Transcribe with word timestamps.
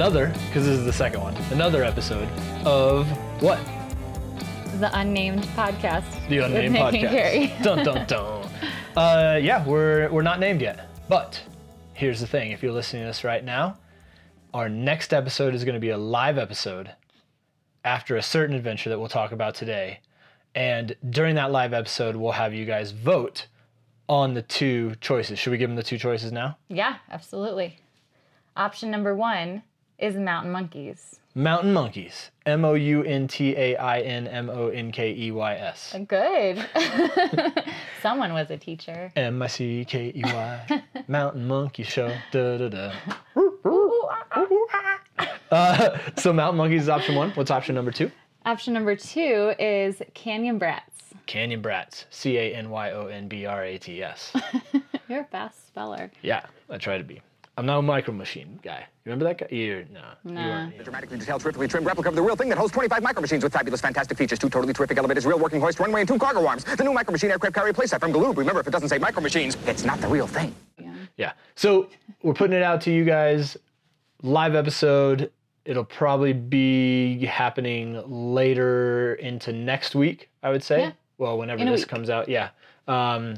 another, 0.00 0.28
because 0.46 0.64
this 0.64 0.78
is 0.78 0.86
the 0.86 0.92
second 0.94 1.20
one, 1.20 1.36
another 1.52 1.84
episode 1.84 2.26
of 2.64 3.06
what? 3.42 3.60
The 4.76 4.88
unnamed 4.98 5.42
podcast. 5.48 6.26
The 6.26 6.38
with 6.38 6.46
unnamed 6.46 6.72
Nick 6.72 7.02
and 7.02 7.12
podcast. 7.12 7.62
Dun 7.62 7.84
dun 7.84 8.06
dun. 8.06 8.48
Uh, 8.96 9.38
yeah, 9.42 9.62
we're 9.66 10.08
we're 10.08 10.22
not 10.22 10.40
named 10.40 10.62
yet, 10.62 10.88
but 11.10 11.38
here's 11.92 12.18
the 12.18 12.26
thing: 12.26 12.50
if 12.50 12.62
you're 12.62 12.72
listening 12.72 13.02
to 13.02 13.08
this 13.08 13.24
right 13.24 13.44
now, 13.44 13.76
our 14.54 14.70
next 14.70 15.12
episode 15.12 15.54
is 15.54 15.64
going 15.64 15.74
to 15.74 15.80
be 15.80 15.90
a 15.90 15.98
live 15.98 16.38
episode 16.38 16.92
after 17.84 18.16
a 18.16 18.22
certain 18.22 18.56
adventure 18.56 18.88
that 18.88 18.98
we'll 18.98 19.06
talk 19.10 19.32
about 19.32 19.54
today, 19.54 20.00
and 20.54 20.96
during 21.10 21.34
that 21.34 21.52
live 21.52 21.74
episode, 21.74 22.16
we'll 22.16 22.32
have 22.32 22.54
you 22.54 22.64
guys 22.64 22.90
vote 22.90 23.48
on 24.08 24.32
the 24.32 24.40
two 24.40 24.94
choices. 25.02 25.38
Should 25.38 25.50
we 25.50 25.58
give 25.58 25.68
them 25.68 25.76
the 25.76 25.82
two 25.82 25.98
choices 25.98 26.32
now? 26.32 26.56
yeah, 26.68 26.96
absolutely. 27.10 27.80
Option 28.56 28.90
number 28.90 29.14
one 29.14 29.62
is 30.00 30.16
mountain 30.16 30.52
monkeys. 30.52 31.20
Mountain 31.34 31.72
monkeys. 31.72 32.30
M 32.44 32.64
O 32.64 32.74
U 32.74 33.04
N 33.04 33.28
T 33.28 33.56
A 33.56 33.76
I 33.76 34.00
N 34.00 34.26
M 34.26 34.50
O 34.50 34.68
N 34.68 34.90
K 34.90 35.14
E 35.14 35.30
Y 35.30 35.54
S. 35.54 35.94
Good. 36.08 36.66
Someone 38.02 38.32
was 38.32 38.50
a 38.50 38.56
teacher. 38.56 39.12
M 39.14 39.40
I 39.40 39.46
C 39.46 39.84
K 39.84 40.12
E 40.14 40.22
Y. 40.24 40.82
Mountain 41.08 41.46
monkey 41.46 41.84
show. 41.84 42.12
Da 42.32 42.58
da 42.58 42.68
da. 42.68 42.92
Uh, 45.50 45.98
so 46.16 46.32
mountain 46.32 46.56
monkeys 46.56 46.82
is 46.82 46.88
option 46.88 47.16
one. 47.16 47.30
What's 47.30 47.50
option 47.50 47.74
number 47.74 47.90
two? 47.90 48.08
Option 48.46 48.72
number 48.72 48.94
two 48.94 49.52
is 49.58 50.00
canyon 50.14 50.58
brats. 50.58 51.12
Canyon 51.26 51.60
brats. 51.60 52.06
C 52.10 52.38
A 52.38 52.54
N 52.54 52.70
Y 52.70 52.92
O 52.92 53.06
N 53.08 53.26
B 53.26 53.46
R 53.46 53.64
A 53.64 53.76
T 53.76 54.00
S. 54.00 54.32
You're 55.08 55.22
a 55.22 55.24
fast 55.24 55.66
speller. 55.66 56.12
Yeah, 56.22 56.46
I 56.68 56.78
try 56.78 56.98
to 56.98 57.04
be. 57.04 57.20
I'm 57.56 57.66
not 57.66 57.78
a 57.78 57.82
micro 57.82 58.14
machine 58.14 58.58
guy. 58.62 58.86
You 59.04 59.10
remember 59.12 59.24
that 59.26 59.38
guy? 59.38 59.54
You're 59.54 59.84
no. 59.92 60.00
You 60.24 60.32
Nah. 60.32 60.46
weren't. 60.48 60.80
A 60.80 60.82
dramatically 60.84 61.18
detailed, 61.18 61.40
terrifically 61.42 61.68
trimmed 61.68 61.86
replica 61.86 62.08
of 62.08 62.14
the 62.14 62.22
real 62.22 62.36
thing 62.36 62.48
that 62.48 62.56
holds 62.56 62.72
25 62.72 63.02
micro 63.02 63.20
machines 63.20 63.42
with 63.42 63.52
fabulous, 63.52 63.80
fantastic 63.80 64.16
features. 64.16 64.38
Two 64.38 64.48
totally 64.48 64.72
terrific 64.72 64.96
elevators, 64.96 65.26
real 65.26 65.38
working 65.38 65.60
hoist, 65.60 65.78
runway, 65.80 66.00
and 66.00 66.08
two 66.08 66.18
cargo 66.18 66.46
arms. 66.46 66.64
The 66.64 66.84
new 66.84 66.92
micro 66.92 67.12
machine 67.12 67.30
aircraft 67.30 67.54
carrier 67.54 67.72
playset 67.74 68.00
from 68.00 68.12
Galoob. 68.12 68.36
Remember, 68.38 68.60
if 68.60 68.66
it 68.66 68.70
doesn't 68.70 68.88
say 68.88 68.98
micro 68.98 69.20
machines, 69.22 69.56
it's 69.66 69.84
not 69.84 70.00
the 70.00 70.08
real 70.08 70.26
thing. 70.26 70.54
Yeah. 70.78 70.94
yeah. 71.16 71.32
So 71.54 71.88
we're 72.22 72.34
putting 72.34 72.56
it 72.56 72.62
out 72.62 72.80
to 72.82 72.92
you 72.92 73.04
guys. 73.04 73.56
Live 74.22 74.54
episode. 74.54 75.30
It'll 75.66 75.84
probably 75.84 76.32
be 76.32 77.26
happening 77.26 78.02
later 78.06 79.14
into 79.16 79.52
next 79.52 79.94
week, 79.94 80.30
I 80.42 80.50
would 80.50 80.62
say. 80.62 80.80
Yeah. 80.80 80.92
Well, 81.18 81.36
whenever 81.36 81.62
this 81.64 81.80
week. 81.82 81.88
comes 81.88 82.08
out. 82.08 82.28
Yeah. 82.28 82.50
Um, 82.88 83.34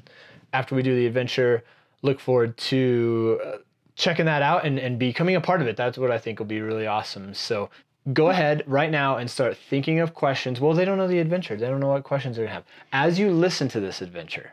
after 0.53 0.75
we 0.75 0.83
do 0.83 0.95
the 0.95 1.07
adventure, 1.07 1.65
look 2.03 2.21
forward 2.21 2.57
to 2.59 3.41
uh, 3.45 3.51
checking 3.95 4.27
that 4.27 4.43
out 4.43 4.65
and, 4.65 4.79
and 4.79 4.99
becoming 4.99 5.37
a 5.37 5.41
part 5.41 5.61
of 5.61 5.67
it. 5.67 5.77
That's 5.77 5.99
what 5.99 6.11
I 6.11 6.19
think 6.19 6.39
will 6.39 6.47
be 6.47 6.61
really 6.61 6.87
awesome. 6.87 7.35
So 7.35 7.71
go 8.13 8.31
ahead 8.31 8.65
right 8.67 8.91
now 8.91 9.17
and 9.17 9.31
start 9.31 9.57
thinking 9.57 10.01
of 10.01 10.15
questions. 10.15 10.61
Well, 10.61 10.75
they 10.75 10.85
don't 10.85 10.99
know 10.99 11.09
the 11.09 11.19
adventure, 11.19 11.57
they 11.57 11.69
don't 11.69 11.81
know 11.81 11.89
what 11.89 12.05
questions 12.05 12.37
they're 12.37 12.47
going 12.47 12.51
to 12.51 12.55
have. 12.55 12.65
As 12.93 13.19
you 13.19 13.31
listen 13.31 13.69
to 13.69 13.81
this 13.81 14.03
adventure, 14.03 14.53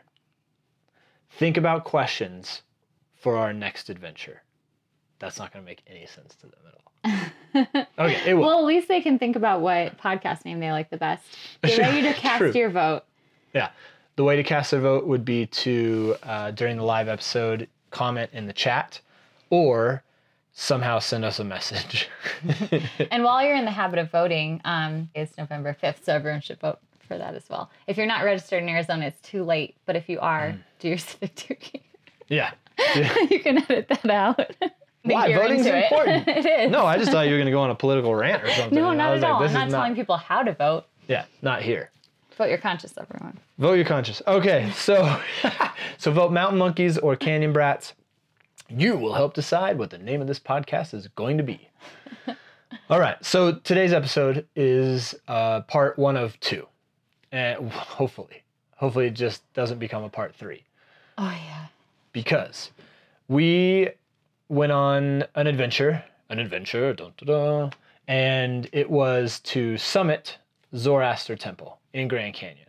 think 1.30 1.56
about 1.56 1.84
questions 1.84 2.62
for 3.14 3.36
our 3.36 3.52
next 3.52 3.90
adventure. 3.90 4.42
That's 5.18 5.38
not 5.38 5.52
going 5.52 5.64
to 5.64 5.70
make 5.70 5.82
any 5.86 6.06
sense 6.06 6.34
to 6.36 6.46
them 6.46 6.60
at 6.66 6.74
all. 6.74 7.86
okay, 8.06 8.30
it 8.30 8.34
will. 8.34 8.46
Well, 8.46 8.58
at 8.60 8.64
least 8.64 8.88
they 8.88 9.02
can 9.02 9.18
think 9.18 9.36
about 9.36 9.60
what 9.60 9.98
podcast 9.98 10.44
name 10.44 10.60
they 10.60 10.72
like 10.72 10.88
the 10.88 10.96
best. 10.96 11.24
Get 11.62 11.78
ready 11.78 12.02
to 12.02 12.14
cast 12.14 12.38
True. 12.38 12.52
your 12.52 12.70
vote. 12.70 13.02
yeah. 13.52 13.70
The 14.16 14.24
way 14.24 14.36
to 14.36 14.42
cast 14.42 14.70
their 14.70 14.80
vote 14.80 15.06
would 15.06 15.24
be 15.24 15.46
to, 15.46 16.16
uh, 16.22 16.50
during 16.50 16.76
the 16.76 16.82
live 16.82 17.08
episode, 17.08 17.68
comment 17.90 18.30
in 18.32 18.46
the 18.46 18.52
chat 18.52 19.00
or 19.50 20.02
somehow 20.52 20.98
send 20.98 21.24
us 21.24 21.38
a 21.38 21.44
message. 21.44 22.08
And 23.10 23.22
while 23.24 23.42
you're 23.44 23.56
in 23.56 23.64
the 23.64 23.70
habit 23.70 23.98
of 23.98 24.10
voting, 24.10 24.60
um, 24.64 25.10
it's 25.14 25.36
November 25.36 25.76
5th, 25.82 26.04
so 26.04 26.14
everyone 26.14 26.40
should 26.40 26.60
vote 26.60 26.78
for 27.06 27.18
that 27.18 27.34
as 27.34 27.48
well. 27.50 27.70
If 27.86 27.96
you're 27.96 28.06
not 28.06 28.24
registered 28.24 28.62
in 28.62 28.68
Arizona, 28.68 29.06
it's 29.06 29.20
too 29.20 29.42
late. 29.44 29.74
But 29.86 29.96
if 29.96 30.08
you 30.08 30.20
are, 30.20 30.48
Mm. 30.52 30.58
do 30.78 30.88
your 30.88 30.98
civic 30.98 31.34
duty. 31.34 31.82
yeah. 32.28 32.52
you 33.30 33.40
can 33.40 33.58
edit 33.58 33.88
that 33.88 34.10
out. 34.10 34.38
Why? 35.02 35.32
Voting's 35.32 35.66
it. 35.66 35.74
important. 35.74 36.28
it 36.28 36.46
is. 36.46 36.70
No, 36.70 36.84
I 36.86 36.98
just 36.98 37.10
thought 37.10 37.22
you 37.26 37.32
were 37.32 37.38
going 37.38 37.46
to 37.46 37.52
go 37.52 37.60
on 37.60 37.70
a 37.70 37.74
political 37.74 38.14
rant 38.14 38.42
or 38.44 38.50
something. 38.52 38.78
No, 38.78 38.92
not 38.92 39.16
at 39.16 39.24
all. 39.24 39.40
this 39.40 39.54
I'm 39.54 39.70
not 39.70 39.76
telling 39.78 39.94
people 39.94 40.16
how 40.16 40.42
to 40.42 40.52
vote. 40.52 40.84
Yeah, 41.08 41.24
not 41.42 41.62
here. 41.62 41.90
Vote 42.36 42.48
your 42.48 42.58
conscience, 42.58 42.94
everyone. 42.98 43.38
Vote 43.58 43.74
your 43.74 43.84
conscience. 43.86 44.22
Okay, 44.26 44.70
so 44.74 45.20
so 45.98 46.10
vote 46.12 46.32
Mountain 46.32 46.58
Monkeys 46.58 46.96
or 46.98 47.16
Canyon 47.16 47.52
Brats. 47.52 47.92
You 48.70 48.96
will 48.96 49.14
help 49.14 49.34
decide 49.34 49.78
what 49.78 49.90
the 49.90 49.98
name 49.98 50.20
of 50.20 50.26
this 50.28 50.38
podcast 50.38 50.94
is 50.94 51.08
going 51.08 51.38
to 51.38 51.42
be. 51.42 51.68
All 52.90 53.00
right, 53.00 53.22
so 53.24 53.52
today's 53.56 53.92
episode 53.92 54.46
is 54.54 55.14
uh, 55.26 55.62
part 55.62 55.98
one 55.98 56.16
of 56.16 56.38
two, 56.40 56.66
and 57.32 57.70
hopefully, 57.72 58.42
hopefully 58.76 59.06
it 59.08 59.14
just 59.14 59.42
doesn't 59.54 59.78
become 59.78 60.04
a 60.04 60.08
part 60.08 60.34
three 60.36 60.62
Oh, 61.18 61.30
yeah. 61.46 61.66
because 62.12 62.70
we 63.28 63.88
went 64.48 64.70
on 64.72 65.24
an 65.34 65.46
adventure, 65.48 66.04
an 66.28 66.38
adventure, 66.38 66.92
dun, 66.94 67.12
dun, 67.18 67.26
dun, 67.26 67.72
and 68.06 68.68
it 68.72 68.88
was 68.88 69.40
to 69.40 69.76
summit 69.78 70.38
Zoroaster 70.76 71.34
Temple 71.36 71.78
in 71.92 72.06
Grand 72.06 72.34
Canyon. 72.34 72.66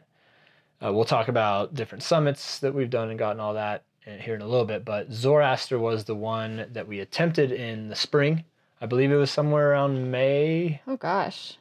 Uh, 0.83 0.91
we'll 0.91 1.06
talk 1.06 1.28
about 1.28 1.75
different 1.75 2.03
summits 2.03 2.57
that 2.59 2.73
we've 2.73 2.89
done 2.89 3.09
and 3.12 3.19
gotten 3.19 3.39
all 3.39 3.53
that 3.53 3.83
here 4.06 4.35
in 4.35 4.41
a 4.41 4.47
little 4.47 4.66
bit, 4.66 4.84
but 4.84 5.12
Zoroaster 5.12 5.78
was 5.79 6.06
the 6.06 6.16
one 6.16 6.67
that 6.72 6.88
we 6.88 7.00
attempted 7.00 7.51
in 7.51 7.89
the 7.89 7.95
spring. 7.95 8.44
I 8.81 8.85
believe 8.88 9.12
it 9.12 9.16
was 9.16 9.29
somewhere 9.31 9.72
around 9.72 10.09
May, 10.12 10.81
Oh, 10.88 10.97
gosh. 10.97 11.57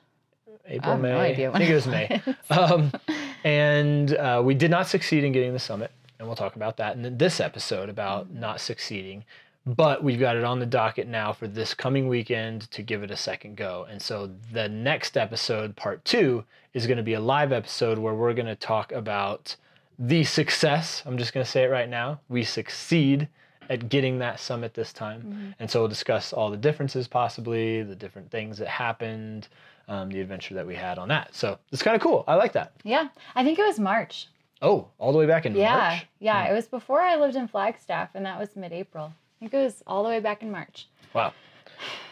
April, 0.67 0.91
I 0.93 0.95
have 0.95 1.03
no 1.03 1.09
May. 1.19 1.33
idea 1.33 1.51
I 1.51 1.59
think 1.59 1.71
it 1.71 1.73
it 1.73 1.75
was 1.75 1.87
May. 1.87 2.23
um, 2.51 2.93
and 3.45 4.15
uh, 4.15 4.41
we 4.45 4.55
did 4.55 4.71
not 4.71 4.89
succeed 4.89 5.25
in 5.25 5.33
getting 5.33 5.53
the 5.53 5.59
summit, 5.59 5.91
and 6.19 6.27
we'll 6.29 6.37
talk 6.37 6.57
about 6.57 6.77
that 6.79 6.97
in 6.97 7.19
this 7.19 7.41
episode 7.41 7.89
about 7.89 8.31
not 8.31 8.61
succeeding. 8.61 9.25
But 9.67 10.03
we've 10.03 10.19
got 10.19 10.37
it 10.37 10.45
on 10.45 10.59
the 10.59 10.67
docket 10.67 11.07
now 11.07 11.33
for 11.35 11.47
this 11.47 11.75
coming 11.75 12.09
weekend 12.09 12.71
to 12.71 12.83
give 12.83 13.03
it 13.03 13.11
a 13.11 13.17
second 13.17 13.57
go. 13.57 13.87
And 13.91 14.01
so 14.01 14.31
the 14.53 14.69
next 14.71 15.19
episode, 15.19 15.77
part 15.77 16.03
two, 16.07 16.45
is 16.73 16.87
going 16.87 16.97
to 16.97 17.03
be 17.03 17.13
a 17.15 17.21
live 17.21 17.53
episode 17.53 17.99
where 17.99 18.15
we're 18.15 18.33
going 18.33 18.47
to 18.47 18.55
talk 18.57 18.91
about 18.93 19.57
the 20.01 20.25
success. 20.25 21.03
I'm 21.07 21.19
just 21.19 21.33
going 21.35 21.45
to 21.45 21.51
say 21.51 21.63
it 21.65 21.69
right 21.71 21.89
now. 21.89 22.21
We 22.29 22.43
succeed 22.43 23.29
at 23.69 23.89
getting 23.89 24.19
that 24.19 24.41
summit 24.41 24.75
this 24.75 24.93
time. 24.93 25.55
And 25.61 25.71
so 25.71 25.81
we'll 25.81 25.89
discuss 25.89 26.33
all 26.33 26.51
the 26.51 26.57
differences, 26.57 27.07
possibly, 27.07 27.83
the 27.85 27.95
different 27.95 28.29
things 28.31 28.59
that 28.59 28.67
happened, 28.67 29.47
um, 29.87 30.09
the 30.09 30.21
adventure 30.21 30.55
that 30.55 30.67
we 30.67 30.75
had 30.75 30.99
on 30.99 31.09
that. 31.09 31.33
So 31.35 31.57
it's 31.71 31.83
kind 31.83 31.95
of 31.95 32.03
cool. 32.03 32.25
I 32.27 32.35
like 32.35 32.53
that. 32.55 32.73
Yeah. 32.83 33.09
I 33.37 33.45
think 33.45 33.59
it 33.61 33.63
was 33.65 33.79
March. 33.79 34.27
Oh, 34.63 34.89
all 34.99 35.13
the 35.13 35.19
way 35.19 35.27
back 35.27 35.47
in 35.47 35.55
Yeah. 35.55 35.77
March. 35.77 36.07
Yeah. 36.19 36.45
Yeah. 36.45 36.51
It 36.51 36.55
was 36.55 36.67
before 36.67 37.01
I 37.01 37.15
lived 37.17 37.37
in 37.37 37.47
Flagstaff, 37.47 38.11
and 38.15 38.27
that 38.27 38.41
was 38.41 38.57
mid 38.57 38.73
April. 38.73 39.13
I 39.15 39.39
think 39.39 39.55
it 39.55 39.59
was 39.59 39.83
all 39.87 40.03
the 40.03 40.09
way 40.09 40.19
back 40.21 40.43
in 40.43 40.51
March. 40.51 40.89
Wow. 41.15 41.33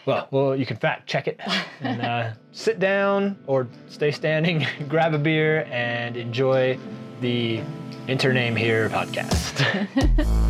Well, 0.06 0.28
well, 0.31 0.56
you 0.56 0.65
can 0.65 0.77
fact 0.77 1.06
check 1.09 1.27
it 1.28 1.41
and 1.81 2.00
uh, 2.00 2.31
sit 2.53 2.78
down 2.78 3.37
or 3.47 3.66
stay 3.88 4.10
standing, 4.12 4.65
grab 4.88 5.12
a 5.12 5.19
beer, 5.19 5.65
and 5.71 6.16
enjoy 6.16 6.78
the 7.21 7.61
Intername 8.06 8.56
Here 8.56 8.89
podcast. 8.89 9.65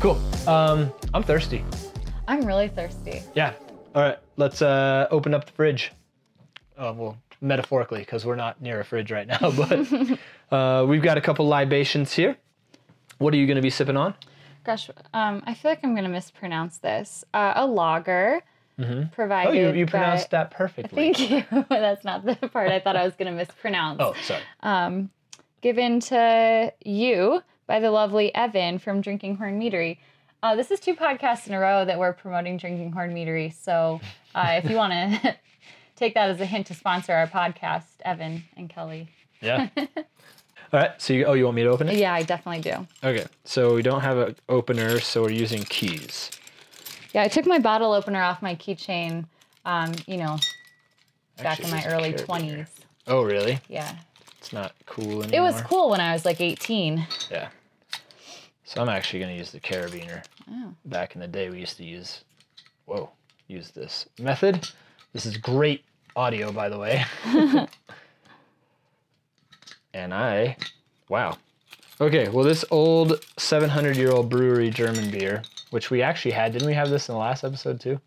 cool. 0.00 0.18
Um, 0.48 0.92
I'm 1.14 1.22
thirsty. 1.22 1.64
I'm 2.28 2.44
really 2.44 2.68
thirsty. 2.68 3.22
Yeah. 3.34 3.54
All 3.94 4.02
right. 4.02 4.18
Let's 4.36 4.60
uh, 4.62 5.06
open 5.10 5.34
up 5.34 5.46
the 5.46 5.52
fridge. 5.52 5.92
Oh, 6.78 6.92
well, 6.92 7.16
metaphorically, 7.40 8.00
because 8.00 8.24
we're 8.24 8.36
not 8.36 8.60
near 8.60 8.80
a 8.80 8.84
fridge 8.84 9.10
right 9.10 9.26
now, 9.26 9.50
but 9.50 10.18
uh, 10.54 10.84
we've 10.86 11.02
got 11.02 11.16
a 11.18 11.20
couple 11.20 11.46
libations 11.46 12.12
here. 12.12 12.36
What 13.18 13.32
are 13.34 13.36
you 13.36 13.46
going 13.46 13.56
to 13.56 13.62
be 13.62 13.70
sipping 13.70 13.96
on? 13.96 14.14
Gosh, 14.64 14.90
um, 15.14 15.42
I 15.46 15.54
feel 15.54 15.70
like 15.70 15.80
I'm 15.84 15.92
going 15.94 16.04
to 16.04 16.10
mispronounce 16.10 16.78
this. 16.78 17.24
Uh, 17.32 17.52
a 17.56 17.66
lager 17.66 18.42
provided. 19.12 19.50
Oh, 19.50 19.52
you, 19.52 19.72
you 19.72 19.86
pronounced 19.86 20.30
by- 20.30 20.38
that 20.38 20.50
perfectly. 20.50 21.14
Thank 21.14 21.30
you. 21.50 21.64
That's 21.68 22.04
not 22.04 22.24
the 22.24 22.34
part 22.48 22.70
I 22.70 22.80
thought 22.80 22.96
I 22.96 23.04
was 23.04 23.14
going 23.14 23.30
to 23.30 23.36
mispronounce. 23.36 24.00
Oh, 24.00 24.14
sorry. 24.22 25.08
Given 25.62 26.00
to 26.00 26.72
you 26.84 27.42
by 27.66 27.80
the 27.80 27.90
lovely 27.90 28.34
Evan 28.34 28.78
from 28.78 29.00
Drinking 29.00 29.36
Horn 29.36 29.58
Meadery. 29.58 29.98
Uh, 30.42 30.54
this 30.54 30.70
is 30.70 30.78
two 30.78 30.94
podcasts 30.94 31.46
in 31.48 31.54
a 31.54 31.58
row 31.58 31.84
that 31.84 31.98
we're 31.98 32.12
promoting 32.12 32.56
Drinking 32.58 32.92
Horn 32.92 33.12
Meadery. 33.14 33.52
So 33.52 34.00
uh, 34.34 34.60
if 34.62 34.70
you 34.70 34.76
want 34.76 34.92
to 34.92 35.34
take 35.96 36.14
that 36.14 36.30
as 36.30 36.40
a 36.40 36.46
hint 36.46 36.66
to 36.68 36.74
sponsor 36.74 37.12
our 37.12 37.26
podcast, 37.26 37.84
Evan 38.04 38.44
and 38.56 38.68
Kelly. 38.68 39.08
Yeah. 39.40 39.68
All 39.76 40.80
right. 40.80 40.90
So 41.00 41.12
you, 41.12 41.24
oh, 41.24 41.32
you 41.34 41.44
want 41.44 41.56
me 41.56 41.62
to 41.62 41.68
open 41.70 41.88
it? 41.88 41.96
Yeah, 41.96 42.12
I 42.14 42.22
definitely 42.22 42.62
do. 42.62 42.86
Okay. 43.04 43.26
So 43.44 43.74
we 43.74 43.82
don't 43.82 44.00
have 44.00 44.18
an 44.18 44.36
opener, 44.48 45.00
so 45.00 45.22
we're 45.22 45.30
using 45.30 45.62
keys. 45.64 46.30
Yeah, 47.12 47.22
I 47.22 47.28
took 47.28 47.46
my 47.46 47.58
bottle 47.58 47.92
opener 47.92 48.20
off 48.22 48.42
my 48.42 48.54
keychain. 48.54 49.24
Um, 49.64 49.92
you 50.06 50.16
know, 50.18 50.38
back 51.38 51.60
Actually, 51.60 51.64
in 51.66 51.70
my 51.72 51.86
early 51.86 52.12
twenties. 52.12 52.66
Oh, 53.08 53.22
really? 53.22 53.58
Yeah, 53.68 53.96
It's 54.38 54.52
not 54.52 54.74
cool 54.86 55.22
anymore. 55.22 55.30
it 55.32 55.40
was 55.40 55.60
cool 55.62 55.90
when 55.90 56.00
I 56.00 56.12
was 56.12 56.24
like 56.24 56.40
eighteen. 56.40 57.06
Yeah. 57.30 57.48
So 58.64 58.82
I'm 58.82 58.88
actually 58.88 59.20
going 59.20 59.32
to 59.32 59.38
use 59.38 59.52
the 59.52 59.60
carabiner. 59.60 60.24
Oh. 60.50 60.74
Back 60.86 61.14
in 61.14 61.20
the 61.20 61.28
day, 61.28 61.50
we 61.50 61.60
used 61.60 61.76
to 61.76 61.84
use, 61.84 62.24
whoa, 62.86 63.10
use 63.46 63.70
this 63.70 64.06
method. 64.18 64.68
This 65.16 65.24
is 65.24 65.38
great 65.38 65.82
audio, 66.14 66.52
by 66.52 66.68
the 66.68 66.78
way. 66.78 67.02
and 69.94 70.12
I, 70.12 70.58
wow. 71.08 71.38
Okay, 72.02 72.28
well, 72.28 72.44
this 72.44 72.66
old 72.70 73.24
700 73.38 73.96
year 73.96 74.10
old 74.10 74.28
brewery 74.28 74.68
German 74.68 75.10
beer, 75.10 75.42
which 75.70 75.90
we 75.90 76.02
actually 76.02 76.32
had, 76.32 76.52
didn't 76.52 76.68
we 76.68 76.74
have 76.74 76.90
this 76.90 77.08
in 77.08 77.14
the 77.14 77.18
last 77.18 77.44
episode 77.44 77.80
too? 77.80 77.98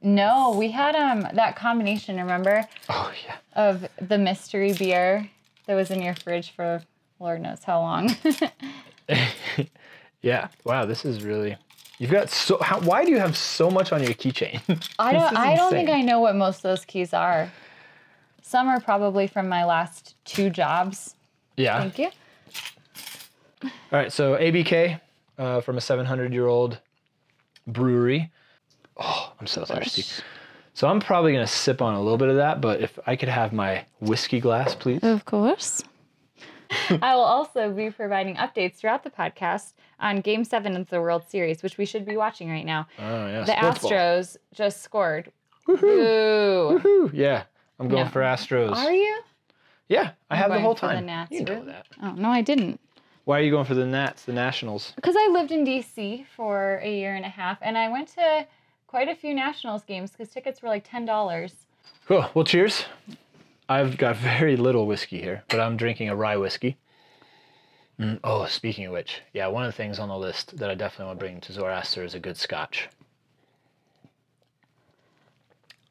No, 0.00 0.54
we 0.56 0.70
had 0.70 0.94
um 0.94 1.26
that 1.34 1.56
combination. 1.56 2.18
Remember 2.18 2.68
Oh, 2.88 3.12
yeah. 3.26 3.34
of 3.56 3.84
the 4.00 4.16
mystery 4.16 4.74
beer 4.74 5.28
that 5.66 5.74
was 5.74 5.90
in 5.90 6.00
your 6.00 6.14
fridge 6.14 6.52
for 6.52 6.82
Lord 7.18 7.40
knows 7.40 7.64
how 7.64 7.80
long. 7.80 8.14
Yeah. 10.22 10.48
Wow, 10.64 10.86
this 10.86 11.04
is 11.04 11.22
really. 11.22 11.54
You've 11.98 12.10
got 12.10 12.30
so. 12.30 12.58
How, 12.60 12.80
why 12.80 13.04
do 13.04 13.10
you 13.10 13.18
have 13.18 13.36
so 13.36 13.70
much 13.70 13.92
on 13.92 14.02
your 14.02 14.12
keychain? 14.14 14.60
I 14.98 15.12
don't. 15.12 15.36
I 15.36 15.56
don't 15.56 15.70
think. 15.70 15.88
I 15.88 16.00
know 16.00 16.20
what 16.20 16.34
most 16.34 16.58
of 16.58 16.62
those 16.62 16.84
keys 16.84 17.14
are. 17.14 17.50
Some 18.42 18.68
are 18.68 18.80
probably 18.80 19.26
from 19.26 19.48
my 19.48 19.64
last 19.64 20.16
two 20.24 20.50
jobs. 20.50 21.14
yeah. 21.56 21.80
Thank 21.80 21.98
you. 21.98 22.10
All 23.64 23.70
right, 23.92 24.12
so 24.12 24.36
ABK 24.36 25.00
uh, 25.38 25.60
from 25.62 25.78
a 25.78 25.80
700 25.80 26.32
year 26.32 26.46
old 26.46 26.78
brewery. 27.66 28.30
Oh, 28.98 29.32
I'm 29.40 29.46
so 29.46 29.64
thirsty. 29.64 30.04
So 30.74 30.88
I'm 30.88 31.00
probably 31.00 31.32
gonna 31.32 31.46
sip 31.46 31.80
on 31.80 31.94
a 31.94 32.02
little 32.02 32.18
bit 32.18 32.28
of 32.28 32.36
that, 32.36 32.60
but 32.60 32.80
if 32.80 32.98
I 33.06 33.16
could 33.16 33.28
have 33.28 33.52
my 33.52 33.84
whiskey 34.00 34.40
glass, 34.40 34.74
please. 34.74 35.02
Of 35.02 35.24
course. 35.24 35.82
I 36.90 37.14
will 37.14 37.22
also 37.22 37.72
be 37.72 37.90
providing 37.90 38.36
updates 38.36 38.74
throughout 38.76 39.04
the 39.04 39.10
podcast 39.10 39.72
on 40.00 40.20
Game 40.20 40.44
7 40.44 40.76
of 40.76 40.88
the 40.88 41.00
World 41.00 41.24
Series, 41.28 41.62
which 41.62 41.78
we 41.78 41.86
should 41.86 42.04
be 42.04 42.16
watching 42.16 42.50
right 42.50 42.66
now. 42.66 42.86
Oh 42.98 43.26
yeah. 43.26 43.44
The 43.44 43.56
sports 43.56 43.78
ball. 43.80 43.90
Astros 43.90 44.36
just 44.52 44.82
scored. 44.82 45.32
Boo. 45.66 46.80
Woo, 46.84 47.10
yeah, 47.14 47.44
I'm 47.78 47.88
going 47.88 48.04
No. 48.04 48.10
for 48.10 48.20
Astros. 48.20 48.74
Are 48.76 48.92
you? 48.92 49.20
Yeah, 49.88 50.12
I 50.30 50.36
have 50.36 50.50
the 50.50 50.60
whole 50.60 50.74
for 50.74 50.86
the 50.88 50.94
time. 50.94 51.06
Nats, 51.06 51.30
you 51.30 51.44
know 51.44 51.54
really? 51.54 51.66
that. 51.66 51.86
Oh, 52.02 52.12
no, 52.12 52.28
I 52.30 52.40
didn't. 52.42 52.80
Why 53.24 53.38
are 53.38 53.42
you 53.42 53.50
going 53.50 53.64
for 53.64 53.74
the 53.74 53.86
Nats, 53.86 54.24
the 54.24 54.32
Nationals? 54.32 54.92
Because 54.96 55.14
I 55.16 55.28
lived 55.30 55.50
in 55.50 55.64
DC 55.64 56.26
for 56.36 56.80
a 56.82 56.90
year 56.94 57.14
and 57.14 57.24
a 57.24 57.28
half, 57.30 57.58
and 57.62 57.76
I 57.78 57.88
went 57.88 58.08
to 58.08 58.46
quite 58.86 59.08
a 59.08 59.14
few 59.14 59.34
Nationals 59.34 59.82
games 59.84 60.10
because 60.10 60.28
tickets 60.28 60.60
were 60.62 60.68
like 60.68 60.86
$10. 60.88 61.52
Cool. 62.06 62.26
Well, 62.34 62.44
cheers. 62.44 62.84
I've 63.68 63.96
got 63.96 64.16
very 64.16 64.56
little 64.56 64.86
whiskey 64.86 65.20
here, 65.22 65.42
but 65.48 65.58
I'm 65.60 65.76
drinking 65.78 66.10
a 66.10 66.16
rye 66.16 66.36
whiskey. 66.36 66.76
Mm, 67.98 68.18
oh, 68.24 68.46
speaking 68.46 68.86
of 68.86 68.92
which, 68.92 69.20
yeah, 69.32 69.46
one 69.46 69.64
of 69.64 69.68
the 69.68 69.76
things 69.76 69.98
on 69.98 70.08
the 70.08 70.16
list 70.16 70.56
that 70.58 70.68
I 70.68 70.74
definitely 70.74 71.06
want 71.06 71.18
to 71.20 71.24
bring 71.24 71.40
to 71.42 71.52
Zoroaster 71.52 72.02
is 72.02 72.14
a 72.14 72.18
good 72.18 72.36
scotch. 72.36 72.88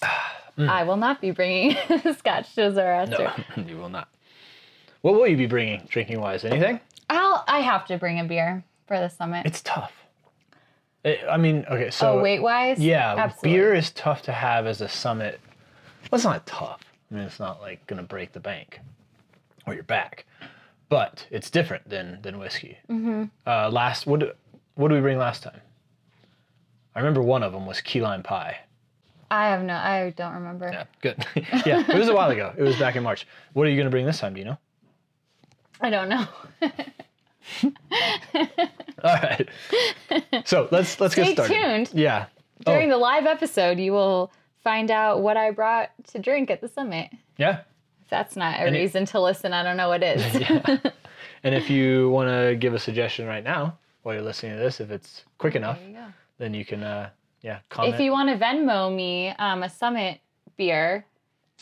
I 0.57 0.83
will 0.83 0.97
not 0.97 1.21
be 1.21 1.31
bringing 1.31 1.75
scotch 2.17 2.53
to 2.55 2.71
Zoroaster. 2.73 3.33
No, 3.57 3.63
you 3.67 3.77
will 3.77 3.89
not. 3.89 4.09
What 5.01 5.15
will 5.15 5.27
you 5.27 5.37
be 5.37 5.47
bringing, 5.47 5.81
drinking 5.89 6.19
wise? 6.21 6.43
Anything? 6.45 6.79
I'll, 7.09 7.43
I 7.47 7.59
have 7.59 7.85
to 7.87 7.97
bring 7.97 8.19
a 8.19 8.23
beer 8.23 8.63
for 8.87 8.99
the 8.99 9.09
summit. 9.09 9.45
It's 9.45 9.61
tough. 9.61 9.93
It- 11.03 11.21
I 11.29 11.37
mean, 11.37 11.65
okay, 11.69 11.89
so 11.89 12.19
oh, 12.19 12.21
weight 12.21 12.41
wise? 12.41 12.79
yeah, 12.79 13.15
Absolutely. 13.17 13.49
beer 13.59 13.73
is 13.73 13.91
tough 13.91 14.21
to 14.23 14.31
have 14.31 14.65
as 14.65 14.81
a 14.81 14.87
summit. 14.89 15.39
Well, 16.11 16.17
it's 16.17 16.25
not 16.25 16.45
tough. 16.45 16.81
I 17.11 17.15
mean, 17.15 17.23
it's 17.23 17.39
not 17.39 17.61
like 17.61 17.85
gonna 17.87 18.03
break 18.03 18.31
the 18.33 18.39
bank 18.39 18.79
or 19.65 19.73
your 19.73 19.83
back, 19.83 20.25
but 20.93 21.25
it's 21.31 21.49
different 21.49 21.89
than 21.89 22.19
than 22.21 22.37
whiskey. 22.37 22.77
Mm-hmm. 22.87 23.23
Uh, 23.47 23.67
last, 23.71 24.05
what 24.05 24.19
did- 24.19 24.33
what 24.75 24.89
did 24.89 24.95
we 24.95 25.01
bring 25.01 25.17
last 25.17 25.41
time? 25.41 25.59
I 26.93 26.99
remember 26.99 27.21
one 27.23 27.41
of 27.41 27.51
them 27.51 27.65
was 27.65 27.81
key 27.81 27.99
lime 27.99 28.21
pie. 28.21 28.59
I 29.31 29.47
have 29.47 29.63
no, 29.63 29.73
I 29.73 30.13
don't 30.15 30.33
remember. 30.35 30.69
Yeah, 30.71 30.83
good. 31.01 31.25
yeah, 31.65 31.83
it 31.89 31.97
was 31.97 32.09
a 32.09 32.13
while 32.13 32.29
ago. 32.29 32.53
It 32.55 32.61
was 32.61 32.77
back 32.77 32.95
in 32.95 33.01
March. 33.01 33.25
What 33.53 33.65
are 33.65 33.71
you 33.71 33.77
gonna 33.77 33.89
bring 33.89 34.05
this 34.05 34.19
time? 34.19 34.35
Do 34.35 34.39
you 34.39 34.45
know? 34.45 34.57
I 35.81 35.89
don't 35.89 36.09
know. 36.09 36.27
All 39.03 39.15
right. 39.15 39.49
So 40.45 40.67
let's 40.69 40.99
let's 40.99 41.13
Stay 41.15 41.33
get 41.33 41.33
started. 41.33 41.53
tuned. 41.87 41.89
Yeah. 41.99 42.27
During 42.65 42.91
oh, 42.91 42.95
the 42.95 42.99
live 42.99 43.25
episode, 43.25 43.79
you 43.79 43.93
will 43.93 44.31
find 44.63 44.91
out 44.91 45.21
what 45.23 45.37
I 45.37 45.49
brought 45.49 45.89
to 46.11 46.19
drink 46.19 46.51
at 46.51 46.61
the 46.61 46.67
summit. 46.67 47.09
yeah. 47.37 47.61
That's 48.13 48.35
not 48.35 48.59
a 48.59 48.61
And 48.67 48.75
it- 48.75 48.79
reason 48.79 49.05
to 49.07 49.19
listen, 49.19 49.53
I 49.53 49.63
don't 49.63 49.75
know 49.75 49.89
what 49.89 50.03
is. 50.03 50.21
yeah. 50.39 50.77
And 51.45 51.53
if 51.53 51.69
you 51.69 52.09
want 52.09 52.29
to 52.29 52.55
give 52.55 52.73
a 52.73 52.79
suggestion 52.79 53.25
right 53.27 53.43
now 53.43 53.77
while 54.03 54.15
you're 54.15 54.23
listening 54.23 54.53
to 54.53 54.59
this, 54.59 54.79
if 54.79 54.91
it's 54.91 55.25
quick 55.39 55.55
enough, 55.55 55.77
you 55.85 55.97
then 56.37 56.53
you 56.53 56.63
can, 56.63 56.81
uh, 56.83 57.09
yeah, 57.41 57.59
comment. 57.69 57.95
If 57.95 57.99
you 57.99 58.11
want 58.11 58.29
to 58.29 58.37
Venmo 58.37 58.95
me 58.95 59.29
um, 59.39 59.61
a 59.63 59.67
summit 59.69 60.19
beer, 60.55 61.05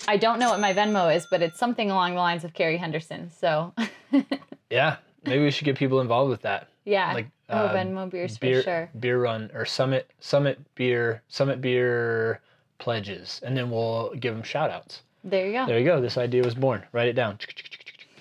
I 0.08 0.18
don't 0.18 0.38
know 0.38 0.50
what 0.52 0.60
my 0.60 0.72
Venmo 0.74 1.16
is, 1.16 1.26
but 1.32 1.42
it's 1.42 1.58
something 1.58 1.90
along 1.90 2.14
the 2.14 2.20
lines 2.20 2.44
of 2.44 2.54
Carrie 2.54 2.78
Henderson. 2.78 3.32
So 3.32 3.74
yeah, 4.70 4.98
maybe 5.26 5.44
we 5.44 5.50
should 5.50 5.66
get 5.66 5.78
people 5.78 6.00
involved 6.00 6.30
with 6.30 6.44
that. 6.44 6.68
yeah, 6.86 7.12
Like, 7.14 7.30
oh 7.50 7.56
uh, 7.58 7.74
Venmo 7.74 8.08
beers 8.08 8.38
beer, 8.38 8.58
for 8.58 8.64
sure. 8.64 8.90
beer 9.00 9.20
run 9.20 9.50
or 9.56 9.66
summit, 9.66 10.12
summit 10.20 10.60
beer, 10.76 11.24
summit 11.28 11.60
beer 11.60 12.40
pledges, 12.78 13.42
and 13.44 13.58
then 13.58 13.72
we'll 13.72 14.14
give 14.20 14.36
them 14.36 14.44
shout 14.44 14.70
outs. 14.70 15.02
There 15.24 15.48
you 15.48 15.54
go. 15.54 15.66
There 15.68 15.80
you 15.80 15.86
go. 15.86 16.02
This 16.02 16.18
idea 16.18 16.44
was 16.44 16.56
born. 16.56 16.84
Write 16.92 17.08
it 17.08 17.14
down. 17.14 17.38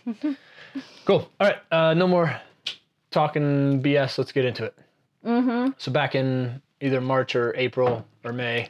cool. 1.05 1.31
All 1.41 1.47
right. 1.47 1.58
Uh, 1.70 1.94
no 1.94 2.06
more 2.06 2.41
talking 3.11 3.83
BS. 3.83 4.19
Let's 4.19 4.33
get 4.33 4.45
into 4.45 4.64
it. 4.64 4.78
Mm-hmm. 5.25 5.73
So 5.78 5.92
back 5.92 6.14
in 6.14 6.61
either 6.80 7.00
March 7.00 7.35
or 7.35 7.54
April 7.57 8.07
or 8.25 8.33
May, 8.33 8.69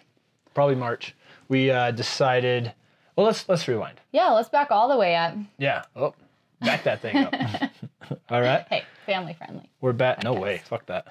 probably 0.54 0.74
March, 0.76 1.14
we 1.48 1.70
uh, 1.70 1.90
decided. 1.90 2.72
Well, 3.16 3.26
let's 3.26 3.48
let's 3.48 3.66
rewind. 3.68 4.00
Yeah, 4.12 4.30
let's 4.30 4.48
back 4.48 4.70
all 4.70 4.88
the 4.88 4.96
way 4.96 5.16
up. 5.16 5.34
Yeah. 5.58 5.82
Oh, 5.96 6.14
back 6.60 6.84
that 6.84 7.02
thing 7.02 7.16
up. 7.16 7.34
All 8.30 8.40
right. 8.40 8.66
Hey, 8.68 8.84
family 9.06 9.34
friendly. 9.34 9.68
We're 9.80 9.92
back. 9.92 10.24
No 10.24 10.32
way. 10.32 10.62
Fuck 10.64 10.86
that. 10.86 11.06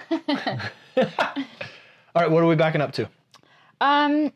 All 0.98 2.22
right. 2.22 2.32
What 2.32 2.44
are 2.44 2.48
we 2.48 2.56
backing 2.56 2.82
up 2.82 2.92
to? 2.94 3.10
Um, 3.82 4.34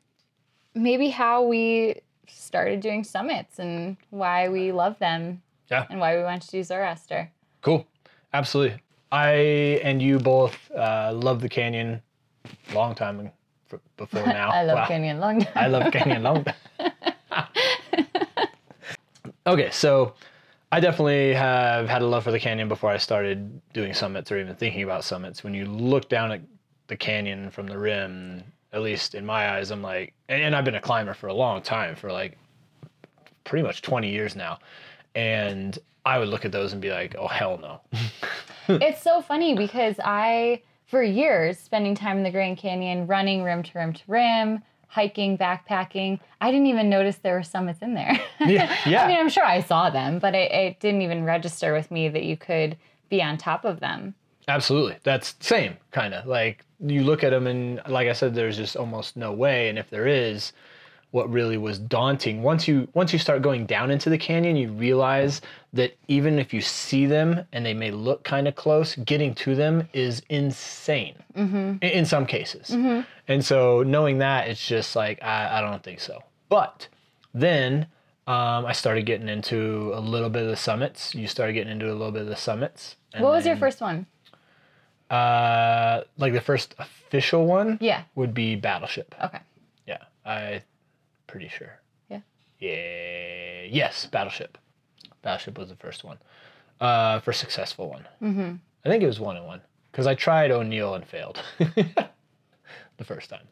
maybe 0.75 1.09
how 1.09 1.43
we 1.43 2.01
started 2.27 2.79
doing 2.79 3.03
summits 3.03 3.59
and 3.59 3.97
why 4.09 4.49
we 4.49 4.71
love 4.71 4.97
them 4.99 5.41
Yeah. 5.69 5.85
and 5.89 5.99
why 5.99 6.17
we 6.17 6.23
went 6.23 6.41
to 6.43 6.49
do 6.51 6.63
Zoroaster. 6.63 7.31
Cool. 7.61 7.85
Absolutely. 8.33 8.79
I 9.11 9.79
and 9.83 10.01
you 10.01 10.17
both 10.19 10.71
uh, 10.71 11.11
love 11.13 11.39
the 11.41 11.49
canyon 11.49 12.01
long 12.73 12.95
time 12.95 13.31
before 13.97 14.25
now. 14.33 14.49
I 14.51 14.63
love 14.63 14.77
Wow. 14.79 14.87
Canyon 14.87 15.19
long 15.19 15.41
time. 15.41 15.53
I 15.55 15.67
love 15.67 15.91
canyon 15.91 16.23
long 16.23 16.43
time. 16.45 16.91
okay, 19.47 19.69
so 19.71 20.13
I 20.71 20.79
definitely 20.79 21.33
have 21.33 21.87
had 21.87 22.01
a 22.01 22.07
love 22.07 22.23
for 22.23 22.31
the 22.31 22.39
canyon 22.39 22.67
before 22.67 22.89
I 22.89 22.97
started 22.97 23.61
doing 23.73 23.93
summits 23.93 24.31
or 24.31 24.39
even 24.39 24.55
thinking 24.55 24.83
about 24.83 25.03
summits. 25.03 25.43
When 25.43 25.53
you 25.53 25.65
look 25.65 26.09
down 26.09 26.31
at 26.31 26.41
the 26.87 26.97
canyon 26.97 27.51
from 27.51 27.67
the 27.67 27.77
rim, 27.77 28.43
at 28.73 28.81
least 28.81 29.15
in 29.15 29.25
my 29.25 29.51
eyes, 29.51 29.71
I'm 29.71 29.81
like, 29.81 30.13
and, 30.27 30.41
and 30.41 30.55
I've 30.55 30.65
been 30.65 30.75
a 30.75 30.81
climber 30.81 31.13
for 31.13 31.27
a 31.27 31.33
long 31.33 31.61
time, 31.61 31.95
for 31.95 32.11
like 32.11 32.37
pretty 33.43 33.63
much 33.63 33.81
20 33.81 34.09
years 34.09 34.35
now. 34.35 34.59
And 35.15 35.77
I 36.05 36.19
would 36.19 36.27
look 36.27 36.43
at 36.43 36.51
those 36.51 36.73
and 36.73 36.81
be 36.81 36.89
like, 36.89 37.15
oh, 37.17 37.27
hell 37.27 37.59
no. 37.61 37.81
it's 38.81 39.01
so 39.01 39.21
funny 39.21 39.55
because 39.55 39.95
I, 40.03 40.63
for 40.87 41.03
years, 41.03 41.59
spending 41.59 41.95
time 41.95 42.17
in 42.17 42.23
the 42.23 42.31
Grand 42.31 42.57
Canyon, 42.57 43.07
running 43.07 43.43
rim 43.43 43.63
to 43.63 43.71
rim 43.77 43.93
to 43.93 44.01
rim, 44.07 44.63
hiking, 44.87 45.37
backpacking, 45.37 46.19
I 46.41 46.51
didn't 46.51 46.67
even 46.67 46.89
notice 46.89 47.17
there 47.17 47.35
were 47.35 47.43
summits 47.43 47.81
in 47.81 47.93
there. 47.93 48.19
Yeah, 48.39 48.75
yeah. 48.85 49.03
I 49.05 49.07
mean, 49.07 49.19
I'm 49.19 49.29
sure 49.29 49.45
I 49.45 49.61
saw 49.61 49.89
them, 49.89 50.19
but 50.19 50.35
it, 50.35 50.51
it 50.51 50.79
didn't 50.81 51.01
even 51.01 51.23
register 51.23 51.73
with 51.73 51.89
me 51.91 52.09
that 52.09 52.23
you 52.23 52.35
could 52.35 52.75
be 53.09 53.23
on 53.23 53.37
top 53.37 53.63
of 53.63 53.79
them. 53.79 54.15
Absolutely. 54.49 54.97
That's 55.03 55.35
same 55.39 55.77
kind 55.91 56.13
of 56.13 56.25
like 56.25 56.65
you 56.85 57.03
look 57.03 57.23
at 57.23 57.29
them 57.31 57.47
and 57.47 57.81
like 57.87 58.07
I 58.07 58.13
said 58.13 58.35
there's 58.35 58.57
just 58.57 58.75
almost 58.75 59.15
no 59.15 59.31
way 59.31 59.69
and 59.69 59.79
if 59.79 59.89
there 59.89 60.07
is 60.07 60.51
what 61.11 61.29
really 61.31 61.57
was 61.57 61.77
daunting 61.79 62.41
once 62.43 62.67
you 62.67 62.87
once 62.93 63.13
you 63.13 63.19
start 63.19 63.41
going 63.41 63.65
down 63.65 63.91
into 63.91 64.09
the 64.09 64.17
canyon 64.17 64.55
you 64.55 64.69
realize 64.71 65.41
that 65.71 65.95
even 66.07 66.39
if 66.39 66.53
you 66.53 66.59
see 66.61 67.05
them 67.05 67.45
and 67.53 67.65
they 67.65 67.73
may 67.73 67.91
look 67.91 68.23
kind 68.23 68.47
of 68.47 68.55
close 68.55 68.95
getting 68.95 69.33
to 69.35 69.55
them 69.55 69.87
is 69.93 70.21
insane 70.29 71.15
in, 71.35 71.79
in 71.81 72.05
some 72.05 72.25
cases 72.25 72.71
and 73.27 73.45
so 73.45 73.83
knowing 73.83 74.17
that 74.17 74.47
it's 74.47 74.65
just 74.67 74.95
like 74.95 75.21
I, 75.23 75.59
I 75.59 75.61
don't 75.61 75.83
think 75.83 75.99
so 75.99 76.23
but 76.49 76.87
then 77.33 77.87
Um, 78.25 78.65
I 78.65 78.71
started 78.71 79.05
getting 79.05 79.27
into 79.27 79.91
a 79.93 79.99
little 79.99 80.29
bit 80.29 80.43
of 80.43 80.47
the 80.47 80.55
summits. 80.55 81.13
You 81.13 81.27
started 81.27 81.53
getting 81.53 81.73
into 81.73 81.91
a 81.91 81.97
little 81.99 82.11
bit 82.13 82.21
of 82.21 82.29
the 82.29 82.37
summits. 82.37 82.95
What 83.17 83.33
was 83.33 83.45
your 83.45 83.57
first 83.57 83.81
one? 83.81 84.05
Uh, 85.13 86.03
like 86.17 86.33
the 86.33 86.41
first 86.41 86.73
official 86.79 87.45
one 87.45 87.77
Yeah. 87.81 88.01
would 88.15 88.33
be 88.33 88.55
Battleship. 88.55 89.13
Okay. 89.23 89.39
Yeah, 89.85 89.99
I 90.25 90.63
pretty 91.27 91.49
sure. 91.49 91.79
Yeah. 92.09 92.21
Yeah. 92.59 93.63
Yes, 93.69 94.07
Battleship. 94.07 94.57
Battleship 95.21 95.57
was 95.57 95.69
the 95.69 95.75
first 95.75 96.03
one. 96.03 96.17
Uh, 96.81 97.19
for 97.19 97.31
successful 97.31 97.89
one. 97.89 98.07
Mm-hmm. 98.21 98.55
I 98.85 98.89
think 98.89 99.03
it 99.03 99.07
was 99.07 99.19
one 99.19 99.37
and 99.37 99.45
one 99.45 99.61
because 99.91 100.07
I 100.07 100.15
tried 100.15 100.49
O'Neill 100.51 100.95
and 100.95 101.05
failed 101.05 101.39
the 101.59 103.03
first 103.05 103.29
time, 103.29 103.47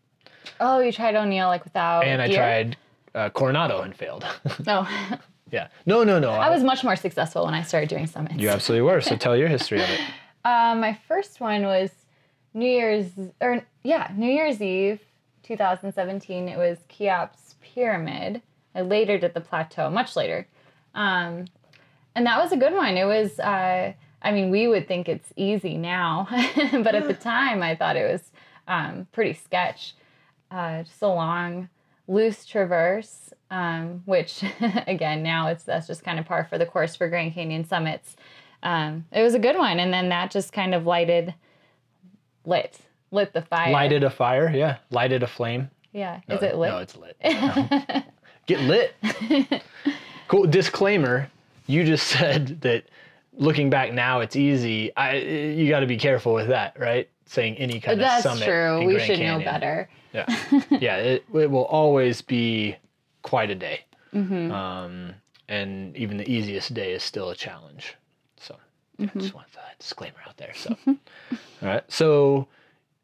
Oh, 0.60 0.80
you 0.80 0.92
tried 0.92 1.16
O'Neill 1.16 1.48
like 1.48 1.64
without. 1.64 2.04
and 2.04 2.22
I 2.22 2.28
gear? 2.28 2.38
tried 2.38 2.78
uh, 3.14 3.30
Coronado 3.30 3.82
and 3.82 3.96
failed. 3.96 4.26
No, 4.66 4.88
yeah. 5.52 5.68
No, 5.86 6.04
no, 6.04 6.18
no. 6.20 6.32
I 6.32 6.50
was 6.50 6.64
much 6.64 6.84
more 6.84 6.96
successful 6.96 7.46
when 7.46 7.54
I 7.54 7.62
started 7.62 7.88
doing 7.90 8.08
summits. 8.08 8.36
You 8.38 8.50
absolutely 8.50 8.82
were. 8.90 9.00
So 9.02 9.16
tell 9.26 9.38
your 9.38 9.48
history 9.48 9.82
of 9.84 9.90
it. 9.90 10.02
Uh, 10.44 10.76
my 10.76 10.98
first 11.08 11.40
one 11.40 11.64
was 11.64 11.92
New 12.54 12.70
Year's, 12.70 13.08
or 13.40 13.66
yeah, 13.84 14.12
New 14.16 14.32
Year's 14.32 14.62
Eve, 14.62 15.00
2017. 15.44 16.48
It 16.50 16.58
was 16.58 16.80
Cheops 16.90 17.56
Pyramid. 17.62 18.42
I 18.74 18.82
later 18.82 19.18
did 19.18 19.34
the 19.34 19.42
plateau, 19.42 19.90
much 19.90 20.16
later, 20.16 20.48
um, 20.96 21.46
and 22.16 22.26
that 22.26 22.42
was 22.42 22.52
a 22.52 22.58
good 22.58 22.74
one. 22.74 22.98
It 22.98 23.06
was, 23.06 23.40
uh, 23.40 23.94
I 24.22 24.32
mean, 24.32 24.50
we 24.50 24.68
would 24.68 24.88
think 24.88 25.10
it's 25.10 25.34
easy 25.36 25.78
now, 25.78 26.28
but 26.72 26.96
at 26.96 27.08
the 27.08 27.14
time, 27.22 27.62
I 27.62 27.76
thought 27.76 27.96
it 27.96 28.12
was 28.12 28.32
um, 28.68 29.08
pretty 29.12 29.34
sketch. 29.34 29.94
Uh, 30.50 30.84
just 30.84 31.02
a 31.02 31.08
long, 31.08 31.70
loose 32.08 32.46
traverse, 32.46 33.34
um, 33.52 34.02
which 34.06 34.44
again 34.88 35.22
now 35.22 35.48
it's 35.48 35.64
that's 35.64 35.88
just 35.88 36.04
kind 36.04 36.20
of 36.20 36.26
par 36.26 36.46
for 36.50 36.58
the 36.58 36.66
course 36.66 36.96
for 36.96 37.08
Grand 37.08 37.34
Canyon 37.34 37.66
summits 37.66 38.16
um, 38.64 39.06
it 39.12 39.22
was 39.24 39.34
a 39.36 39.40
good 39.40 39.58
one 39.58 39.80
and 39.80 39.94
then 39.94 40.10
that 40.10 40.32
just 40.32 40.54
kind 40.54 40.74
of 40.76 40.86
lighted 40.86 41.34
lit 42.46 42.78
lit 43.12 43.34
the 43.34 43.42
fire 43.42 43.72
Lighted 43.72 44.04
a 44.04 44.10
fire. 44.10 44.50
Yeah. 44.54 44.78
Lighted 44.90 45.24
a 45.24 45.28
flame. 45.28 45.70
yeah 45.92 46.22
No, 46.28 46.36
is 46.36 46.44
it 46.44 46.56
lit 46.56 46.70
No, 46.72 46.78
it's 46.80 46.96
lit. 46.96 47.18
Get 48.48 48.60
lit. 48.62 48.96
cool. 50.28 50.46
Disclaimer: 50.48 51.30
You 51.68 51.84
just 51.84 52.08
said 52.18 52.62
that. 52.62 52.86
Looking 53.34 53.70
back 53.70 53.94
now, 53.94 54.20
it's 54.20 54.36
easy. 54.36 54.94
I 54.98 55.16
you 55.16 55.70
got 55.70 55.80
to 55.80 55.86
be 55.88 55.96
careful 55.96 56.34
with 56.34 56.50
that, 56.50 56.78
right? 56.78 57.08
Saying 57.28 57.56
any 57.56 57.80
kind 57.80 57.98
that's 58.00 58.26
of 58.26 58.32
summit. 58.32 58.40
That's 58.42 58.50
true 58.50 58.82
in 58.82 58.88
we 58.88 58.94
Grand 58.96 59.08
should 59.08 59.20
know 59.22 59.40
better 59.40 59.90
Yeah, 60.12 60.26
yeah. 60.70 60.98
It, 60.98 61.24
it 61.34 61.50
will 61.50 61.64
always 61.66 62.22
be 62.22 62.76
quite 63.22 63.50
a 63.50 63.56
day, 63.56 63.86
Mm-hmm. 64.14 64.52
um, 64.52 65.14
and 65.48 65.96
even 65.96 66.18
the 66.18 66.30
easiest 66.30 66.74
day 66.74 66.92
is 66.92 67.04
still 67.04 67.30
a 67.30 67.36
challenge. 67.36 67.96
So, 69.00 69.04
I 69.06 69.08
Mm-hmm. 69.08 69.20
just 69.20 69.34
want 69.36 69.52
that 69.54 69.80
disclaimer 69.80 70.18
out 70.28 70.38
there. 70.38 70.54
So, 70.56 70.76
all 70.88 70.96
right. 71.62 71.84
So 71.92 72.48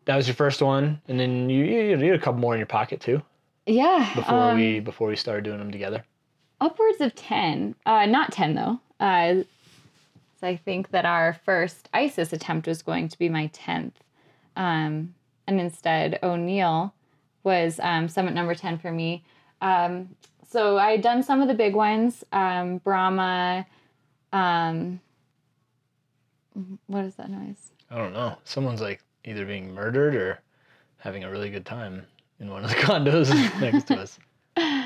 that 0.05 0.15
was 0.15 0.27
your 0.27 0.35
first 0.35 0.61
one, 0.61 1.01
and 1.07 1.19
then 1.19 1.49
you 1.49 1.65
you 1.65 1.97
had 1.97 2.15
a 2.15 2.19
couple 2.19 2.39
more 2.39 2.53
in 2.53 2.59
your 2.59 2.67
pocket 2.67 3.01
too 3.01 3.21
yeah 3.65 4.09
before 4.15 4.49
um, 4.49 4.55
we 4.55 4.79
before 4.79 5.07
we 5.09 5.15
started 5.15 5.43
doing 5.43 5.59
them 5.59 5.71
together. 5.71 6.03
upwards 6.61 7.01
of 7.01 7.13
10 7.15 7.75
uh, 7.85 8.05
not 8.05 8.31
10 8.31 8.55
though 8.55 8.79
uh, 8.99 9.43
so 10.39 10.47
i 10.47 10.55
think 10.55 10.91
that 10.91 11.05
our 11.05 11.33
first 11.33 11.89
isis 11.93 12.31
attempt 12.33 12.67
was 12.67 12.81
going 12.81 13.09
to 13.09 13.17
be 13.19 13.27
my 13.29 13.47
10th 13.49 13.91
um, 14.55 15.13
and 15.47 15.59
instead 15.59 16.17
o'neill 16.23 16.93
was 17.43 17.79
um, 17.83 18.07
summit 18.07 18.33
number 18.33 18.55
10 18.55 18.77
for 18.79 18.91
me 18.91 19.23
um, 19.61 20.07
so 20.49 20.77
i 20.77 20.91
had 20.91 21.01
done 21.01 21.21
some 21.21 21.41
of 21.41 21.47
the 21.49 21.53
big 21.53 21.75
ones 21.75 22.23
um, 22.31 22.77
brahma 22.77 23.65
um, 24.33 24.99
what 26.87 27.05
is 27.05 27.15
that 27.15 27.29
noise 27.29 27.71
I 27.89 27.97
don't 27.97 28.13
know. 28.13 28.37
Someone's 28.43 28.81
like 28.81 29.01
either 29.23 29.45
being 29.45 29.73
murdered 29.73 30.13
or 30.15 30.41
having 30.97 31.23
a 31.23 31.31
really 31.31 31.49
good 31.49 31.65
time 31.65 32.05
in 32.39 32.49
one 32.49 32.63
of 32.65 32.69
the 32.69 32.75
condos 32.87 33.29
next 33.61 33.85
to 33.87 33.99
us. 33.99 34.19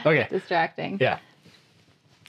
Okay. 0.06 0.28
distracting 0.30 0.98
Yeah. 1.00 1.20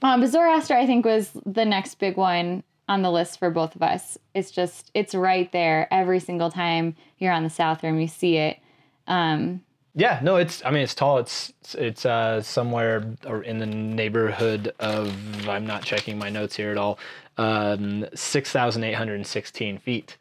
Um, 0.03 0.21
but 0.21 0.29
Zoroaster, 0.29 0.75
I 0.75 0.87
think, 0.87 1.05
was 1.05 1.31
the 1.47 1.65
next 1.65 1.97
big 1.99 2.17
one 2.17 2.63
on 2.89 3.03
the 3.03 3.11
list 3.11 3.39
for 3.39 3.51
both 3.51 3.75
of 3.77 3.83
us. 3.83 4.19
It's 4.35 4.51
just, 4.51 4.91
it's 4.95 5.15
right 5.15 5.51
there 5.53 5.89
every 5.93 6.21
single 6.21 6.51
time 6.51 6.97
you're 7.19 7.33
on 7.33 7.43
the 7.45 7.51
South 7.51 7.83
Rim, 7.83 7.99
you 8.01 8.09
see 8.09 8.37
it. 8.37 8.59
Um, 9.07 9.63
Yeah, 9.95 10.21
no, 10.23 10.37
it's. 10.37 10.65
I 10.65 10.71
mean, 10.71 10.83
it's 10.83 10.95
tall. 10.95 11.19
It's 11.19 11.53
it's 11.77 12.07
uh, 12.07 12.41
somewhere 12.43 13.05
in 13.45 13.59
the 13.59 13.67
neighborhood 13.67 14.73
of. 14.81 15.13
I'm 15.49 15.67
not 15.67 15.83
checking 15.85 16.17
my 16.19 16.31
notes 16.31 16.57
here 16.57 16.71
at 16.71 16.79
all. 16.79 16.99
Um, 17.39 18.07
six 18.15 18.51
thousand 18.51 18.85
eight 18.85 18.95
hundred 18.95 19.15
and 19.17 19.27
sixteen 19.27 19.79
feet. 19.79 20.17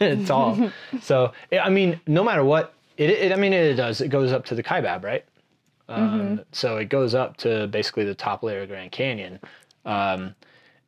it's 0.00 0.28
tall. 0.28 0.70
so 1.02 1.32
I 1.52 1.68
mean, 1.68 2.00
no 2.06 2.24
matter 2.24 2.44
what, 2.44 2.74
it, 2.96 3.10
it. 3.10 3.32
I 3.32 3.36
mean, 3.36 3.52
it 3.52 3.74
does. 3.74 4.00
It 4.00 4.08
goes 4.08 4.32
up 4.32 4.44
to 4.46 4.54
the 4.54 4.62
Kaibab, 4.62 5.04
right? 5.04 5.24
Um, 5.88 6.40
So 6.52 6.78
it 6.78 6.88
goes 6.88 7.14
up 7.14 7.36
to 7.38 7.66
basically 7.66 8.04
the 8.04 8.14
top 8.14 8.42
layer 8.42 8.62
of 8.62 8.68
Grand 8.68 8.92
Canyon, 8.92 9.38
um, 9.84 10.34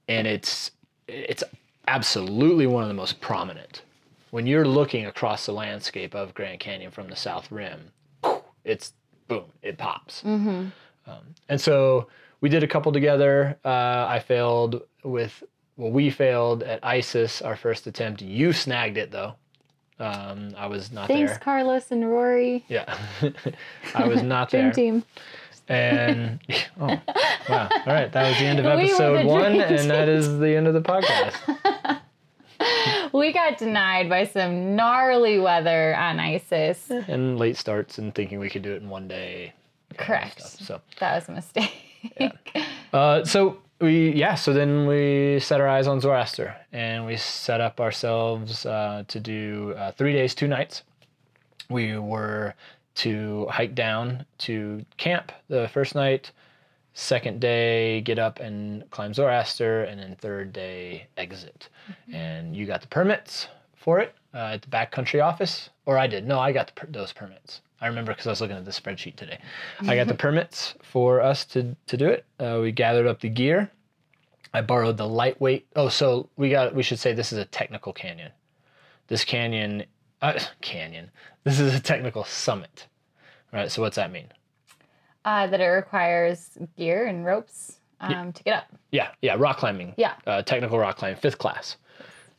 and 0.08 0.26
it's 0.26 0.70
it's 1.08 1.44
absolutely 1.88 2.66
one 2.66 2.82
of 2.82 2.88
the 2.88 2.94
most 2.94 3.20
prominent. 3.20 3.82
When 4.30 4.46
you're 4.46 4.66
looking 4.66 5.06
across 5.06 5.46
the 5.46 5.52
landscape 5.52 6.14
of 6.14 6.32
Grand 6.34 6.58
Canyon 6.60 6.90
from 6.90 7.08
the 7.08 7.16
South 7.16 7.52
Rim, 7.52 7.90
it's 8.64 8.94
boom, 9.28 9.44
it 9.62 9.76
pops. 9.78 10.24
Um, 10.24 10.72
and 11.50 11.60
so 11.60 12.08
we 12.44 12.50
did 12.50 12.62
a 12.62 12.68
couple 12.68 12.92
together. 12.92 13.58
Uh, 13.64 14.04
I 14.06 14.18
failed 14.18 14.82
with, 15.02 15.42
well, 15.78 15.90
we 15.90 16.10
failed 16.10 16.62
at 16.62 16.78
ISIS, 16.84 17.40
our 17.40 17.56
first 17.56 17.86
attempt. 17.86 18.20
You 18.20 18.52
snagged 18.52 18.98
it 18.98 19.10
though. 19.10 19.36
Um, 19.98 20.54
I 20.54 20.66
was 20.66 20.92
not 20.92 21.08
there. 21.08 21.16
thanks, 21.16 21.32
there. 21.32 21.38
Carlos 21.38 21.90
and 21.90 22.06
Rory. 22.10 22.62
Yeah, 22.68 22.98
I 23.94 24.06
was 24.06 24.22
not 24.22 24.50
Dream 24.50 24.64
there. 24.64 24.72
team. 24.72 25.04
And 25.68 26.38
oh, 26.80 27.00
wow! 27.48 27.68
All 27.70 27.80
right, 27.86 28.12
that 28.12 28.28
was 28.28 28.38
the 28.38 28.44
end 28.44 28.58
of 28.58 28.66
We 28.66 28.88
episode 28.90 29.24
one, 29.24 29.52
dream 29.52 29.62
and 29.62 29.90
that 29.90 30.10
is 30.10 30.38
the 30.38 30.54
end 30.54 30.66
of 30.68 30.74
the 30.74 30.82
podcast. 30.82 32.00
We 33.14 33.32
got 33.32 33.58
denied 33.58 34.08
by 34.08 34.26
some 34.26 34.74
gnarly 34.74 35.38
weather 35.38 35.94
on 35.94 36.18
ISIS. 36.18 36.90
and 36.90 37.38
late 37.38 37.56
starts 37.56 37.96
and 37.98 38.14
thinking 38.14 38.38
we 38.38 38.50
could 38.50 38.62
do 38.62 38.74
it 38.74 38.82
in 38.82 38.88
one 38.90 39.06
day. 39.08 39.52
Correct. 39.96 40.42
stuff. 40.42 40.66
So, 40.66 40.80
That 40.98 41.14
was 41.14 41.28
a 41.28 41.32
mistake. 41.32 41.93
uh, 42.92 43.24
so 43.24 43.58
we 43.80 44.12
yeah. 44.12 44.34
So 44.34 44.52
then 44.52 44.86
we 44.86 45.40
set 45.40 45.60
our 45.60 45.68
eyes 45.68 45.86
on 45.86 46.00
Zoroaster, 46.00 46.56
and 46.72 47.06
we 47.06 47.16
set 47.16 47.60
up 47.60 47.80
ourselves 47.80 48.66
uh, 48.66 49.04
to 49.08 49.20
do 49.20 49.74
uh, 49.76 49.92
three 49.92 50.12
days, 50.12 50.34
two 50.34 50.48
nights. 50.48 50.82
We 51.70 51.96
were 51.98 52.54
to 52.96 53.46
hike 53.50 53.74
down 53.74 54.24
to 54.38 54.84
camp 54.96 55.32
the 55.48 55.68
first 55.68 55.94
night. 55.94 56.30
Second 56.96 57.40
day, 57.40 58.00
get 58.02 58.20
up 58.20 58.38
and 58.38 58.88
climb 58.90 59.12
Zoroaster, 59.12 59.82
and 59.82 59.98
then 59.98 60.14
third 60.20 60.52
day, 60.52 61.08
exit. 61.16 61.68
And 62.12 62.54
you 62.54 62.66
got 62.66 62.82
the 62.82 62.86
permits 62.86 63.48
for 63.76 63.98
it 63.98 64.14
uh, 64.32 64.54
at 64.54 64.62
the 64.62 64.68
backcountry 64.68 65.22
office, 65.22 65.70
or 65.86 65.98
I 65.98 66.06
did. 66.06 66.24
No, 66.24 66.38
I 66.38 66.52
got 66.52 66.68
the, 66.68 66.72
per- 66.74 66.86
those 66.86 67.12
permits. 67.12 67.62
I 67.80 67.86
remember 67.88 68.12
because 68.12 68.26
I 68.26 68.30
was 68.30 68.40
looking 68.40 68.56
at 68.56 68.64
the 68.64 68.70
spreadsheet 68.70 69.16
today. 69.16 69.38
I 69.80 69.96
got 69.96 70.06
the 70.06 70.14
permits 70.26 70.74
for 70.82 71.20
us 71.20 71.44
to 71.46 71.76
to 71.86 71.96
do 71.96 72.08
it. 72.08 72.24
Uh, 72.38 72.58
we 72.62 72.72
gathered 72.72 73.06
up 73.06 73.20
the 73.20 73.28
gear. 73.28 73.70
I 74.52 74.60
borrowed 74.60 74.96
the 74.96 75.08
lightweight. 75.08 75.66
Oh, 75.74 75.88
so 75.88 76.28
we 76.36 76.50
got. 76.50 76.74
We 76.74 76.82
should 76.82 76.98
say 76.98 77.12
this 77.12 77.32
is 77.32 77.38
a 77.38 77.44
technical 77.44 77.92
canyon. 77.92 78.32
This 79.08 79.24
canyon, 79.24 79.84
uh, 80.22 80.38
canyon. 80.60 81.10
This 81.42 81.60
is 81.60 81.74
a 81.74 81.80
technical 81.80 82.24
summit, 82.24 82.86
right? 83.52 83.70
So 83.70 83.82
what's 83.82 83.96
that 83.96 84.10
mean? 84.10 84.28
Uh, 85.24 85.46
that 85.46 85.60
it 85.60 85.66
requires 85.66 86.56
gear 86.76 87.06
and 87.06 87.24
ropes 87.24 87.78
um, 88.00 88.32
to 88.32 88.42
get 88.42 88.58
up. 88.58 88.64
Yeah, 88.90 89.08
yeah, 89.22 89.36
rock 89.38 89.58
climbing. 89.58 89.94
Yeah. 89.96 90.14
Uh, 90.26 90.42
technical 90.42 90.78
rock 90.78 90.96
climbing, 90.96 91.18
fifth 91.18 91.38
class. 91.38 91.76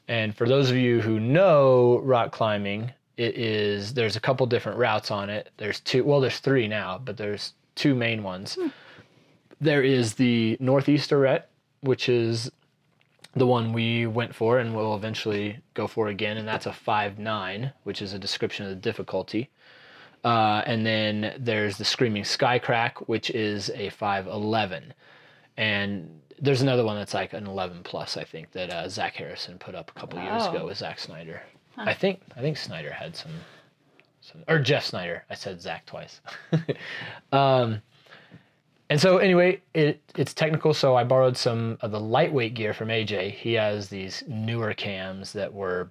And 0.07 0.35
for 0.35 0.47
those 0.47 0.69
of 0.69 0.77
you 0.77 1.01
who 1.01 1.19
know 1.19 1.99
rock 1.99 2.31
climbing, 2.31 2.91
it 3.17 3.35
is 3.37 3.93
there's 3.93 4.15
a 4.15 4.19
couple 4.19 4.45
different 4.45 4.77
routes 4.77 5.11
on 5.11 5.29
it. 5.29 5.49
There's 5.57 5.79
two, 5.79 6.03
well, 6.03 6.19
there's 6.19 6.39
three 6.39 6.67
now, 6.67 6.99
but 7.03 7.17
there's 7.17 7.53
two 7.75 7.95
main 7.95 8.23
ones. 8.23 8.57
There 9.61 9.81
is 9.83 10.15
the 10.15 10.57
northeast 10.59 11.11
arete, 11.13 11.43
which 11.81 12.09
is 12.09 12.51
the 13.35 13.47
one 13.47 13.73
we 13.73 14.05
went 14.05 14.33
for 14.35 14.59
and 14.59 14.75
will 14.75 14.95
eventually 14.95 15.59
go 15.73 15.87
for 15.87 16.07
again, 16.07 16.37
and 16.37 16.47
that's 16.47 16.65
a 16.65 16.73
five 16.73 17.19
nine, 17.19 17.71
which 17.83 18.01
is 18.01 18.13
a 18.13 18.19
description 18.19 18.65
of 18.65 18.69
the 18.69 18.75
difficulty. 18.77 19.49
Uh, 20.23 20.63
and 20.65 20.85
then 20.85 21.35
there's 21.37 21.77
the 21.77 21.85
Screaming 21.85 22.23
Skycrack, 22.23 22.93
which 23.07 23.29
is 23.29 23.69
a 23.75 23.89
511. 23.91 24.93
And 25.55 26.19
there's 26.39 26.61
another 26.63 26.83
one 26.83 26.97
that's 26.97 27.13
like 27.13 27.33
an 27.33 27.45
11 27.45 27.81
plus, 27.83 28.17
I 28.17 28.23
think, 28.23 28.51
that 28.53 28.71
uh, 28.73 28.89
Zach 28.89 29.13
Harrison 29.15 29.59
put 29.59 29.75
up 29.75 29.91
a 29.95 29.99
couple 29.99 30.19
years 30.19 30.41
Oh. 30.45 30.49
ago 30.55 30.65
with 30.65 30.77
Zach 30.79 30.97
Snyder. 30.99 31.43
I 31.77 31.93
think 31.93 32.21
I 32.35 32.41
think 32.41 32.57
Snyder 32.57 32.91
had 32.91 33.15
some, 33.15 33.31
some 34.21 34.43
or 34.47 34.59
Jeff 34.59 34.85
Snyder. 34.85 35.23
I 35.29 35.35
said 35.35 35.61
Zach 35.61 35.85
twice. 35.85 36.21
um, 37.31 37.81
and 38.89 39.01
so 39.01 39.17
anyway, 39.17 39.61
it 39.73 40.01
it's 40.15 40.33
technical. 40.33 40.73
So 40.73 40.95
I 40.95 41.03
borrowed 41.03 41.37
some 41.37 41.77
of 41.81 41.91
the 41.91 41.99
lightweight 41.99 42.53
gear 42.53 42.73
from 42.73 42.89
AJ. 42.89 43.31
He 43.31 43.53
has 43.53 43.89
these 43.89 44.23
newer 44.27 44.73
cams 44.73 45.33
that 45.33 45.53
were, 45.53 45.89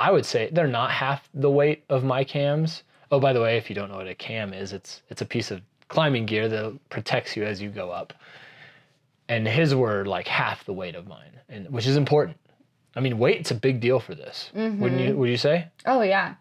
I 0.00 0.10
would 0.10 0.26
say, 0.26 0.50
they're 0.52 0.66
not 0.66 0.90
half 0.90 1.28
the 1.34 1.50
weight 1.50 1.84
of 1.88 2.02
my 2.02 2.24
cams. 2.24 2.82
Oh, 3.12 3.20
by 3.20 3.32
the 3.32 3.40
way, 3.40 3.56
if 3.58 3.68
you 3.68 3.76
don't 3.76 3.90
know 3.90 3.98
what 3.98 4.08
a 4.08 4.14
cam 4.14 4.52
is, 4.52 4.72
it's 4.72 5.02
it's 5.08 5.22
a 5.22 5.26
piece 5.26 5.50
of 5.50 5.62
climbing 5.88 6.26
gear 6.26 6.48
that 6.48 6.78
protects 6.88 7.36
you 7.36 7.44
as 7.44 7.62
you 7.62 7.70
go 7.70 7.90
up. 7.90 8.12
And 9.28 9.46
his 9.46 9.74
were 9.74 10.04
like 10.04 10.26
half 10.26 10.64
the 10.64 10.72
weight 10.72 10.96
of 10.96 11.06
mine, 11.06 11.38
and 11.48 11.70
which 11.70 11.86
is 11.86 11.96
important. 11.96 12.36
I 12.94 13.00
mean, 13.00 13.18
weight's 13.18 13.50
a 13.50 13.54
big 13.54 13.80
deal 13.80 14.00
for 14.00 14.14
this. 14.14 14.50
Wouldn't 14.54 15.00
you? 15.00 15.16
Would 15.16 15.30
you 15.30 15.36
say? 15.36 15.68
Oh 15.86 16.02
yeah. 16.02 16.34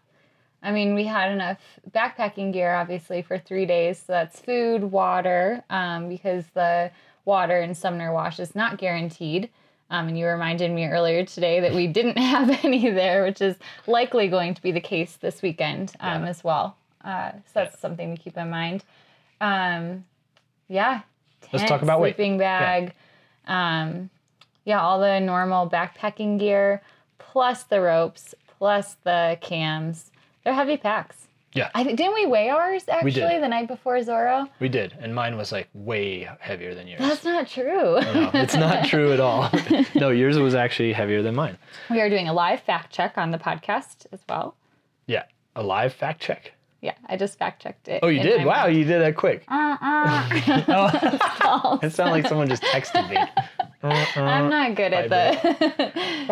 I 0.64 0.72
mean, 0.72 0.94
we 0.94 1.06
had 1.06 1.32
enough 1.32 1.58
backpacking 1.90 2.54
gear, 2.54 2.76
obviously, 2.76 3.24
for 3.24 3.40
three 3.40 3.66
days. 3.66 3.98
So 3.98 4.14
that's 4.14 4.40
food, 4.40 4.84
water, 4.84 5.64
um, 5.72 6.08
because 6.08 6.46
the 6.54 6.92
water 7.26 7.60
in 7.62 7.74
Sumner 7.74 8.14
Wash 8.14 8.40
is 8.40 8.54
not 8.54 8.78
guaranteed. 8.78 9.50
Um, 9.90 10.08
and 10.10 10.18
you 10.18 10.28
reminded 10.28 10.72
me 10.72 10.86
earlier 10.86 11.26
today 11.26 11.60
that 11.62 11.74
we 11.74 11.88
didn't 11.88 12.18
have 12.20 12.64
any 12.64 12.90
there, 12.92 13.24
which 13.24 13.42
is 13.42 13.56
likely 13.88 14.28
going 14.28 14.54
to 14.54 14.62
be 14.62 14.72
the 14.72 14.80
case 14.82 15.18
this 15.20 15.42
weekend 15.42 15.94
um, 16.00 16.24
Yeah. 16.24 16.30
as 16.30 16.44
well. 16.44 16.78
Uh, 17.04 17.32
so 17.32 17.40
that's 17.56 17.80
something 17.80 18.16
to 18.16 18.22
keep 18.22 18.38
in 18.38 18.50
mind. 18.52 18.84
Um, 19.42 20.06
yeah. 20.68 21.02
Let's 21.52 21.64
talk 21.64 21.80
tent, 21.80 21.84
about 21.84 22.00
weight. 22.02 22.16
sleeping 22.16 22.38
bag. 22.38 22.94
Um, 23.48 24.12
yeah, 24.66 24.82
all 24.82 25.00
the 25.00 25.20
normal 25.20 25.70
backpacking 25.70 26.40
gear, 26.40 26.82
plus 27.18 27.64
the 27.64 27.82
ropes, 27.82 28.36
plus 28.58 28.96
the 29.04 29.38
cams. 29.42 30.12
They're 30.44 30.54
heavy 30.54 30.78
packs. 30.78 31.28
Yeah. 31.54 31.70
I 31.76 31.84
didn't 31.84 32.14
we 32.14 32.26
weigh 32.26 32.50
ours 32.50 32.86
actually 32.88 33.40
the 33.40 33.48
night 33.48 33.68
before 33.68 33.98
Zorro? 33.98 34.48
We 34.60 34.70
did, 34.70 34.96
and 35.02 35.14
mine 35.14 35.36
was 35.36 35.52
like 35.52 35.68
way 35.74 36.30
heavier 36.40 36.74
than 36.74 36.88
yours. 36.88 37.02
That's 37.02 37.26
not 37.26 37.48
true. 37.48 38.00
No, 38.00 38.32
it's 38.34 38.56
not 38.56 38.86
true 38.88 39.12
at 39.12 39.20
all. 39.20 39.50
no, 39.96 40.10
yours 40.12 40.38
was 40.40 40.56
actually 40.56 40.94
heavier 40.94 41.22
than 41.22 41.36
mine. 41.36 41.58
we 41.90 42.00
are 42.00 42.10
doing 42.10 42.30
a 42.30 42.34
live 42.34 42.62
fact 42.62 42.94
check 42.94 43.18
on 43.18 43.32
the 43.32 43.38
podcast 43.38 44.06
as 44.14 44.22
well. 44.30 44.56
Yeah, 45.08 45.24
a 45.56 45.62
live 45.62 45.94
fact 45.94 46.22
check. 46.22 46.54
Yeah, 46.82 46.96
I 47.08 47.18
just 47.18 47.38
fact 47.38 47.62
checked 47.62 47.88
it. 47.90 48.00
Oh, 48.02 48.08
you 48.08 48.24
did? 48.24 48.44
Wow, 48.46 48.64
mind. 48.64 48.78
you 48.78 48.86
did 48.86 49.02
that 49.02 49.16
quick. 49.16 49.44
Uh-uh. 49.48 50.30
Oh, 51.44 51.80
it 51.84 51.92
sounded 51.92 52.12
like 52.14 52.28
someone 52.28 52.48
just 52.48 52.64
texted 52.64 53.08
me. 53.10 53.18
I'm 53.84 54.50
not 54.50 54.76
good 54.76 54.94
at 54.94 55.10
the. 55.10 55.92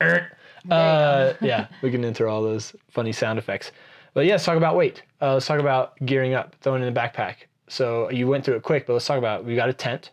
uh, 0.70 1.34
yeah, 1.40 1.68
we 1.82 1.90
can 1.90 2.04
enter 2.04 2.28
all 2.28 2.42
those 2.42 2.74
funny 2.90 3.12
sound 3.12 3.38
effects. 3.38 3.72
But 4.14 4.26
yeah, 4.26 4.32
let's 4.32 4.44
talk 4.44 4.56
about 4.56 4.76
weight. 4.76 5.02
Uh, 5.20 5.34
let's 5.34 5.46
talk 5.46 5.60
about 5.60 5.98
gearing 6.04 6.34
up, 6.34 6.54
throwing 6.60 6.82
in 6.82 6.92
the 6.92 7.00
backpack. 7.00 7.36
So 7.68 8.10
you 8.10 8.26
went 8.26 8.44
through 8.44 8.56
it 8.56 8.62
quick, 8.62 8.86
but 8.86 8.92
let's 8.92 9.06
talk 9.06 9.18
about 9.18 9.44
we 9.44 9.54
got 9.56 9.68
a 9.68 9.72
tent. 9.72 10.10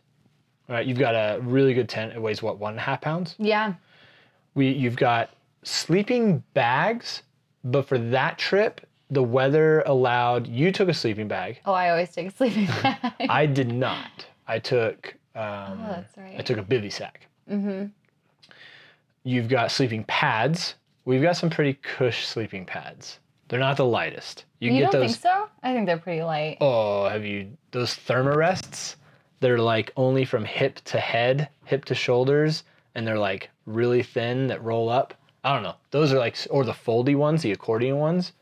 All 0.69 0.75
right, 0.75 0.85
you've 0.85 0.99
got 0.99 1.15
a 1.15 1.39
really 1.41 1.73
good 1.73 1.89
tent. 1.89 2.13
It 2.13 2.21
weighs 2.21 2.41
what 2.41 2.59
one 2.59 2.73
and 2.73 2.79
a 2.79 2.83
half 2.83 3.01
pounds. 3.01 3.35
yeah. 3.37 3.73
We 4.55 4.69
you've 4.69 4.95
got 4.95 5.29
sleeping 5.63 6.43
bags, 6.53 7.21
but 7.63 7.87
for 7.87 7.97
that 7.97 8.37
trip, 8.37 8.81
the 9.09 9.23
weather 9.23 9.81
allowed. 9.85 10.47
You 10.47 10.71
took 10.71 10.89
a 10.89 10.93
sleeping 10.93 11.27
bag. 11.27 11.59
Oh, 11.65 11.73
I 11.73 11.89
always 11.89 12.09
take 12.11 12.27
a 12.27 12.31
sleeping 12.31 12.65
bag. 12.81 13.13
I 13.29 13.45
did 13.45 13.71
not. 13.71 14.25
I 14.47 14.59
took. 14.59 15.15
Um, 15.35 15.43
oh, 15.83 15.87
that's 15.89 16.17
right. 16.17 16.35
I 16.37 16.41
took 16.41 16.57
a 16.57 16.63
bivy 16.63 16.91
sack. 16.91 17.27
Mm-hmm. 17.49 17.85
You've 19.23 19.49
got 19.49 19.71
sleeping 19.71 20.03
pads. 20.05 20.75
We've 21.05 21.21
got 21.21 21.37
some 21.37 21.49
pretty 21.49 21.73
cush 21.73 22.25
sleeping 22.25 22.65
pads. 22.65 23.19
They're 23.47 23.59
not 23.59 23.77
the 23.77 23.85
lightest. 23.85 24.45
You 24.59 24.69
can 24.69 24.77
you 24.77 24.83
get 24.83 24.91
don't 24.91 25.01
those. 25.01 25.11
think 25.17 25.23
so? 25.23 25.49
I 25.63 25.73
think 25.73 25.85
they're 25.87 25.97
pretty 25.97 26.23
light. 26.23 26.57
Oh, 26.61 27.07
have 27.09 27.25
you 27.25 27.49
those 27.71 27.95
thermarests? 27.95 28.95
They're 29.39 29.57
like 29.57 29.91
only 29.97 30.25
from 30.25 30.45
hip 30.45 30.75
to 30.85 30.99
head, 30.99 31.49
hip 31.65 31.85
to 31.85 31.95
shoulders, 31.95 32.63
and 32.95 33.07
they're 33.07 33.17
like 33.17 33.49
really 33.65 34.03
thin 34.03 34.47
that 34.47 34.63
roll 34.63 34.89
up. 34.89 35.13
I 35.43 35.53
don't 35.53 35.63
know. 35.63 35.75
Those 35.91 36.11
are 36.11 36.19
like, 36.19 36.35
or 36.49 36.63
the 36.65 36.73
foldy 36.73 37.15
ones, 37.15 37.41
the 37.41 37.51
accordion 37.53 37.97
ones. 37.97 38.33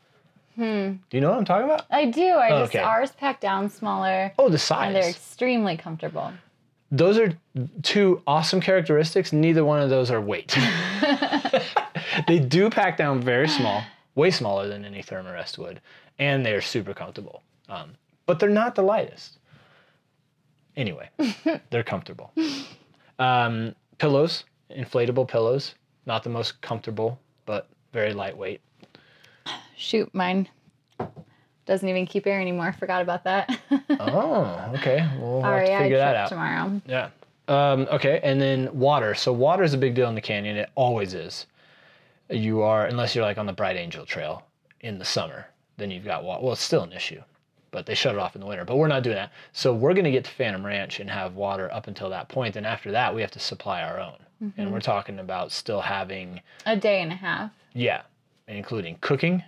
Hmm. 0.56 0.94
Do 1.08 1.16
you 1.16 1.20
know 1.20 1.30
what 1.30 1.38
I'm 1.38 1.44
talking 1.44 1.66
about? 1.66 1.86
I 1.90 2.06
do. 2.06 2.34
I 2.34 2.50
just 2.50 2.70
Okay. 2.74 2.80
ours 2.80 3.12
pack 3.12 3.40
down 3.40 3.70
smaller. 3.70 4.32
Oh, 4.38 4.48
the 4.48 4.58
size. 4.58 4.88
And 4.88 4.96
they're 4.96 5.08
extremely 5.10 5.76
comfortable. 5.76 6.32
Those 6.90 7.18
are 7.18 7.38
two 7.82 8.22
awesome 8.26 8.60
characteristics. 8.60 9.32
Neither 9.32 9.64
one 9.64 9.80
of 9.80 9.90
those 9.90 10.10
are 10.10 10.20
weight. 10.20 10.56
they 12.26 12.38
do 12.38 12.70
pack 12.70 12.96
down 12.96 13.20
very 13.20 13.48
small, 13.48 13.82
way 14.14 14.30
smaller 14.30 14.68
than 14.68 14.84
any 14.84 15.02
Thermarest 15.02 15.58
would, 15.58 15.80
and 16.18 16.44
they're 16.44 16.62
super 16.62 16.94
comfortable. 16.94 17.42
Um, 17.68 17.92
but 18.26 18.38
they're 18.38 18.48
not 18.48 18.74
the 18.74 18.82
lightest. 18.82 19.38
Anyway, 20.76 21.10
they're 21.70 21.82
comfortable. 21.82 22.32
Um, 23.18 23.74
pillows, 23.98 24.44
inflatable 24.70 25.28
pillows, 25.28 25.74
not 26.06 26.22
the 26.22 26.30
most 26.30 26.60
comfortable, 26.62 27.18
but 27.46 27.68
very 27.92 28.14
lightweight. 28.14 28.60
Shoot, 29.76 30.14
mine 30.14 30.48
doesn't 31.68 31.88
even 31.88 32.06
keep 32.06 32.26
air 32.26 32.40
anymore. 32.40 32.72
Forgot 32.72 33.02
about 33.02 33.22
that. 33.24 33.58
Oh, 34.00 34.70
okay. 34.76 35.08
We'll 35.18 35.42
have 35.42 35.64
to 35.66 35.70
REI 35.72 35.78
figure 35.82 35.98
that 35.98 36.14
out. 36.16 36.28
tomorrow. 36.28 36.80
Yeah. 36.86 37.08
Um, 37.48 37.88
okay, 37.90 38.20
and 38.22 38.40
then 38.40 38.68
water. 38.78 39.14
So 39.14 39.32
water 39.32 39.62
is 39.64 39.74
a 39.74 39.78
big 39.78 39.94
deal 39.94 40.08
in 40.08 40.14
the 40.14 40.20
canyon. 40.20 40.56
It 40.56 40.70
always 40.74 41.14
is. 41.14 41.46
You 42.30 42.62
are, 42.62 42.86
unless 42.86 43.14
you're 43.14 43.24
like 43.24 43.38
on 43.38 43.46
the 43.46 43.52
Bright 43.52 43.76
Angel 43.76 44.04
Trail 44.04 44.44
in 44.82 44.98
the 44.98 45.04
summer, 45.04 45.46
then 45.78 45.90
you've 45.90 46.04
got 46.04 46.22
water. 46.24 46.42
Well, 46.44 46.52
it's 46.52 46.62
still 46.62 46.82
an 46.82 46.92
issue, 46.92 47.20
but 47.70 47.86
they 47.86 47.94
shut 47.94 48.14
it 48.14 48.18
off 48.20 48.34
in 48.34 48.40
the 48.40 48.46
winter. 48.46 48.64
But 48.64 48.76
we're 48.76 48.86
not 48.88 49.02
doing 49.02 49.16
that. 49.16 49.32
So 49.52 49.72
we're 49.74 49.94
going 49.94 50.04
to 50.04 50.10
get 50.10 50.24
to 50.24 50.30
Phantom 50.30 50.64
Ranch 50.64 51.00
and 51.00 51.08
have 51.10 51.34
water 51.34 51.72
up 51.72 51.86
until 51.88 52.10
that 52.10 52.28
point. 52.28 52.56
And 52.56 52.66
after 52.66 52.90
that, 52.92 53.14
we 53.14 53.20
have 53.22 53.30
to 53.32 53.40
supply 53.40 53.82
our 53.82 53.98
own. 53.98 54.52
And 54.56 54.70
we're 54.72 54.80
talking 54.80 55.18
about 55.18 55.50
still 55.50 55.80
having, 55.80 56.40
A 56.66 56.76
day 56.76 57.00
and 57.02 57.10
a 57.10 57.16
half. 57.16 57.50
yeah, 57.72 58.02
including 58.48 58.96
cooking, 59.00 59.42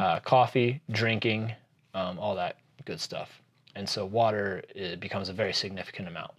uh, 0.00 0.20
coffee, 0.20 0.80
drinking, 0.90 1.52
um, 1.94 2.18
all 2.18 2.34
that 2.36 2.56
good 2.84 3.00
stuff. 3.00 3.42
And 3.74 3.88
so 3.88 4.04
water 4.06 4.62
it 4.74 5.00
becomes 5.00 5.28
a 5.28 5.32
very 5.32 5.52
significant 5.52 6.08
amount. 6.08 6.32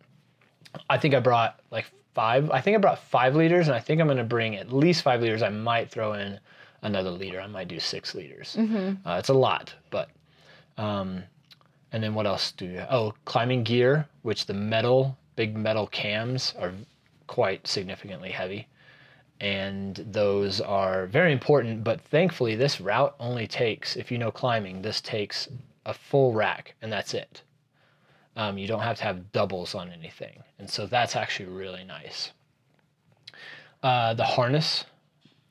I 0.89 0.97
think 0.97 1.13
I 1.13 1.19
brought 1.19 1.59
like 1.71 1.85
five. 2.13 2.49
I 2.51 2.61
think 2.61 2.75
I 2.75 2.79
brought 2.79 2.99
five 2.99 3.35
liters, 3.35 3.67
and 3.67 3.75
I 3.75 3.79
think 3.79 4.01
I'm 4.01 4.07
going 4.07 4.17
to 4.17 4.23
bring 4.23 4.55
at 4.55 4.71
least 4.71 5.01
five 5.03 5.21
liters. 5.21 5.41
I 5.41 5.49
might 5.49 5.89
throw 5.89 6.13
in 6.13 6.39
another 6.81 7.11
liter. 7.11 7.39
I 7.41 7.47
might 7.47 7.67
do 7.67 7.79
six 7.79 8.15
liters. 8.15 8.55
Uh, 9.05 9.17
it's 9.17 9.29
a 9.29 9.33
lot, 9.33 9.73
but. 9.91 10.09
Um, 10.77 11.23
and 11.91 12.03
then 12.03 12.13
what 12.13 12.25
else 12.27 12.51
do 12.51 12.65
you? 12.65 12.85
Oh, 12.89 13.13
climbing 13.25 13.63
gear, 13.63 14.07
which 14.21 14.45
the 14.45 14.53
metal, 14.53 15.17
big 15.35 15.57
metal 15.57 15.87
cams 15.87 16.53
are 16.59 16.71
quite 17.27 17.67
significantly 17.67 18.29
heavy, 18.29 18.67
and 19.39 19.95
those 20.11 20.59
are 20.61 21.05
very 21.07 21.31
important. 21.31 21.83
But 21.83 22.01
thankfully, 22.01 22.55
this 22.55 22.81
route 22.81 23.15
only 23.19 23.47
takes, 23.47 23.95
if 23.95 24.11
you 24.11 24.17
know 24.17 24.31
climbing, 24.31 24.81
this 24.81 25.01
takes 25.01 25.47
a 25.85 25.93
full 25.93 26.33
rack, 26.33 26.75
and 26.81 26.91
that's 26.91 27.13
it. 27.13 27.41
Um, 28.35 28.57
you 28.57 28.67
don't 28.67 28.81
have 28.81 28.97
to 28.97 29.03
have 29.03 29.31
doubles 29.31 29.75
on 29.75 29.91
anything. 29.91 30.43
And 30.59 30.69
so 30.69 30.85
that's 30.85 31.15
actually 31.15 31.49
really 31.49 31.83
nice. 31.83 32.31
Uh, 33.81 34.13
the 34.13 34.23
harness 34.23 34.85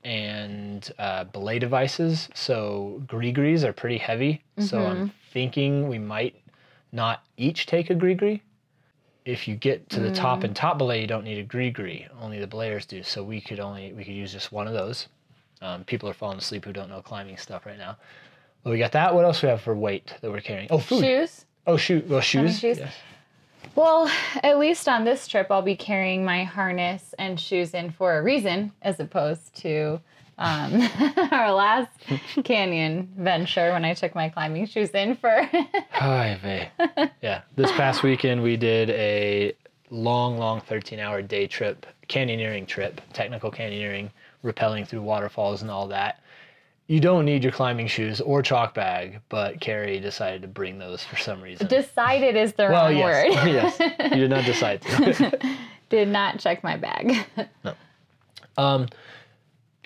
and 0.05 0.91
uh, 0.99 1.25
belay 1.25 1.59
devices. 1.59 2.29
So 2.35 3.03
grigris 3.07 3.65
are 3.65 3.73
pretty 3.73 3.99
heavy. 3.99 4.43
So 4.59 4.79
I'm 4.87 5.13
thinking 5.33 5.89
we 5.89 5.99
might 5.99 6.37
not 6.93 7.23
each 7.37 7.67
take 7.67 7.91
a 7.91 7.95
grigri. 7.95 8.41
If 9.29 9.47
you 9.47 9.57
get 9.57 9.91
to 9.91 10.01
the 10.01 10.11
top 10.11 10.43
and 10.43 10.57
top 10.57 10.79
belay, 10.79 11.03
you 11.03 11.07
don't 11.07 11.23
need 11.23 11.39
a 11.39 11.45
grigri. 11.45 12.09
Only 12.19 12.39
the 12.39 12.47
belayers 12.47 12.87
do. 12.87 13.03
So 13.03 13.23
we 13.23 13.43
could 13.43 13.61
only 13.61 13.93
we 13.93 14.03
could 14.03 14.15
use 14.15 14.33
just 14.33 14.53
one 14.53 14.67
of 14.67 14.73
those. 14.73 15.09
Um, 15.61 15.85
people 15.85 16.09
are 16.09 16.15
falling 16.15 16.39
asleep 16.39 16.65
who 16.65 16.73
don't 16.73 16.89
know 16.89 17.03
climbing 17.03 17.37
stuff 17.37 17.67
right 17.67 17.77
now. 17.77 17.99
Well, 18.65 18.73
we 18.73 18.79
got 18.79 18.93
that. 18.93 19.15
What 19.15 19.27
else 19.27 19.43
we 19.43 19.51
have 19.51 19.61
for 19.61 19.75
weight 19.75 20.15
that 20.23 20.31
we're 20.31 20.41
carrying? 20.41 20.69
Oh, 20.71 20.79
food. 20.79 21.03
Shoes. 21.03 21.45
Oh, 21.67 21.77
shoe. 21.77 22.03
Well, 22.09 22.23
shoes. 22.23 22.59
shoes? 22.59 22.79
Yes. 22.79 22.95
Well, 23.75 24.11
at 24.43 24.59
least 24.59 24.89
on 24.89 25.05
this 25.05 25.29
trip, 25.29 25.49
I'll 25.51 25.61
be 25.61 25.77
carrying 25.77 26.25
my 26.25 26.45
harness 26.45 27.15
and 27.19 27.39
shoes 27.39 27.75
in 27.75 27.91
for 27.91 28.19
a 28.19 28.23
reason, 28.23 28.73
as 28.81 28.99
opposed 28.99 29.55
to 29.57 30.01
um, 30.39 30.89
our 31.33 31.53
last 31.53 31.91
canyon 32.45 33.13
venture 33.17 33.73
when 33.73 33.85
I 33.85 33.95
took 33.95 34.15
my 34.15 34.29
climbing 34.29 34.67
shoes 34.67 34.91
in 34.91 35.17
for. 35.17 35.49
Hi, 35.91 36.71
yeah. 37.21 37.43
This 37.57 37.71
past 37.73 38.03
weekend 38.03 38.43
we 38.43 38.57
did 38.57 38.91
a 38.91 39.55
long, 39.91 40.39
long 40.39 40.61
13-hour 40.61 41.23
day 41.23 41.47
trip, 41.47 41.87
canyoneering 42.09 42.67
trip, 42.67 43.01
technical 43.13 43.51
canyoneering, 43.51 44.11
rappelling 44.45 44.87
through 44.87 45.03
waterfalls 45.03 45.63
and 45.63 45.71
all 45.71 45.89
that. 45.89 46.21
You 46.87 47.01
don't 47.01 47.27
need 47.27 47.43
your 47.43 47.53
climbing 47.53 47.87
shoes 47.87 48.21
or 48.23 48.41
chalk 48.41 48.73
bag, 48.73 49.21
but 49.29 49.61
Carrie 49.61 50.01
decided 50.01 50.41
to 50.41 50.49
bring 50.49 50.79
those 50.79 51.05
for 51.05 51.17
some 51.17 51.43
reason. 51.43 51.67
Decided 51.67 52.35
is 52.35 52.55
the 52.55 52.63
well, 52.65 52.87
wrong 52.87 52.97
yes, 52.97 53.39
word. 53.39 53.49
yes. 53.49 53.79
You 54.13 54.21
did 54.21 54.31
not 54.31 54.45
decide 54.45 54.81
to. 54.83 55.39
Did 55.91 56.09
not 56.09 56.39
check 56.39 56.63
my 56.63 56.77
bag. 56.77 57.27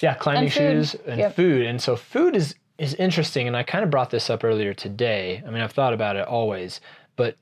Yeah, 0.00 0.14
climbing 0.14 0.44
And 0.44 0.52
shoes 0.52 0.94
and 1.06 1.20
Yep. 1.20 1.34
food. 1.34 1.66
And 1.66 1.80
so 1.80 1.96
food 1.96 2.36
is 2.36 2.54
is 2.78 2.94
interesting 2.94 3.46
and 3.46 3.56
I 3.56 3.62
kind 3.62 3.84
of 3.84 3.90
brought 3.90 4.10
this 4.10 4.28
up 4.28 4.42
earlier 4.42 4.74
today. 4.74 5.42
I 5.46 5.50
mean, 5.50 5.62
I've 5.62 5.72
thought 5.72 5.92
about 5.92 6.16
it 6.16 6.26
always, 6.26 6.80
but 7.14 7.36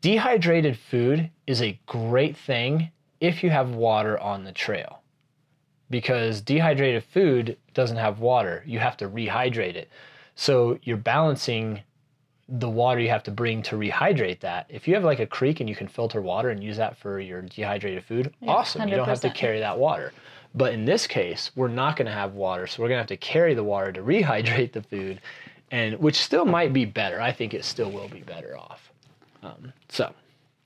dehydrated 0.00 0.76
food 0.76 1.30
is 1.46 1.62
a 1.62 1.78
great 1.86 2.36
thing 2.36 2.90
if 3.20 3.44
you 3.44 3.50
have 3.50 3.70
water 3.70 4.18
on 4.18 4.42
the 4.42 4.50
trail 4.50 5.02
because 5.90 6.40
dehydrated 6.40 7.04
food 7.04 7.56
doesn't 7.74 7.98
have 7.98 8.18
water. 8.18 8.64
You 8.66 8.80
have 8.80 8.96
to 8.96 9.08
rehydrate 9.08 9.76
it. 9.76 9.88
So 10.34 10.78
you're 10.82 10.96
balancing 10.96 11.82
the 12.48 12.68
water 12.68 13.00
you 13.00 13.08
have 13.08 13.22
to 13.22 13.30
bring 13.30 13.62
to 13.62 13.76
rehydrate 13.76 14.40
that. 14.40 14.66
If 14.68 14.88
you 14.88 14.94
have 14.94 15.04
like 15.04 15.20
a 15.20 15.26
creek 15.26 15.60
and 15.60 15.68
you 15.68 15.76
can 15.76 15.86
filter 15.86 16.20
water 16.20 16.50
and 16.50 16.62
use 16.62 16.76
that 16.76 16.96
for 16.96 17.20
your 17.20 17.42
dehydrated 17.42 18.04
food, 18.04 18.34
awesome. 18.46 18.88
You 18.88 18.96
don't 18.96 19.08
have 19.08 19.20
to 19.20 19.30
carry 19.30 19.60
that 19.60 19.78
water. 19.78 20.12
But 20.54 20.74
in 20.74 20.84
this 20.84 21.06
case, 21.06 21.50
we're 21.56 21.68
not 21.68 21.96
going 21.96 22.06
to 22.06 22.12
have 22.12 22.34
water, 22.34 22.66
so 22.66 22.82
we're 22.82 22.88
going 22.88 22.98
to 22.98 23.02
have 23.02 23.06
to 23.08 23.16
carry 23.16 23.54
the 23.54 23.64
water 23.64 23.92
to 23.92 24.02
rehydrate 24.02 24.72
the 24.72 24.82
food, 24.82 25.20
and 25.70 25.98
which 25.98 26.16
still 26.16 26.44
might 26.44 26.72
be 26.72 26.84
better. 26.84 27.20
I 27.20 27.32
think 27.32 27.54
it 27.54 27.64
still 27.64 27.90
will 27.90 28.08
be 28.08 28.20
better 28.20 28.56
off. 28.58 28.90
Um, 29.42 29.72
so, 29.88 30.12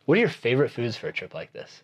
what 0.07 0.19
are 0.19 0.21
your 0.21 0.29
favorite 0.29 0.71
foods 0.71 0.97
for 0.97 1.09
a 1.09 1.13
trip 1.13 1.35
like 1.35 1.53
this? 1.53 1.83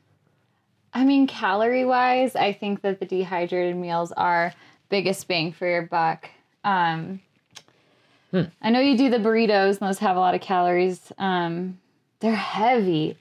I 0.94 1.04
mean, 1.04 1.26
calorie 1.26 1.84
wise, 1.86 2.36
I 2.36 2.52
think 2.52 2.82
that 2.82 3.00
the 3.00 3.06
dehydrated 3.06 3.76
meals 3.76 4.12
are 4.12 4.52
biggest 4.90 5.26
bang 5.26 5.52
for 5.52 5.66
your 5.66 5.82
buck. 5.82 6.28
Um, 6.64 7.20
Hmm. 8.32 8.44
I 8.62 8.70
know 8.70 8.80
you 8.80 8.96
do 8.96 9.10
the 9.10 9.18
burritos, 9.18 9.78
and 9.78 9.88
those 9.88 9.98
have 9.98 10.16
a 10.16 10.20
lot 10.20 10.34
of 10.34 10.40
calories. 10.40 11.12
Um, 11.18 11.78
they're 12.20 12.34
heavy. 12.34 13.16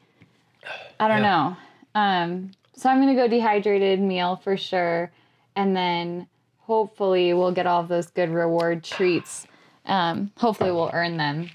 I 1.00 1.08
don't 1.10 1.22
Yeah. 1.22 1.24
know. 1.24 1.58
Um, 1.96 2.52
so 2.82 2.90
I'm 2.90 3.00
gonna 3.00 3.14
go 3.14 3.28
dehydrated 3.28 4.00
meal 4.00 4.38
for 4.38 4.58
sure, 4.58 5.12
and 5.56 5.76
then 5.76 6.28
hopefully 6.58 7.32
we'll 7.36 7.52
get 7.52 7.68
all 7.68 7.80
of 7.82 7.88
those 7.88 8.08
good 8.08 8.30
reward 8.32 8.84
treats. 8.84 9.46
Um, 9.86 10.32
hopefully 10.38 10.72
we'll 10.72 10.90
earn 10.92 11.18
them, 11.18 11.52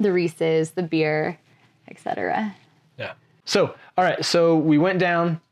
the 0.00 0.12
Reese's, 0.12 0.70
the 0.70 0.82
beer, 0.82 1.36
etc. 1.88 2.54
Yeah. 2.96 3.12
So, 3.44 3.74
all 3.98 4.04
right. 4.04 4.24
So 4.24 4.56
we 4.56 4.78
went 4.78 4.98
down, 4.98 5.42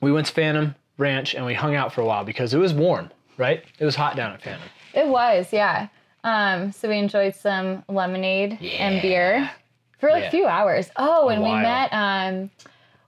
we 0.00 0.12
went 0.12 0.28
to 0.28 0.32
Phantom 0.32 0.76
Ranch, 0.96 1.34
and 1.34 1.44
we 1.44 1.54
hung 1.54 1.74
out 1.74 1.92
for 1.92 2.02
a 2.02 2.04
while 2.04 2.22
because 2.24 2.54
it 2.54 2.58
was 2.58 2.72
warm, 2.72 3.10
right? 3.38 3.64
It 3.80 3.84
was 3.84 3.96
hot 3.96 4.14
down 4.14 4.32
at 4.32 4.42
Phantom. 4.42 4.68
It 4.94 5.08
was, 5.08 5.52
yeah. 5.52 5.88
Um, 6.22 6.70
so 6.72 6.88
we 6.88 6.98
enjoyed 6.98 7.34
some 7.34 7.82
lemonade 7.88 8.58
and 8.78 9.02
beer 9.02 9.50
for 9.98 10.10
like 10.10 10.22
Yeah. 10.22 10.28
a 10.28 10.30
few 10.30 10.46
hours. 10.46 10.88
Oh, 10.96 11.30
and 11.30 11.42
we 11.42 11.50
met 11.50 11.92
um, 11.92 12.50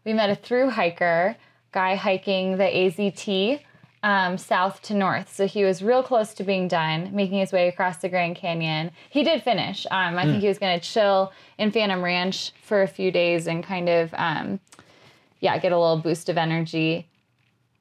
we 0.09 0.15
met 0.15 0.31
a 0.31 0.35
through 0.35 0.71
hiker 0.71 1.37
guy 1.71 1.95
hiking 1.95 2.57
the 2.57 2.65
AZT 2.65 3.61
um, 4.03 4.39
south 4.39 4.81
to 4.83 4.95
north. 4.95 5.35
So 5.35 5.47
he 5.47 5.65
was 5.65 5.83
real 5.83 6.03
close 6.03 6.33
to 6.35 6.45
being 6.45 6.67
done, 6.67 7.15
making 7.15 7.41
his 7.41 7.53
way 7.53 7.69
across 7.69 7.99
the 7.99 8.09
Grand 8.09 8.37
Canyon. 8.37 8.91
He 9.11 9.23
did 9.23 9.43
finish. 9.43 9.87
Um, 9.91 10.17
I 10.17 10.25
think 10.25 10.41
he 10.41 10.49
was 10.49 10.59
going 10.59 10.81
to 10.81 10.85
chill 10.85 11.31
in 11.59 11.71
Phantom 11.73 12.03
Ranch 12.03 12.53
for 12.63 12.81
a 12.81 12.89
few 12.89 13.11
days 13.11 13.47
and 13.47 13.63
kind 13.63 13.91
of 13.91 14.15
um, 14.15 14.61
yeah 15.41 15.59
get 15.59 15.73
a 15.73 15.79
little 15.79 15.99
boost 15.99 16.31
of 16.31 16.39
energy. 16.39 17.07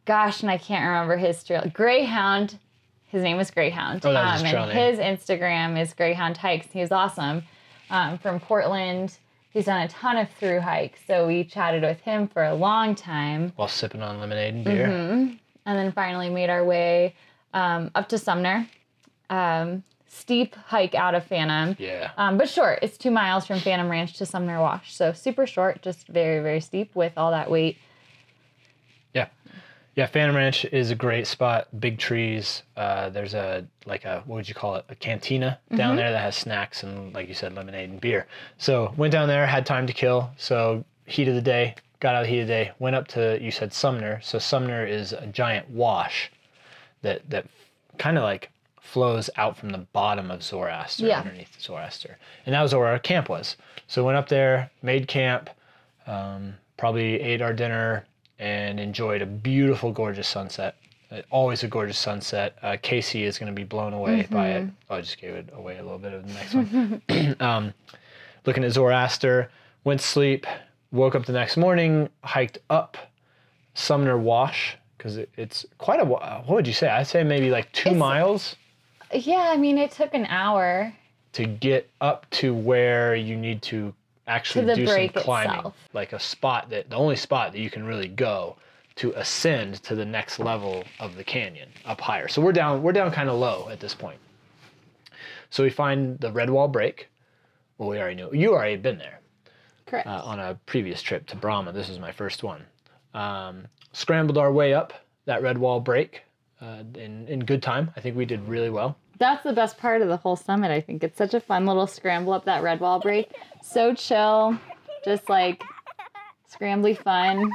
Gosh, 0.04 0.42
and 0.42 0.52
I 0.52 0.58
can't 0.58 0.86
remember 0.86 1.16
his 1.16 1.42
trail. 1.46 1.64
Greyhound. 1.74 2.60
His 3.08 3.24
name 3.24 3.38
was 3.38 3.52
Greyhound. 3.52 4.06
Oh, 4.06 4.12
that 4.12 4.34
was 4.34 4.42
his 4.42 4.52
trail 4.52 4.64
and 4.64 4.74
name. 4.74 4.96
his 4.96 5.00
Instagram 5.00 5.82
is 5.82 5.94
Greyhound 5.94 6.36
Hikes. 6.36 6.68
He 6.74 6.82
was 6.82 6.92
awesome. 6.92 7.44
Um, 7.90 8.18
from 8.18 8.42
Portland. 8.42 9.18
He's 9.58 9.66
done 9.66 9.82
a 9.82 9.88
ton 9.88 10.18
of 10.18 10.30
through 10.30 10.60
hikes. 10.60 11.00
So 11.08 11.26
we 11.26 11.44
chatted 11.44 11.82
with 11.82 12.00
him 12.02 12.28
for 12.28 12.44
a 12.44 12.54
long 12.54 12.94
time 12.94 13.54
While 13.56 13.68
sipping 13.68 14.04
on 14.04 14.20
lemonade 14.20 14.54
and 14.54 14.64
beer. 14.64 14.86
and 14.86 15.40
then 15.66 15.92
finally 15.94 16.30
made 16.30 16.52
our 16.52 16.64
way 16.64 17.16
um, 17.56 17.90
up 17.96 18.08
to 18.10 18.20
Sumner. 18.20 18.68
Um, 19.32 19.82
steep 20.08 20.54
hike 20.54 20.94
out 20.94 21.16
of 21.16 21.26
Phantom. 21.26 21.76
Yeah. 21.80 22.12
Um, 22.18 22.38
but 22.38 22.50
short. 22.50 22.78
It's 22.84 23.00
two 23.00 23.10
miles 23.10 23.48
from 23.48 23.60
Phantom 23.60 23.90
Ranch 23.90 24.14
to 24.20 24.28
Sumner 24.28 24.60
Wash. 24.60 24.94
So 24.94 25.12
super 25.12 25.48
short, 25.48 25.82
just 25.82 26.08
very, 26.08 26.40
very 26.44 26.60
steep 26.60 26.96
with 26.96 27.14
all 27.18 27.32
that 27.32 27.50
weight. 27.50 27.80
Yeah. 29.98 30.06
Phantom 30.06 30.36
Ranch 30.36 30.64
is 30.66 30.92
a 30.92 30.96
great 30.96 31.28
spot. 31.28 31.68
Big 31.80 31.98
trees. 31.98 32.64
Uh, 32.78 33.10
there's 33.10 33.34
a 33.34 33.66
like 33.86 34.06
a 34.06 34.22
what 34.26 34.36
would 34.38 34.48
you 34.48 34.56
call 34.56 34.76
it? 34.76 34.86
A 34.90 34.96
cantina 34.96 35.60
down 35.76 35.96
there 35.98 36.12
that 36.12 36.22
has 36.22 36.36
snacks 36.36 36.84
and 36.84 37.14
like 37.14 37.28
you 37.28 37.34
said, 37.34 37.54
lemonade 37.54 37.90
and 37.90 38.00
beer. 38.00 38.28
So 38.58 38.94
went 38.96 39.12
down 39.12 39.28
there, 39.28 39.46
had 39.46 39.66
time 39.66 39.88
to 39.88 39.94
kill. 39.94 40.30
So 40.38 40.86
heat 41.06 41.28
of 41.28 41.36
the 41.36 41.42
day, 41.42 41.76
got 42.00 42.14
out 42.16 42.22
of 42.22 42.28
the 42.28 42.34
heat 42.34 42.42
of 42.42 42.48
the 42.48 42.54
day, 42.54 42.72
went 42.80 42.96
up 42.96 43.08
to 43.10 43.38
you 43.42 43.52
said 43.52 43.74
Sumner. 43.74 44.22
So 44.22 44.38
Sumner 44.40 44.86
is 44.86 45.14
a 45.14 45.26
giant 45.28 45.70
wash 45.70 46.32
that 47.02 47.28
that 47.30 47.48
kind 47.98 48.18
of 48.18 48.24
like 48.24 48.52
flows 48.80 49.30
out 49.36 49.58
from 49.58 49.70
the 49.70 49.80
bottom 49.80 50.30
of 50.32 50.42
Zoroaster 50.44 51.08
Yeah. 51.08 51.20
underneath 51.20 51.60
Zoroaster, 51.60 52.18
and 52.46 52.54
that 52.56 52.62
was 52.62 52.74
where 52.74 52.86
our 52.88 53.00
camp 53.00 53.28
was. 53.30 53.58
So 53.88 54.06
went 54.06 54.18
up 54.18 54.30
there, 54.30 54.70
made 54.82 55.08
camp, 55.08 55.50
um, 56.06 56.54
probably 56.78 57.20
ate 57.20 57.42
our 57.42 57.52
dinner, 57.54 58.06
and 58.40 58.80
enjoyed 58.80 59.22
a 59.22 59.26
beautiful, 59.26 59.92
gorgeous 59.92 60.28
sunset. 60.28 60.76
Uh, 61.10 61.22
always 61.30 61.64
a 61.64 61.68
gorgeous 61.68 61.98
sunset. 61.98 62.58
Uh, 62.62 62.76
Casey 62.82 63.24
is 63.24 63.38
going 63.40 63.48
to 63.52 63.56
be 63.56 63.64
blown 63.64 63.94
away 63.94 64.28
by 64.30 64.50
it. 64.50 64.70
Oh, 64.90 64.96
I 64.96 65.02
just 65.02 65.20
gave 65.20 65.32
it 65.36 65.50
away 65.54 65.78
a 65.78 65.84
little 65.84 65.98
bit 66.00 66.14
of 66.14 66.28
the 66.28 66.34
next 66.34 66.54
one. 66.54 67.36
um, 67.40 67.74
looking 68.46 68.64
at 68.64 68.72
Zoroaster, 68.74 69.50
went 69.86 70.02
to 70.02 70.06
sleep, 70.06 70.46
woke 70.92 71.16
up 71.16 71.26
the 71.26 71.32
next 71.34 71.56
morning, 71.58 72.10
hiked 72.24 72.58
up 72.70 72.98
Sumner 73.74 74.18
Wash 74.18 74.76
because 74.98 75.18
it, 75.18 75.30
it's 75.38 75.66
quite 75.78 76.00
a. 76.02 76.06
What 76.06 76.48
would 76.50 76.68
you 76.68 76.74
say? 76.74 76.90
I'd 76.90 77.08
say 77.08 77.24
maybe 77.24 77.50
like 77.50 77.72
two 77.72 77.90
It's- 77.90 78.00
miles 78.00 78.56
Yeah, 79.14 79.50
I 79.52 79.56
mean, 79.58 79.78
it 79.78 79.92
took 79.92 80.14
an 80.14 80.26
hour. 80.26 80.94
to 81.34 81.46
get 81.46 81.90
up 82.02 82.30
to 82.32 82.54
where 82.54 83.16
you 83.16 83.38
need 83.38 83.62
to 83.62 83.94
actually 84.28 84.74
do 84.76 84.86
some 84.86 85.10
climbing, 85.10 85.58
itself. 85.58 85.76
like 85.94 86.14
a 86.14 86.20
spot 86.20 86.70
that 86.70 86.90
the 86.90 86.96
only 86.96 87.16
spot 87.16 87.52
that 87.54 87.60
you 87.60 87.70
can 87.70 87.86
really 87.86 88.08
go 88.08 88.58
to 88.96 89.12
ascend 89.14 89.76
to 89.84 89.96
the 89.96 90.06
next 90.06 90.40
level 90.40 90.84
of 91.00 91.16
the 91.16 91.24
canyon 91.24 91.70
up 91.86 92.02
higher. 92.02 92.28
So 92.28 92.42
we're 92.42 92.52
down 92.52 92.84
we're 92.84 92.92
down 92.92 93.12
kind 93.12 93.30
of 93.30 93.38
low 93.38 93.70
at 93.70 93.80
this 93.80 93.94
point. 93.94 94.20
So 95.50 95.64
we 95.64 95.70
find 95.70 96.20
the 96.20 96.32
red 96.32 96.50
wall 96.50 96.68
break. 96.68 97.08
Well, 97.78 97.90
we 97.90 98.00
already 98.00 98.16
knew 98.16 98.30
you 98.34 98.54
already 98.54 98.72
had 98.72 98.82
been 98.82 98.98
there 98.98 99.20
Correct. 99.86 100.08
uh, 100.08 100.22
on 100.24 100.40
a 100.40 100.60
previous 100.66 101.02
trip 101.02 101.28
to 101.28 101.36
Brahma. 101.36 101.72
This 101.72 101.90
was 101.90 102.00
my 102.00 102.12
first 102.12 102.44
one. 102.44 102.66
Um, 103.14 103.68
scrambled 103.94 104.38
our 104.38 104.52
way 104.52 104.74
up 104.74 104.94
that 105.26 105.42
red 105.42 105.58
wall 105.58 105.80
break 105.80 106.24
uh, 106.62 106.84
in 106.96 107.28
in 107.28 107.40
good 107.42 107.62
time. 107.62 107.92
I 107.96 108.02
think 108.02 108.18
we 108.18 108.26
did 108.26 108.48
really 108.48 108.70
well. 108.70 108.98
That's 109.20 109.44
the 109.44 109.54
best 109.54 109.78
part 109.78 110.02
of 110.02 110.08
the 110.10 110.18
whole 110.18 110.36
summit, 110.36 110.72
I 110.72 110.82
think. 110.82 111.04
It's 111.04 111.18
such 111.18 111.34
a 111.34 111.40
fun 111.40 111.66
little 111.66 111.88
scramble 111.88 112.34
up 112.34 112.46
that 112.46 112.62
red 112.64 112.80
wall 112.80 113.00
break. 113.00 113.32
So 113.64 113.94
chill, 113.94 114.58
just 115.04 115.30
like 115.30 115.64
scrambly 116.52 116.98
fun. 116.98 117.52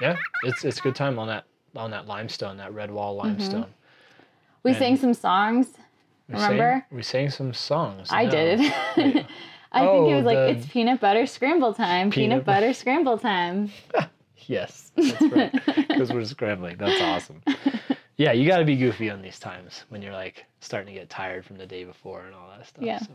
Yeah, 0.00 0.16
it's 0.44 0.64
it's 0.64 0.78
a 0.78 0.82
good 0.82 0.94
time 0.94 1.18
on 1.18 1.28
that 1.28 1.44
on 1.74 1.90
that 1.90 2.06
limestone, 2.06 2.56
that 2.58 2.74
red 2.74 2.90
wall 2.90 3.16
mm-hmm. 3.16 3.28
limestone. 3.28 3.66
We 4.62 4.72
And- 4.72 4.78
sang 4.78 4.96
some 4.96 5.14
songs. 5.14 5.68
We 6.28 6.34
Remember? 6.34 6.84
sang, 6.88 6.96
we 6.96 7.02
sang 7.02 7.30
some 7.30 7.54
songs. 7.54 8.08
I 8.10 8.24
no. 8.24 8.30
did. 8.30 8.60
Yeah. 8.60 8.72
I 9.72 9.80
think 9.80 9.90
Oh, 9.90 10.10
it 10.10 10.16
was 10.16 10.24
like 10.24 10.38
it's 10.56 10.66
peanut 10.66 11.00
butter 11.00 11.26
scramble 11.26 11.74
time. 11.74 12.10
Peanut 12.10 12.44
Peanut, 12.44 12.44
butter 12.44 12.72
scramble 12.72 13.18
time. 13.18 13.70
Yes, 14.48 14.92
that's 14.94 15.20
right. 15.22 15.52
Because 15.88 16.12
we're 16.12 16.24
scrambling. 16.24 16.76
That's 16.76 17.00
awesome. 17.00 17.42
Yeah, 18.16 18.32
you 18.32 18.48
got 18.48 18.58
to 18.58 18.64
be 18.64 18.76
goofy 18.76 19.10
on 19.10 19.20
these 19.20 19.38
times 19.38 19.84
when 19.90 20.00
you're 20.00 20.12
like 20.12 20.46
starting 20.60 20.94
to 20.94 20.98
get 20.98 21.10
tired 21.10 21.44
from 21.44 21.58
the 21.58 21.66
day 21.66 21.84
before 21.84 22.24
and 22.24 22.34
all 22.34 22.48
that 22.56 22.66
stuff. 22.66 22.84
Yeah. 22.84 22.98
So. 22.98 23.08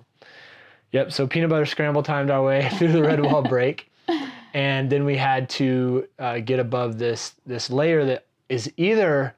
Yep. 0.91 1.11
So 1.11 1.27
peanut 1.27 1.49
butter 1.49 1.65
scramble 1.65 2.03
timed 2.03 2.29
our 2.29 2.43
way 2.43 2.69
through 2.77 2.91
the 2.91 3.01
red 3.01 3.23
wall 3.23 3.41
break, 3.41 3.91
and 4.53 4.89
then 4.89 5.05
we 5.05 5.17
had 5.17 5.49
to 5.51 6.07
uh, 6.19 6.39
get 6.39 6.59
above 6.59 6.99
this 6.99 7.33
this 7.45 7.69
layer 7.69 8.05
that 8.05 8.25
is 8.49 8.71
either. 8.77 9.35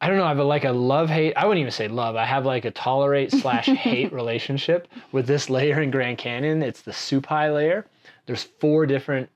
I 0.00 0.08
don't 0.08 0.16
know. 0.16 0.24
I 0.24 0.30
have 0.30 0.40
a, 0.40 0.44
like 0.44 0.64
a 0.64 0.72
love 0.72 1.08
hate. 1.08 1.32
I 1.36 1.46
wouldn't 1.46 1.60
even 1.60 1.70
say 1.70 1.86
love. 1.86 2.16
I 2.16 2.24
have 2.24 2.44
like 2.44 2.64
a 2.64 2.72
tolerate 2.72 3.30
slash 3.30 3.66
hate 3.66 4.12
relationship 4.12 4.88
with 5.12 5.28
this 5.28 5.48
layer 5.48 5.80
in 5.80 5.92
Grand 5.92 6.18
Canyon. 6.18 6.60
It's 6.60 6.82
the 6.82 6.90
Supai 6.90 7.54
layer. 7.54 7.86
There's 8.26 8.42
four 8.42 8.84
different 8.84 9.30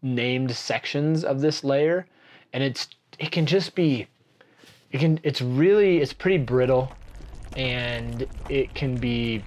named 0.00 0.54
sections 0.54 1.24
of 1.24 1.40
this 1.40 1.64
layer 1.64 2.06
and 2.52 2.62
it's 2.62 2.88
it 3.18 3.30
can 3.30 3.46
just 3.46 3.74
be 3.74 4.06
it 4.90 4.98
can 4.98 5.20
it's 5.22 5.40
really 5.40 5.98
it's 5.98 6.12
pretty 6.12 6.38
brittle 6.38 6.92
and 7.56 8.26
it 8.48 8.74
can 8.74 8.96
be 8.96 9.42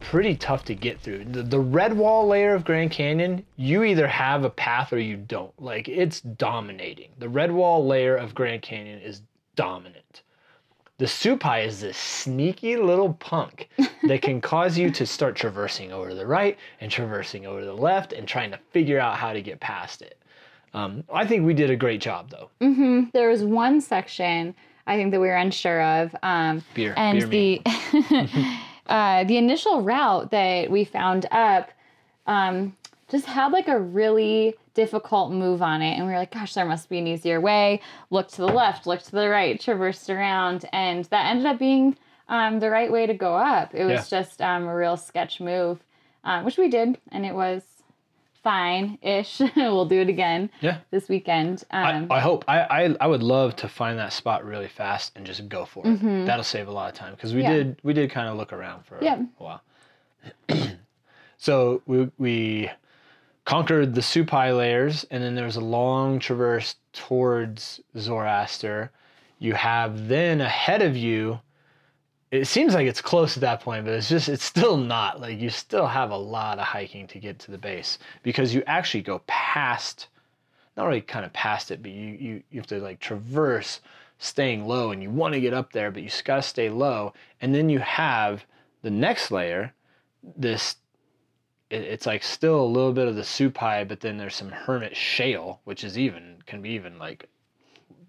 pretty 0.00 0.34
tough 0.34 0.64
to 0.64 0.74
get 0.74 0.98
through. 1.00 1.24
The, 1.24 1.42
the 1.42 1.60
red 1.60 1.94
wall 1.94 2.26
layer 2.26 2.54
of 2.54 2.64
grand 2.64 2.90
canyon 2.90 3.44
you 3.56 3.84
either 3.84 4.06
have 4.06 4.44
a 4.44 4.50
path 4.50 4.92
or 4.92 4.98
you 4.98 5.16
don't. 5.16 5.52
Like 5.60 5.88
it's 5.88 6.20
dominating. 6.20 7.10
The 7.18 7.28
red 7.28 7.52
wall 7.52 7.86
layer 7.86 8.16
of 8.16 8.34
grand 8.34 8.62
canyon 8.62 9.00
is 9.00 9.22
dominant. 9.56 10.22
The 10.98 11.06
supai 11.06 11.66
is 11.66 11.80
this 11.80 11.96
sneaky 11.96 12.76
little 12.76 13.14
punk 13.14 13.70
that 14.04 14.20
can 14.20 14.40
cause 14.40 14.76
you 14.76 14.90
to 14.90 15.06
start 15.06 15.34
traversing 15.34 15.92
over 15.92 16.10
to 16.10 16.14
the 16.14 16.26
right 16.26 16.58
and 16.80 16.90
traversing 16.90 17.46
over 17.46 17.60
to 17.60 17.66
the 17.66 17.74
left 17.74 18.12
and 18.12 18.28
trying 18.28 18.50
to 18.50 18.58
figure 18.70 18.98
out 18.98 19.16
how 19.16 19.32
to 19.32 19.40
get 19.40 19.60
past 19.60 20.02
it. 20.02 20.18
Um, 20.74 21.02
I 21.12 21.26
think 21.26 21.44
we 21.44 21.54
did 21.54 21.70
a 21.70 21.76
great 21.76 22.00
job 22.00 22.30
though. 22.30 22.50
There 23.12 23.30
was 23.30 23.42
one 23.42 23.80
section 23.80 24.54
I 24.86 24.96
think 24.96 25.10
that 25.12 25.20
we 25.20 25.28
were 25.28 25.34
unsure 25.36 25.82
of. 25.82 26.14
Um, 26.22 26.64
Beer, 26.74 26.94
and 26.96 27.18
beer 27.18 27.28
the 27.28 27.62
uh, 28.86 29.24
the 29.24 29.36
initial 29.36 29.82
route 29.82 30.30
that 30.30 30.70
we 30.70 30.84
found 30.84 31.26
up, 31.30 31.70
um, 32.26 32.76
just 33.08 33.26
had 33.26 33.52
like 33.52 33.68
a 33.68 33.78
really 33.78 34.54
difficult 34.74 35.32
move 35.32 35.62
on 35.62 35.82
it. 35.82 35.94
And 35.96 36.06
we 36.06 36.12
were 36.12 36.18
like, 36.18 36.32
gosh, 36.32 36.54
there 36.54 36.64
must 36.64 36.88
be 36.88 36.98
an 36.98 37.06
easier 37.06 37.40
way. 37.40 37.80
Look 38.10 38.28
to 38.32 38.38
the 38.38 38.46
left, 38.46 38.86
look 38.86 39.02
to 39.02 39.10
the 39.12 39.28
right, 39.28 39.60
traversed 39.60 40.08
around. 40.10 40.64
And 40.72 41.04
that 41.06 41.26
ended 41.26 41.46
up 41.46 41.58
being 41.58 41.96
um, 42.28 42.60
the 42.60 42.70
right 42.70 42.90
way 42.90 43.06
to 43.06 43.14
go 43.14 43.34
up. 43.34 43.74
It 43.74 43.84
was 43.84 44.10
Yeah. 44.10 44.20
just 44.22 44.40
um, 44.40 44.68
a 44.68 44.74
real 44.74 44.96
sketch 44.96 45.40
move, 45.40 45.80
uh, 46.24 46.42
which 46.42 46.56
we 46.56 46.68
did. 46.68 46.98
And 47.10 47.26
it 47.26 47.34
was 47.34 47.62
fine 48.42 48.98
ish. 49.02 49.40
we'll 49.56 49.84
do 49.86 50.00
it 50.00 50.08
again 50.08 50.50
Yeah. 50.60 50.78
this 50.90 51.08
weekend. 51.08 51.64
Um, 51.70 52.06
I, 52.10 52.16
I 52.16 52.20
hope. 52.20 52.44
I, 52.48 52.60
I 52.60 52.96
I 53.00 53.06
would 53.06 53.22
love 53.22 53.56
to 53.56 53.68
find 53.68 53.98
that 53.98 54.12
spot 54.12 54.44
really 54.44 54.68
fast 54.68 55.12
and 55.16 55.24
just 55.26 55.48
go 55.48 55.64
for 55.64 55.82
it. 55.86 56.26
That'll 56.26 56.44
save 56.44 56.68
a 56.68 56.72
lot 56.72 56.88
of 56.92 56.94
time 56.98 57.14
because 57.14 57.34
we 57.34 57.42
Mm-hmm. 57.42 57.50
Yeah. 57.50 57.56
did 57.64 57.78
we 57.82 57.92
did 57.92 58.10
kind 58.10 58.28
of 58.28 58.36
look 58.36 58.52
around 58.52 58.84
for 58.84 58.98
Yeah. 59.02 59.22
a 59.38 59.42
while. 59.42 59.62
so 61.38 61.82
we 61.86 62.10
we 62.18 62.70
conquered 63.44 63.94
the 63.94 64.00
Supai 64.02 64.56
layers, 64.56 65.04
and 65.10 65.22
then 65.22 65.34
there's 65.34 65.56
a 65.56 65.60
long 65.60 66.18
traverse 66.18 66.76
towards 66.92 67.80
Zoroaster. 67.98 68.90
You 69.38 69.54
have 69.54 70.08
then 70.08 70.40
ahead 70.40 70.82
of 70.82 70.96
you. 70.96 71.40
It 72.30 72.46
seems 72.46 72.74
like 72.74 72.86
it's 72.86 73.00
close 73.00 73.36
at 73.36 73.40
that 73.40 73.60
point, 73.60 73.84
but 73.84 73.94
it's 73.94 74.08
just 74.08 74.28
it's 74.28 74.44
still 74.44 74.76
not. 74.76 75.20
Like 75.20 75.40
you 75.40 75.50
still 75.50 75.86
have 75.86 76.10
a 76.10 76.16
lot 76.16 76.58
of 76.58 76.66
hiking 76.66 77.06
to 77.08 77.18
get 77.18 77.38
to 77.40 77.50
the 77.50 77.58
base 77.58 77.98
because 78.22 78.54
you 78.54 78.62
actually 78.66 79.02
go 79.02 79.22
past 79.26 80.06
not 80.76 80.86
really 80.86 81.00
kind 81.00 81.26
of 81.26 81.32
past 81.32 81.70
it, 81.70 81.82
but 81.82 81.90
you 81.90 82.06
you, 82.06 82.42
you 82.50 82.60
have 82.60 82.66
to 82.68 82.78
like 82.78 83.00
traverse 83.00 83.80
staying 84.18 84.66
low 84.66 84.92
and 84.92 85.02
you 85.02 85.10
want 85.10 85.34
to 85.34 85.40
get 85.40 85.54
up 85.54 85.72
there, 85.72 85.90
but 85.90 86.02
you 86.02 86.08
just 86.08 86.24
gotta 86.24 86.42
stay 86.42 86.70
low. 86.70 87.12
And 87.40 87.54
then 87.54 87.68
you 87.68 87.80
have 87.80 88.44
the 88.82 88.90
next 88.90 89.30
layer, 89.30 89.74
this 90.36 90.76
it, 91.68 91.82
it's 91.82 92.06
like 92.06 92.22
still 92.22 92.60
a 92.60 92.64
little 92.64 92.92
bit 92.92 93.08
of 93.08 93.16
the 93.16 93.22
supai, 93.22 93.86
but 93.86 94.00
then 94.00 94.16
there's 94.18 94.36
some 94.36 94.50
hermit 94.50 94.96
shale, 94.96 95.60
which 95.64 95.84
is 95.84 95.98
even 95.98 96.36
can 96.46 96.62
be 96.62 96.70
even 96.70 96.98
like 96.98 97.28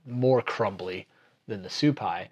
more 0.05 0.41
crumbly 0.41 1.07
than 1.47 1.63
the 1.63 1.69
supai. 1.69 2.27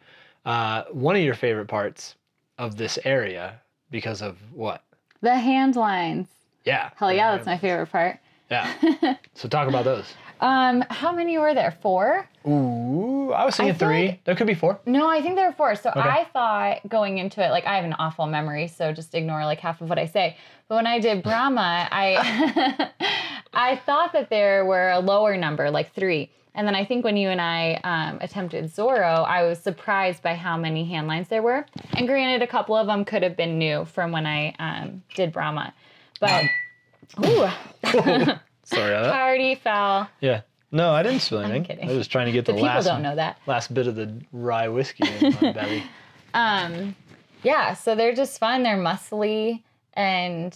Uh, 0.45 0.83
one 0.91 1.15
of 1.15 1.21
your 1.21 1.35
favorite 1.35 1.67
parts 1.67 2.15
of 2.57 2.75
this 2.77 2.97
area 3.05 3.61
because 3.91 4.21
of 4.21 4.37
what? 4.53 4.83
the 5.21 5.35
hand 5.37 5.75
lines. 5.75 6.27
Yeah. 6.65 6.91
Hell 6.95 7.11
yeah, 7.11 7.35
that's 7.35 7.45
my 7.45 7.57
favorite 7.57 7.87
part. 7.87 8.19
Yeah. 8.49 8.73
so 9.33 9.47
talk 9.47 9.67
about 9.67 9.85
those. 9.85 10.05
Um, 10.39 10.83
how 10.89 11.11
many 11.11 11.37
were 11.37 11.53
there? 11.53 11.77
Four? 11.81 12.27
Ooh, 12.47 13.31
I 13.33 13.43
was 13.45 13.57
thinking 13.57 13.75
feel 13.75 13.89
three. 13.89 14.07
like- 14.07 14.23
there 14.23 14.35
could 14.35 14.47
be 14.47 14.53
four. 14.53 14.79
No, 14.85 15.09
I 15.09 15.21
think 15.21 15.35
there 15.35 15.47
were 15.47 15.53
four. 15.55 15.75
So 15.75 15.91
I 15.93 16.25
thought 16.31 16.87
going 16.87 17.17
into 17.17 17.45
it, 17.45 17.49
like 17.49 17.65
I 17.65 17.75
have 17.75 17.83
an 17.85 17.93
awful 17.93 18.25
memory, 18.27 18.67
so 18.67 18.93
just 18.93 19.13
ignore 19.13 19.43
like 19.45 19.59
half 19.59 19.81
of 19.81 19.89
what 19.89 19.99
I 19.99 20.05
say. 20.05 20.37
But 20.67 20.75
when 20.75 20.87
I 20.87 20.99
did 20.99 21.21
Brahma, 21.23 21.89
I 21.91 22.89
I 23.53 23.75
thought 23.85 24.13
that 24.13 24.29
there 24.29 24.65
were 24.65 24.89
a 24.91 24.99
lower 24.99 25.35
number, 25.35 25.69
like 25.69 25.93
three. 25.93 26.31
And 26.59 26.67
then 26.67 26.75
I 26.75 26.83
think 26.83 27.05
when 27.05 27.15
you 27.15 27.29
and 27.29 27.39
I 27.39 27.75
um, 27.85 28.17
attempted 28.19 28.65
Zorro, 28.65 29.25
I 29.25 29.43
was 29.43 29.59
surprised 29.59 30.21
by 30.21 30.35
how 30.35 30.57
many 30.57 30.83
hand 30.83 31.07
lines 31.07 31.29
there 31.29 31.41
were. 31.41 31.65
And 31.93 32.05
granted, 32.05 32.41
a 32.41 32.47
couple 32.47 32.75
of 32.75 32.85
them 32.85 33.05
could 33.05 33.23
have 33.23 33.37
been 33.37 33.57
new 33.57 33.85
from 33.85 34.11
when 34.11 34.25
I 34.25 34.53
um, 34.59 35.01
did 35.15 35.31
Brahma. 35.31 35.73
But, 36.19 36.43
ooh, 37.25 37.47
Sorry 38.65 38.91
about 38.91 39.03
that. 39.03 39.13
party 39.13 39.55
foul. 39.55 40.09
Yeah. 40.19 40.41
No, 40.69 40.91
I 40.91 41.01
didn't 41.01 41.21
spill 41.21 41.39
anything. 41.39 41.61
I'm 41.61 41.63
kidding. 41.65 41.89
I 41.89 41.93
was 41.93 42.09
trying 42.09 42.25
to 42.25 42.33
get 42.33 42.43
the, 42.43 42.51
The 42.51 42.59
last 42.59 42.83
don't 42.87 43.03
know 43.03 43.15
that. 43.15 43.37
last 43.47 43.73
bit 43.73 43.87
of 43.87 43.95
the 43.95 44.13
rye 44.33 44.67
whiskey 44.67 45.07
in 45.07 45.33
my 45.41 45.53
belly. 45.53 45.83
Um, 46.33 46.93
yeah, 47.41 47.73
so 47.73 47.95
they're 47.95 48.13
just 48.13 48.37
fun. 48.37 48.63
They're 48.63 48.75
muscly, 48.75 49.63
and 49.93 50.53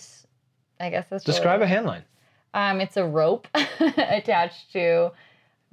I 0.82 0.90
guess 0.90 1.06
that's 1.10 1.24
Describe 1.24 1.62
really, 1.62 1.72
a 1.72 1.76
hand 1.76 1.86
line. 1.86 2.04
Um, 2.54 2.82
it's 2.82 2.98
a 2.98 3.06
rope 3.06 3.48
attached 3.80 4.74
to 4.74 5.14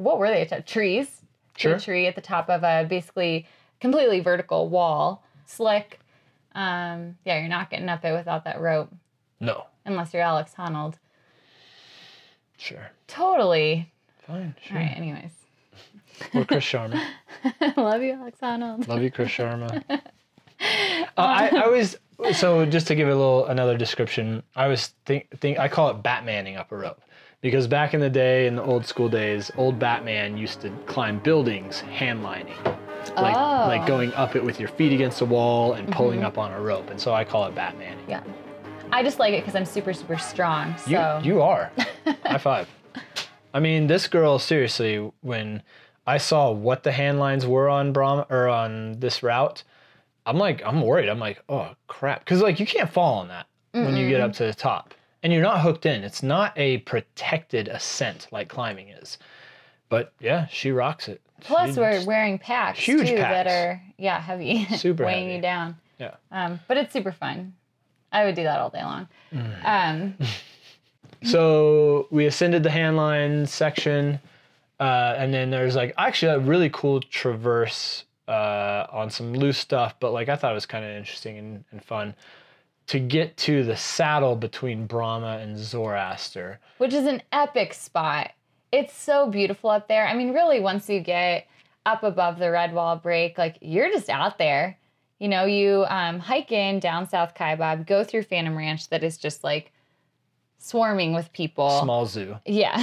what 0.00 0.18
were 0.18 0.28
they? 0.28 0.44
Trees. 0.66 1.22
Sure. 1.56 1.74
a 1.74 1.80
tree 1.80 2.06
at 2.06 2.14
the 2.14 2.20
top 2.22 2.48
of 2.48 2.62
a 2.64 2.86
basically 2.88 3.46
completely 3.80 4.20
vertical 4.20 4.68
wall, 4.70 5.22
slick. 5.44 6.00
Um, 6.54 7.16
yeah, 7.24 7.38
you're 7.38 7.48
not 7.48 7.68
getting 7.70 7.88
up 7.88 8.04
it 8.04 8.12
without 8.12 8.44
that 8.44 8.60
rope, 8.60 8.90
No. 9.40 9.66
unless 9.84 10.14
you're 10.14 10.22
Alex 10.22 10.52
Honnold. 10.58 10.94
Sure. 12.56 12.90
Totally. 13.08 13.90
Fine. 14.26 14.54
Sure. 14.62 14.78
All 14.78 14.82
right. 14.84 14.96
Anyways, 14.96 15.30
Or 16.34 16.44
Chris 16.44 16.64
Sharma. 16.64 17.02
love 17.76 18.02
you, 18.02 18.12
Alex 18.12 18.38
Honnold. 18.42 18.88
Love 18.88 19.02
you, 19.02 19.10
Chris 19.10 19.28
Sharma. 19.30 19.82
Uh, 19.90 19.98
I, 21.16 21.62
I 21.64 21.68
was 21.68 21.98
so 22.34 22.66
just 22.66 22.86
to 22.88 22.94
give 22.94 23.08
a 23.08 23.14
little 23.14 23.46
another 23.46 23.76
description. 23.78 24.42
I 24.54 24.68
was 24.68 24.88
think 25.06 25.28
think 25.40 25.58
I 25.58 25.68
call 25.68 25.90
it 25.90 26.02
Batmaning 26.02 26.58
up 26.58 26.70
a 26.72 26.76
rope 26.76 27.00
because 27.40 27.66
back 27.66 27.94
in 27.94 28.00
the 28.00 28.10
day, 28.10 28.46
in 28.46 28.56
the 28.56 28.62
old 28.62 28.84
school 28.84 29.08
days, 29.08 29.50
old 29.56 29.78
Batman 29.78 30.36
used 30.36 30.60
to 30.62 30.70
climb 30.86 31.18
buildings 31.18 31.80
hand 31.80 32.22
lining, 32.22 32.56
like 33.16 33.36
Oh. 33.36 33.66
like 33.66 33.86
going 33.86 34.12
up 34.14 34.36
it 34.36 34.44
with 34.44 34.60
your 34.60 34.68
feet 34.68 34.92
against 34.92 35.20
a 35.20 35.24
wall 35.24 35.74
and 35.74 35.90
pulling 35.92 36.18
mm-hmm. 36.18 36.26
up 36.26 36.38
on 36.38 36.52
a 36.52 36.60
rope, 36.60 36.90
and 36.90 37.00
so 37.00 37.14
I 37.14 37.24
call 37.24 37.46
it 37.46 37.54
Batman. 37.54 37.98
Yeah. 38.08 38.22
I 38.92 39.02
just 39.02 39.18
like 39.18 39.34
it 39.34 39.42
because 39.42 39.54
I'm 39.54 39.64
super, 39.64 39.92
super 39.92 40.18
strong. 40.18 40.74
So 40.78 41.20
You 41.22 41.34
you 41.34 41.42
are. 41.42 41.70
High 42.24 42.38
five. 42.38 42.68
I 43.54 43.60
mean, 43.60 43.86
this 43.86 44.06
girl 44.08 44.38
seriously. 44.38 45.10
When 45.20 45.62
I 46.06 46.18
saw 46.18 46.50
what 46.50 46.82
the 46.82 46.92
hand 46.92 47.18
lines 47.18 47.46
were 47.46 47.68
on 47.68 47.92
Brahma 47.92 48.26
or 48.30 48.48
on 48.48 48.98
this 48.98 49.22
route, 49.22 49.62
I'm 50.26 50.38
like, 50.38 50.62
I'm 50.64 50.82
worried. 50.82 51.08
I'm 51.08 51.18
like, 51.18 51.42
oh 51.48 51.70
crap, 51.86 52.20
because 52.20 52.42
like 52.42 52.60
you 52.60 52.66
can't 52.66 52.90
fall 52.90 53.18
on 53.18 53.28
that 53.28 53.46
when 53.72 53.96
you 53.96 54.08
get 54.08 54.20
up 54.20 54.32
to 54.34 54.44
the 54.44 54.54
top, 54.54 54.94
and 55.22 55.32
you're 55.32 55.42
not 55.42 55.60
hooked 55.60 55.86
in. 55.86 56.02
It's 56.04 56.22
not 56.22 56.52
a 56.56 56.78
protected 56.78 57.68
ascent 57.68 58.26
like 58.32 58.48
climbing 58.48 58.88
is. 58.88 59.18
But 59.88 60.12
yeah, 60.20 60.46
she 60.46 60.70
rocks 60.72 61.08
it. 61.08 61.20
Plus, 61.40 61.74
She- 61.74 61.80
we're 61.80 62.04
wearing 62.04 62.38
packs 62.38 62.78
Huge 62.78 63.08
too 63.08 63.16
that 63.16 63.46
packs. 63.46 63.52
are 63.52 63.82
yeah 63.98 64.20
heavy, 64.20 64.64
Super 64.76 65.04
weighing 65.04 65.24
heavy. 65.26 65.36
you 65.36 65.42
down. 65.42 65.76
yeah. 65.98 66.14
Um, 66.30 66.60
but 66.68 66.76
it's 66.76 66.92
super 66.92 67.12
fun. 67.12 67.54
I 68.12 68.24
would 68.24 68.34
do 68.34 68.42
that 68.44 68.60
all 68.60 68.70
day 68.70 68.82
long. 68.82 69.08
Mm. 69.32 69.64
Um, 69.64 70.14
So 71.22 72.06
we 72.10 72.24
ascended 72.26 72.62
the 72.62 72.70
handline 72.70 73.46
section, 73.46 74.20
uh, 74.78 75.14
and 75.18 75.34
then 75.34 75.50
there's 75.50 75.76
like 75.76 75.92
actually 75.98 76.32
a 76.32 76.38
really 76.38 76.70
cool 76.70 77.00
traverse 77.02 78.04
uh, 78.26 78.86
on 78.90 79.10
some 79.10 79.34
loose 79.34 79.58
stuff, 79.58 79.94
but 80.00 80.12
like 80.12 80.28
I 80.30 80.36
thought 80.36 80.52
it 80.52 80.54
was 80.54 80.64
kind 80.66 80.84
of 80.84 80.90
interesting 80.92 81.36
and, 81.36 81.64
and 81.72 81.84
fun 81.84 82.14
to 82.90 82.98
get 82.98 83.36
to 83.36 83.62
the 83.62 83.76
saddle 83.76 84.34
between 84.34 84.84
Brahma 84.84 85.38
and 85.40 85.56
Zoroaster. 85.56 86.58
which 86.78 86.92
is 86.92 87.06
an 87.06 87.22
epic 87.30 87.72
spot. 87.72 88.32
It's 88.72 88.92
so 88.92 89.30
beautiful 89.30 89.70
up 89.70 89.86
there. 89.86 90.08
I 90.08 90.14
mean, 90.14 90.34
really, 90.34 90.58
once 90.58 90.88
you 90.88 90.98
get 90.98 91.46
up 91.86 92.02
above 92.02 92.40
the 92.40 92.50
red 92.50 92.74
wall 92.74 92.96
break, 92.96 93.38
like 93.38 93.58
you're 93.60 93.90
just 93.90 94.10
out 94.10 94.38
there. 94.38 94.76
You 95.20 95.28
know, 95.28 95.44
you 95.44 95.84
um, 95.88 96.18
hike 96.18 96.50
in 96.50 96.80
down 96.80 97.08
South 97.08 97.36
Kaibab, 97.36 97.86
go 97.86 98.02
through 98.02 98.24
Phantom 98.24 98.56
Ranch, 98.56 98.88
that 98.88 99.04
is 99.04 99.18
just 99.18 99.44
like 99.44 99.70
swarming 100.58 101.14
with 101.14 101.32
people. 101.32 101.80
Small 101.82 102.06
zoo. 102.06 102.38
Yeah. 102.44 102.74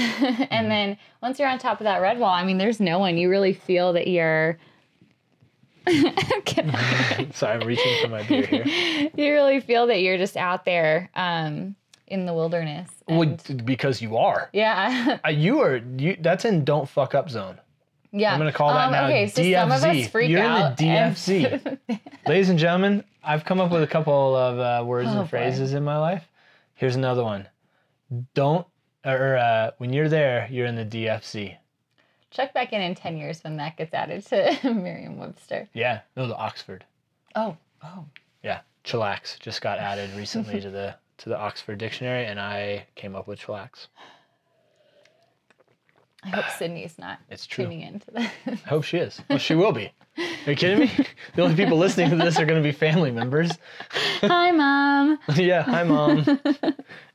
and 0.51 0.71
then 0.71 0.97
once 1.21 1.37
you're 1.37 1.49
on 1.49 1.59
top 1.59 1.81
of 1.81 1.83
that 1.83 1.97
red 1.97 2.17
wall, 2.17 2.33
I 2.33 2.45
mean, 2.45 2.57
there's 2.57 2.79
no 2.79 2.97
one. 2.97 3.17
You 3.17 3.29
really 3.29 3.53
feel 3.53 3.91
that 3.91 4.07
you're. 4.07 4.57
Sorry, 7.33 7.59
I'm 7.59 7.67
reaching 7.67 8.01
for 8.01 8.07
my 8.09 8.23
beer 8.23 8.45
here. 8.45 8.65
you 9.15 9.33
really 9.33 9.59
feel 9.61 9.87
that 9.87 10.01
you're 10.01 10.17
just 10.17 10.37
out 10.37 10.65
there 10.65 11.09
um, 11.15 11.75
in 12.07 12.25
the 12.25 12.33
wilderness. 12.33 12.89
Well, 13.07 13.37
because 13.65 14.01
you 14.01 14.17
are. 14.17 14.49
yeah. 14.53 15.19
Uh, 15.25 15.29
you 15.29 15.59
are. 15.61 15.77
You. 15.77 16.17
That's 16.19 16.45
in 16.45 16.63
don't 16.65 16.87
fuck 16.89 17.15
up 17.15 17.29
zone. 17.29 17.57
yeah. 18.11 18.33
I'm 18.33 18.39
gonna 18.39 18.51
call 18.51 18.73
that 18.73 18.87
Um, 18.87 18.91
now 18.91 19.05
Okay, 19.05 19.27
so 19.27 19.41
DFZ. 19.41 19.53
some 19.55 19.71
of 19.71 19.83
us 19.83 20.07
freak 20.09 20.29
You're 20.29 20.41
out. 20.41 20.79
in 20.81 20.87
the 20.87 20.91
and- 21.89 21.99
Ladies 22.27 22.49
and 22.49 22.59
gentlemen, 22.59 23.03
I've 23.23 23.45
come 23.45 23.59
up 23.61 23.71
with 23.71 23.83
a 23.83 23.87
couple 23.87 24.35
of 24.35 24.59
uh, 24.59 24.85
words 24.85 25.07
Oh, 25.09 25.11
and 25.11 25.21
boy. 25.21 25.27
phrases 25.27 25.73
in 25.73 25.83
my 25.83 25.97
life. 25.97 26.23
Here's 26.75 26.95
another 26.95 27.23
one. 27.23 27.47
Don't, 28.33 28.65
or 29.05 29.35
uh, 29.37 29.71
when 29.79 29.91
you're 29.93 30.09
there, 30.09 30.47
you're 30.51 30.65
in 30.65 30.75
the 30.75 30.85
DFZ. 30.85 31.55
Check 32.37 32.53
back 32.53 32.71
in 32.71 32.83
in 32.83 32.93
10 32.93 33.17
years 33.17 33.43
when 33.43 33.57
that 33.57 33.77
gets 33.77 33.95
added 33.95 34.23
to 34.27 34.59
Merriam 34.71 35.17
Webster. 35.17 35.67
Yeah, 35.73 36.01
no, 36.15 36.27
the 36.27 36.35
Oxford. 36.37 36.85
Oh, 37.35 37.57
oh. 37.83 38.05
Yeah, 38.43 38.59
chillax 38.83 39.39
just 39.39 39.59
got 39.59 39.79
added 39.79 40.11
recently 40.15 40.61
to 40.61 40.69
the 40.69 40.93
to 41.17 41.29
the 41.29 41.37
Oxford 41.39 41.79
Dictionary, 41.79 42.27
and 42.27 42.39
I 42.39 42.85
came 42.93 43.15
up 43.15 43.25
with 43.27 43.39
chillax. 43.39 43.87
I 46.23 46.29
hope 46.29 46.45
Sydney's 46.59 46.99
not 46.99 47.17
It's 47.27 47.47
true. 47.47 47.63
tuning 47.65 47.81
into 47.81 48.11
that. 48.11 48.31
I 48.45 48.51
hope 48.69 48.83
she 48.83 48.99
is. 48.99 49.19
Well, 49.29 49.39
she 49.39 49.55
will 49.55 49.71
be. 49.71 49.91
Are 50.17 50.51
you 50.51 50.55
kidding 50.55 50.79
me? 50.79 50.91
the 51.35 51.41
only 51.43 51.55
people 51.55 51.77
listening 51.77 52.09
to 52.09 52.15
this 52.15 52.39
are 52.39 52.45
going 52.45 52.61
to 52.61 52.67
be 52.67 52.71
family 52.71 53.11
members. 53.11 53.51
Hi, 54.21 54.51
mom. 54.51 55.19
yeah, 55.35 55.61
hi 55.61 55.83
mom 55.83 56.25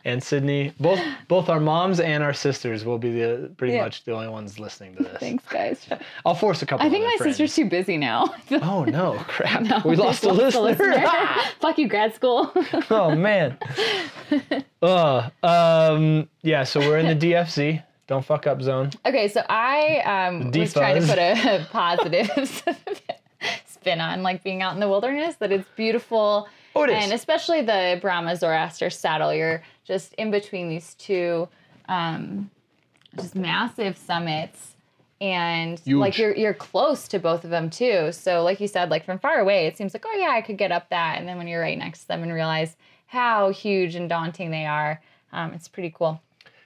and 0.04 0.22
Sydney. 0.22 0.72
Both 0.78 1.00
both 1.28 1.48
our 1.48 1.58
moms 1.60 1.98
and 2.00 2.22
our 2.22 2.32
sisters 2.32 2.84
will 2.84 2.98
be 2.98 3.10
the 3.10 3.50
pretty 3.56 3.74
Yeah. 3.74 3.82
much 3.84 4.04
the 4.04 4.12
only 4.12 4.28
ones 4.28 4.58
listening 4.58 4.94
to 4.96 5.02
this. 5.02 5.18
Thanks, 5.18 5.44
guys. 5.48 5.86
I'll 6.24 6.34
force 6.34 6.62
a 6.62 6.66
couple. 6.66 6.86
I 6.86 6.90
think 6.90 7.04
my 7.04 7.14
friends. 7.18 7.36
sister's 7.36 7.54
too 7.56 7.68
busy 7.68 7.96
now. 7.96 8.34
Oh 8.62 8.84
no, 8.84 9.14
crap! 9.26 9.62
No, 9.62 9.82
we 9.84 9.96
lost 9.96 10.22
a 10.24 10.32
lost 10.32 10.56
listener. 10.56 11.04
Fuck 11.60 11.78
you, 11.78 11.88
grad 11.88 12.14
school. 12.14 12.52
oh 12.90 13.14
man. 13.14 13.58
uh, 14.82 15.30
um, 15.42 16.28
yeah. 16.42 16.64
So 16.64 16.80
we're 16.80 16.98
in 16.98 17.18
the 17.18 17.32
DFZ. 17.32 17.82
Don't 18.12 18.22
fuck 18.22 18.46
up 18.46 18.60
zone. 18.60 18.90
okay, 19.06 19.26
so 19.26 19.42
I 19.48 20.28
um, 20.28 20.50
was 20.50 20.74
trying 20.74 21.00
to 21.00 21.08
put 21.08 21.18
a 21.18 21.66
positive 21.72 22.62
spin 23.64 24.02
on 24.02 24.22
like 24.22 24.44
being 24.44 24.60
out 24.60 24.74
in 24.74 24.80
the 24.80 24.88
wilderness. 24.88 25.36
That 25.36 25.50
it's 25.50 25.66
beautiful. 25.76 26.46
Oh, 26.76 26.82
it 26.82 26.90
is. 26.90 27.04
And 27.04 27.14
especially 27.14 27.62
the 27.62 27.98
Brahma 28.02 28.36
Zoroaster 28.36 28.90
saddle. 28.90 29.32
You're 29.32 29.62
just 29.86 30.12
in 30.18 30.30
between 30.30 30.68
these 30.68 30.92
two, 30.96 31.48
um, 31.88 32.50
just 33.16 33.34
massive 33.34 33.96
summits. 33.96 34.76
And 35.22 35.80
like 35.86 36.18
you're 36.18 36.36
you're 36.36 36.52
close 36.52 37.08
to 37.08 37.18
both 37.18 37.44
of 37.44 37.50
them 37.50 37.70
too. 37.70 38.12
So 38.12 38.42
like 38.42 38.60
you 38.60 38.68
said, 38.68 38.90
like 38.90 39.06
from 39.06 39.20
far 39.20 39.40
away, 39.40 39.66
it 39.68 39.78
seems 39.78 39.94
like 39.94 40.04
oh 40.06 40.18
yeah, 40.18 40.32
I 40.32 40.42
could 40.42 40.58
get 40.58 40.70
up 40.70 40.90
that. 40.90 41.18
And 41.18 41.26
then 41.26 41.38
when 41.38 41.48
you're 41.48 41.62
right 41.62 41.78
next 41.78 42.02
to 42.02 42.08
them 42.08 42.22
and 42.22 42.30
realize 42.34 42.76
how 43.06 43.52
huge 43.52 43.94
and 43.94 44.06
daunting 44.06 44.50
they 44.50 44.66
are, 44.66 45.00
um, 45.32 45.54
it's 45.54 45.66
pretty 45.66 45.94
cool. 45.96 46.20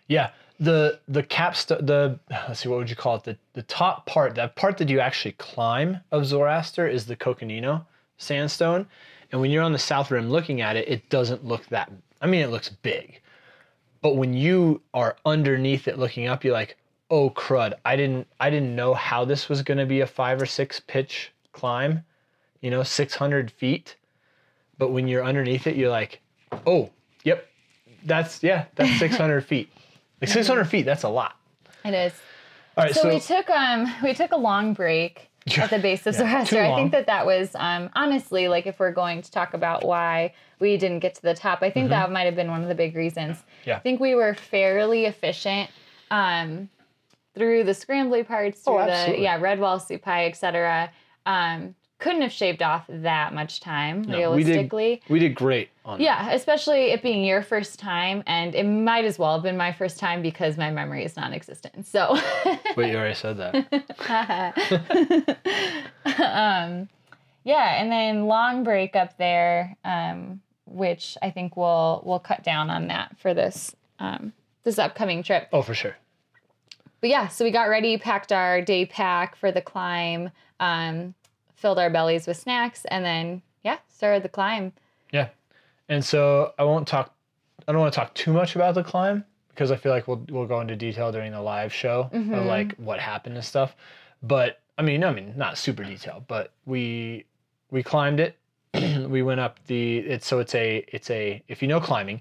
Yeah. 0.09 0.31
The 0.59 1.01
the 1.07 1.23
capstone 1.23 1.85
the 1.85 2.19
let's 2.31 2.61
see 2.61 2.69
what 2.69 2.79
would 2.79 2.91
you 2.91 2.97
call 2.97 3.17
it 3.17 3.25
the 3.25 3.37
the 3.53 3.63
top 3.63 4.07
part 4.07 4.35
that 4.37 4.57
part 4.57 4.79
that 4.79 4.89
you 4.89 5.01
actually 5.01 5.33
climb 5.33 6.01
of 6.11 6.25
Zoroaster 6.25 6.89
is 6.89 7.07
the 7.07 7.17
Coconino 7.17 7.87
sandstone, 8.17 8.87
and 9.31 9.41
when 9.41 9.51
you're 9.51 9.63
on 9.63 9.73
the 9.73 9.79
south 9.79 10.11
rim 10.11 10.31
looking 10.31 10.63
at 10.63 10.77
it, 10.77 10.89
it 10.89 11.11
doesn't 11.11 11.45
look 11.45 11.67
that. 11.67 11.93
I 12.23 12.27
mean, 12.27 12.41
it 12.41 12.51
looks 12.51 12.71
big, 12.71 13.21
but 14.01 14.17
when 14.17 14.33
you 14.33 14.81
are 14.95 15.17
underneath 15.27 15.89
it 15.89 15.99
looking 15.99 16.27
up, 16.27 16.43
you're 16.43 16.55
like, 16.55 16.79
oh 17.11 17.29
crud! 17.29 17.75
I 17.85 17.97
didn't 17.97 18.27
I 18.41 18.49
didn't 18.49 18.75
know 18.75 18.95
how 18.95 19.27
this 19.27 19.51
was 19.51 19.63
going 19.63 19.79
to 19.79 19.87
be 19.87 20.01
a 20.01 20.07
five 20.07 20.41
or 20.41 20.47
six 20.47 20.81
pitch 20.81 21.33
climb, 21.53 22.05
you 22.61 22.71
know, 22.71 22.83
600 22.83 23.51
feet. 23.51 23.97
But 24.79 24.91
when 24.91 25.09
you're 25.09 25.25
underneath 25.25 25.67
it, 25.67 25.77
you're 25.77 25.91
like, 25.91 26.21
oh, 26.67 26.91
yep, 27.25 27.49
that's 28.05 28.43
yeah, 28.43 28.67
that's 28.77 28.99
600 28.99 29.45
feet. 29.45 29.71
Like 30.21 30.31
600 30.31 30.65
feet, 30.65 30.83
that's 30.83 31.03
a 31.03 31.09
lot. 31.09 31.37
It 31.85 31.95
is. 31.95 32.13
All 32.77 32.85
right, 32.85 32.95
So, 32.95 33.03
so, 33.03 33.09
we 33.09 33.21
took 33.21 33.49
um 33.51 33.93
we 34.03 34.13
took 34.15 34.33
a 34.33 34.37
long 34.37 34.75
break 34.75 35.31
at 35.57 35.71
the 35.71 35.79
base 35.79 36.07
of 36.07 36.15
Yeah, 36.15 36.45
Zoroaster. 36.45 36.63
I 36.63 36.75
think 36.75 36.93
that 36.93 37.07
that 37.07 37.25
was 37.27 37.55
um 37.55 37.91
honestly 37.95 38.49
like 38.49 38.67
if 38.67 38.79
we're 38.79 38.93
going 38.93 39.23
to 39.23 39.31
talk 39.31 39.55
about 39.55 39.85
why 39.85 40.35
we 40.59 40.77
didn't 40.77 41.01
get 41.01 41.15
to 41.17 41.23
the 41.23 41.35
top, 41.35 41.63
I 41.63 41.71
think 41.71 41.91
that 41.91 42.11
might 42.11 42.25
have 42.25 42.35
been 42.37 42.51
one 42.51 42.63
of 42.63 42.69
the 42.69 42.75
big 42.75 42.97
reasons. 42.97 43.37
Mm-hmm. 43.39 43.69
Yeah. 43.71 43.77
I 43.77 43.81
think 43.81 44.01
we 44.01 44.15
were 44.15 44.35
fairly 44.35 45.05
efficient 45.07 45.71
um 46.11 46.69
through 47.35 47.65
the 47.65 47.73
scrambly 47.73 48.27
parts, 48.27 48.61
through 48.63 48.79
Oh, 48.81 48.87
the 48.87 49.19
yeah 49.21 49.39
red 49.41 49.61
wall, 49.61 49.79
supai, 49.79 50.29
etc. 50.29 50.91
Um, 51.27 51.75
couldn't 51.99 52.23
have 52.23 52.33
shaved 52.33 52.63
off 52.63 52.85
that 52.89 53.33
much 53.33 53.61
time 53.61 54.03
no, 54.03 54.19
realistically. 54.19 54.91
we 54.91 54.97
did 54.97 55.11
we 55.11 55.19
did 55.19 55.35
great 55.35 55.71
on 55.85 55.99
that. 55.99 56.05
Yeah, 56.05 56.31
especially 56.33 56.91
it 56.93 57.03
being 57.03 57.25
your 57.25 57.43
first 57.43 57.79
time, 57.79 58.23
and 58.27 58.55
it 58.55 58.65
might 58.65 59.05
as 59.05 59.19
well 59.19 59.35
have 59.35 59.43
been 59.43 59.57
my 59.57 59.73
first 59.73 59.99
time 59.99 60.21
because 60.21 60.57
my 60.59 60.71
memory 60.71 61.05
is 61.05 61.17
non-existent. 61.17 61.87
So, 61.87 62.19
Wait, 62.77 62.91
you 62.91 62.97
already 62.97 63.15
said 63.15 63.39
that. 63.39 63.55
um, 66.05 66.89
yeah, 67.45 67.81
and 67.81 67.91
then 67.91 68.27
long 68.27 68.65
break 68.65 68.95
up 68.97 69.17
there, 69.17 69.77
um, 69.85 70.41
which 70.67 71.17
I 71.23 71.31
think 71.31 71.57
we'll 71.57 72.03
we'll 72.05 72.19
cut 72.19 72.43
down 72.43 72.69
on 72.69 72.89
that 72.89 73.17
for 73.19 73.33
this 73.33 73.75
um, 73.99 74.33
this 74.65 74.79
upcoming 74.79 75.23
trip. 75.23 75.49
oh, 75.53 75.63
for 75.63 75.75
sure. 75.75 75.97
But 77.01 77.11
yeah, 77.11 77.29
so 77.29 77.45
we 77.45 77.51
got 77.51 77.65
ready, 77.69 77.97
packed 77.99 78.33
our 78.33 78.61
day 78.61 78.85
pack 78.85 79.37
for 79.37 79.53
the 79.53 79.61
climb, 79.61 80.31
um, 80.59 81.15
filled 81.57 81.79
our 81.79 81.91
bellies 81.91 82.27
with 82.27 82.37
snacks, 82.37 82.85
and 82.87 83.05
then 83.05 83.43
yeah, 83.65 83.79
started 83.89 84.23
the 84.23 84.29
climb. 84.29 84.73
Yeah. 85.13 85.29
And 85.89 86.05
so 86.05 86.53
I 86.59 86.65
won't 86.65 86.87
talk 86.87 87.13
I 87.67 87.73
don't 87.73 87.81
want 87.81 87.93
to 87.95 87.99
talk 87.99 88.15
too 88.15 88.33
much 88.33 88.55
about 88.55 88.75
the 88.77 88.85
climb 88.85 89.25
because 89.49 89.71
I 89.73 89.77
feel 89.77 89.91
like 89.91 90.07
we'll 90.07 90.25
we'll 90.31 90.47
go 90.47 90.61
into 90.61 90.77
detail 90.77 91.11
during 91.11 91.33
the 91.33 91.41
live 91.43 91.73
show 91.73 92.03
of 92.13 92.13
Mhm. 92.13 92.47
like 92.47 92.77
what 92.77 93.01
happened 93.01 93.35
and 93.37 93.45
stuff. 93.45 93.75
But 94.23 94.61
I 94.79 94.83
mean, 94.83 95.03
I 95.03 95.11
mean, 95.13 95.33
not 95.37 95.59
super 95.59 95.83
detailed, 95.83 96.27
but 96.29 96.53
we 96.67 97.25
we 97.71 97.83
climbed 97.83 98.21
it. 98.21 98.37
we 99.09 99.23
went 99.23 99.41
up 99.41 99.59
the 99.67 99.99
it's 99.99 100.27
so 100.27 100.39
it's 100.39 100.55
a 100.55 100.85
it's 100.89 101.11
a 101.11 101.43
if 101.49 101.63
you 101.63 101.69
know 101.69 101.81
climbing, 101.81 102.21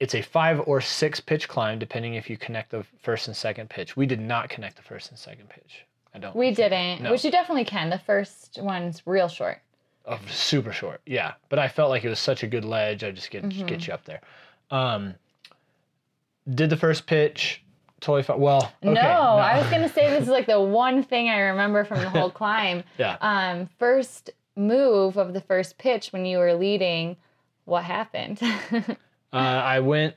it's 0.00 0.14
a 0.14 0.22
5 0.22 0.60
or 0.66 0.80
6 0.80 1.20
pitch 1.20 1.46
climb 1.48 1.78
depending 1.78 2.14
if 2.14 2.30
you 2.30 2.36
connect 2.36 2.70
the 2.70 2.84
first 3.02 3.26
and 3.28 3.36
second 3.36 3.68
pitch. 3.68 3.96
We 3.96 4.06
did 4.06 4.20
not 4.20 4.48
connect 4.48 4.76
the 4.76 4.82
first 4.82 5.10
and 5.10 5.18
second 5.18 5.48
pitch. 5.50 5.84
I 6.18 6.20
don't 6.20 6.36
We 6.36 6.50
didn't, 6.50 7.02
No. 7.02 7.12
which 7.12 7.24
you 7.24 7.30
definitely 7.30 7.64
can. 7.64 7.90
The 7.90 7.98
first 7.98 8.58
one's 8.60 9.02
real 9.06 9.28
short. 9.28 9.58
of 10.04 10.20
super 10.32 10.72
short. 10.72 11.00
Yeah, 11.06 11.34
but 11.48 11.58
I 11.58 11.68
felt 11.68 11.90
like 11.90 12.04
it 12.04 12.08
was 12.08 12.18
such 12.18 12.42
a 12.42 12.46
good 12.46 12.64
ledge. 12.64 13.04
I 13.04 13.10
just 13.10 13.30
get 13.30 13.44
Mm-hmm. 13.44 13.66
get 13.66 13.86
you 13.86 13.92
up 13.94 14.04
there. 14.04 14.20
Um, 14.70 15.14
did 16.52 16.70
the 16.70 16.76
first 16.76 17.06
pitch 17.06 17.62
totally 18.00 18.22
fine. 18.22 18.38
Well, 18.40 18.72
okay, 18.82 18.92
no, 18.94 19.00
I 19.00 19.58
was 19.58 19.68
gonna 19.70 19.88
say 19.88 20.08
this 20.10 20.22
is 20.22 20.28
like 20.28 20.46
the 20.46 20.60
one 20.60 21.02
thing 21.02 21.28
I 21.28 21.38
remember 21.40 21.84
from 21.84 22.00
the 22.00 22.08
whole 22.10 22.30
climb. 22.40 22.84
yeah. 22.96 23.16
Um, 23.20 23.68
first 23.78 24.30
move 24.56 25.16
of 25.18 25.34
the 25.34 25.40
first 25.40 25.78
pitch 25.78 26.12
when 26.12 26.24
you 26.24 26.38
were 26.38 26.54
leading, 26.54 27.16
what 27.64 27.84
happened? 27.84 28.40
Uh, 29.30 29.36
I 29.36 29.80
went. 29.80 30.14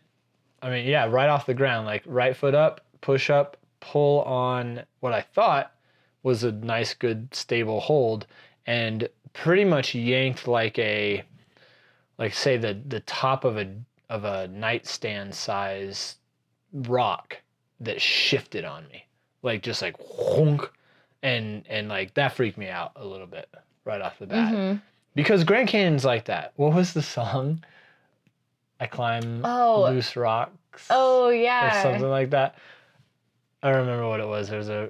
I 0.62 0.70
mean, 0.70 0.88
yeah, 0.88 1.06
right 1.06 1.28
off 1.28 1.46
the 1.46 1.54
ground, 1.54 1.86
like 1.86 2.02
right 2.06 2.34
foot 2.34 2.56
up, 2.56 2.80
push 3.02 3.30
up, 3.30 3.58
pull 3.82 4.22
on 4.22 4.84
what 5.02 5.12
I 5.12 5.20
thought 5.20 5.74
was 6.24 6.44
a 6.44 6.52
nice, 6.52 6.94
good, 6.94 7.34
stable 7.34 7.80
hold, 7.80 8.28
and 8.66 9.08
pretty 9.34 9.66
much 9.66 9.96
yanked 9.96 10.48
like 10.48 10.78
a, 10.80 11.24
like 12.18 12.34
say 12.34 12.58
the 12.58 12.80
the 12.88 13.00
top 13.02 13.44
of 13.44 13.58
a 13.58 13.68
of 14.10 14.24
a 14.26 14.48
nightstand 14.50 15.34
size 15.34 16.18
rock 16.74 17.38
that 17.80 18.02
shifted 18.02 18.66
on 18.66 18.88
me, 18.90 19.06
like 19.42 19.62
just 19.64 19.82
like 19.82 19.96
honk, 20.00 20.70
and 21.24 21.64
and 21.70 21.88
like 21.90 22.14
that 22.16 22.34
freaked 22.34 22.58
me 22.58 22.68
out 22.70 22.92
a 22.96 23.06
little 23.06 23.28
bit 23.28 23.50
right 23.86 24.02
off 24.02 24.20
the 24.20 24.28
bat 24.28 24.54
Mhm. 24.54 24.82
because 25.16 25.44
Grand 25.44 25.68
Canyon's 25.70 26.06
like 26.06 26.26
that. 26.26 26.54
What 26.56 26.74
was 26.76 26.94
the 26.94 27.02
song? 27.02 27.64
I 28.80 28.86
climb 28.88 29.42
Oh. 29.46 29.84
loose 29.90 30.16
rocks. 30.16 30.88
Oh 30.90 31.30
yeah. 31.30 31.80
or 31.80 31.82
something 31.82 32.10
like 32.10 32.30
that. 32.32 32.56
I 33.64 33.70
don't 33.72 33.82
remember 33.82 34.08
what 34.08 34.20
it 34.20 34.28
was. 34.28 34.50
There 34.50 34.58
was 34.58 34.70
a, 34.70 34.90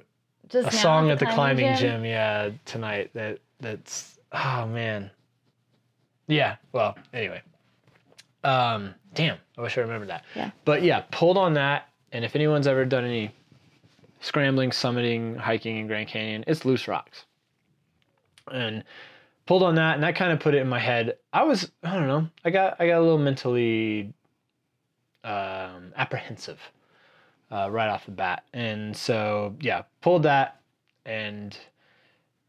Just 0.52 0.68
a 0.68 0.76
song 0.76 1.10
at 1.10 1.18
the 1.18 1.26
climbing 1.26 1.74
gym. 1.76 2.04
yeah, 2.04 2.50
tonight 2.66 3.10
that 3.14 3.38
that's 3.60 4.18
oh 4.32 4.66
man. 4.66 5.10
Yeah, 6.26 6.56
well, 6.72 6.96
anyway. 7.14 7.40
Um 8.44 8.94
damn, 9.14 9.38
I 9.56 9.62
wish 9.62 9.78
I 9.78 9.80
remembered 9.80 10.10
that. 10.10 10.24
Yeah. 10.34 10.50
But 10.66 10.82
yeah, 10.82 11.04
pulled 11.10 11.38
on 11.38 11.54
that 11.54 11.88
and 12.12 12.24
if 12.24 12.36
anyone's 12.36 12.66
ever 12.66 12.84
done 12.84 13.04
any 13.04 13.30
scrambling, 14.20 14.70
summiting, 14.70 15.38
hiking 15.38 15.78
in 15.78 15.86
Grand 15.86 16.08
Canyon, 16.08 16.44
it's 16.46 16.64
loose 16.66 16.86
rocks. 16.86 17.24
And 18.50 18.84
pulled 19.46 19.62
on 19.62 19.76
that 19.76 19.94
and 19.94 20.02
that 20.02 20.16
kind 20.16 20.32
of 20.32 20.40
put 20.40 20.54
it 20.54 20.58
in 20.58 20.68
my 20.68 20.80
head. 20.80 21.16
I 21.32 21.44
was 21.44 21.70
I 21.82 21.94
don't 21.94 22.08
know. 22.08 22.28
I 22.44 22.50
got 22.50 22.76
I 22.78 22.88
got 22.88 22.98
a 22.98 23.02
little 23.02 23.18
mentally 23.18 24.12
um, 25.24 25.92
apprehensive 25.96 26.60
uh, 27.52 27.68
right 27.70 27.88
off 27.88 28.06
the 28.06 28.10
bat, 28.10 28.44
and 28.52 28.96
so 28.96 29.54
yeah, 29.60 29.82
pulled 30.00 30.22
that 30.22 30.60
and 31.04 31.56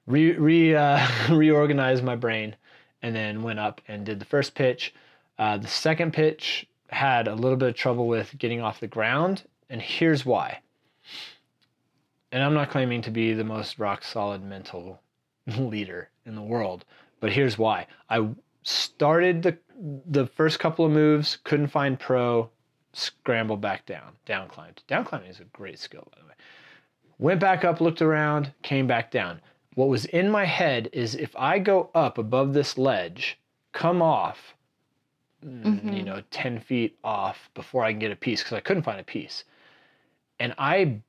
re, 0.08 0.32
re 0.32 0.76
uh, 0.76 1.06
reorganized 1.30 2.04
my 2.04 2.16
brain, 2.16 2.56
and 3.02 3.16
then 3.16 3.44
went 3.44 3.60
up 3.60 3.82
and 3.88 4.06
did 4.06 4.20
the 4.20 4.26
first 4.26 4.56
pitch. 4.56 4.94
Uh, 5.38 5.58
the 5.58 5.68
second 5.68 6.14
pitch 6.14 6.66
had 6.88 7.28
a 7.28 7.36
little 7.36 7.58
bit 7.58 7.70
of 7.70 7.76
trouble 7.76 8.08
with 8.08 8.38
getting 8.38 8.62
off 8.62 8.80
the 8.80 8.88
ground, 8.88 9.44
and 9.70 9.82
here's 9.82 10.26
why. 10.26 10.60
And 12.32 12.42
I'm 12.42 12.54
not 12.54 12.72
claiming 12.72 13.02
to 13.04 13.12
be 13.12 13.34
the 13.34 13.44
most 13.44 13.78
rock 13.78 14.04
solid 14.04 14.44
mental 14.44 15.02
leader 15.58 16.10
in 16.26 16.36
the 16.36 16.42
world, 16.42 16.86
but 17.20 17.32
here's 17.32 17.58
why. 17.58 17.88
I 18.10 18.30
started 18.64 19.44
the 19.44 19.58
the 20.08 20.28
first 20.28 20.60
couple 20.60 20.86
of 20.86 20.92
moves, 20.92 21.38
couldn't 21.44 21.68
find 21.68 22.00
pro, 22.00 22.50
scrambled 22.94 23.62
back 23.62 23.86
down, 23.86 24.14
down 24.26 24.48
climbed. 24.48 24.82
Down 24.88 25.04
climbing 25.06 25.30
is 25.30 25.40
a 25.40 25.46
great 25.46 25.80
skill, 25.80 26.08
by 26.12 26.20
the 26.22 26.28
way. 26.28 26.34
Went 27.20 27.40
back 27.40 27.64
up, 27.64 27.82
looked 27.82 28.02
around, 28.02 28.54
came 28.62 28.88
back 28.88 29.12
down. 29.12 29.42
What 29.76 29.90
was 29.90 30.06
in 30.06 30.30
my 30.30 30.46
head 30.46 30.90
is 30.94 31.16
if 31.16 31.36
I 31.36 31.60
go 31.60 31.90
up 31.96 32.18
above 32.18 32.54
this 32.54 32.78
ledge, 32.78 33.40
come 33.72 34.02
off, 34.02 34.56
mm, 35.44 35.96
you 35.96 36.04
know, 36.04 36.22
10 36.32 36.60
feet 36.60 36.98
off 37.04 37.50
before 37.54 37.84
I 37.84 37.92
can 37.92 38.00
get 38.00 38.12
a 38.12 38.16
piece, 38.16 38.42
because 38.42 38.56
I 38.56 38.62
couldn't 38.62 38.84
find 38.84 39.00
a 39.00 39.04
piece. 39.04 39.44
And 40.40 40.54
I 40.58 41.00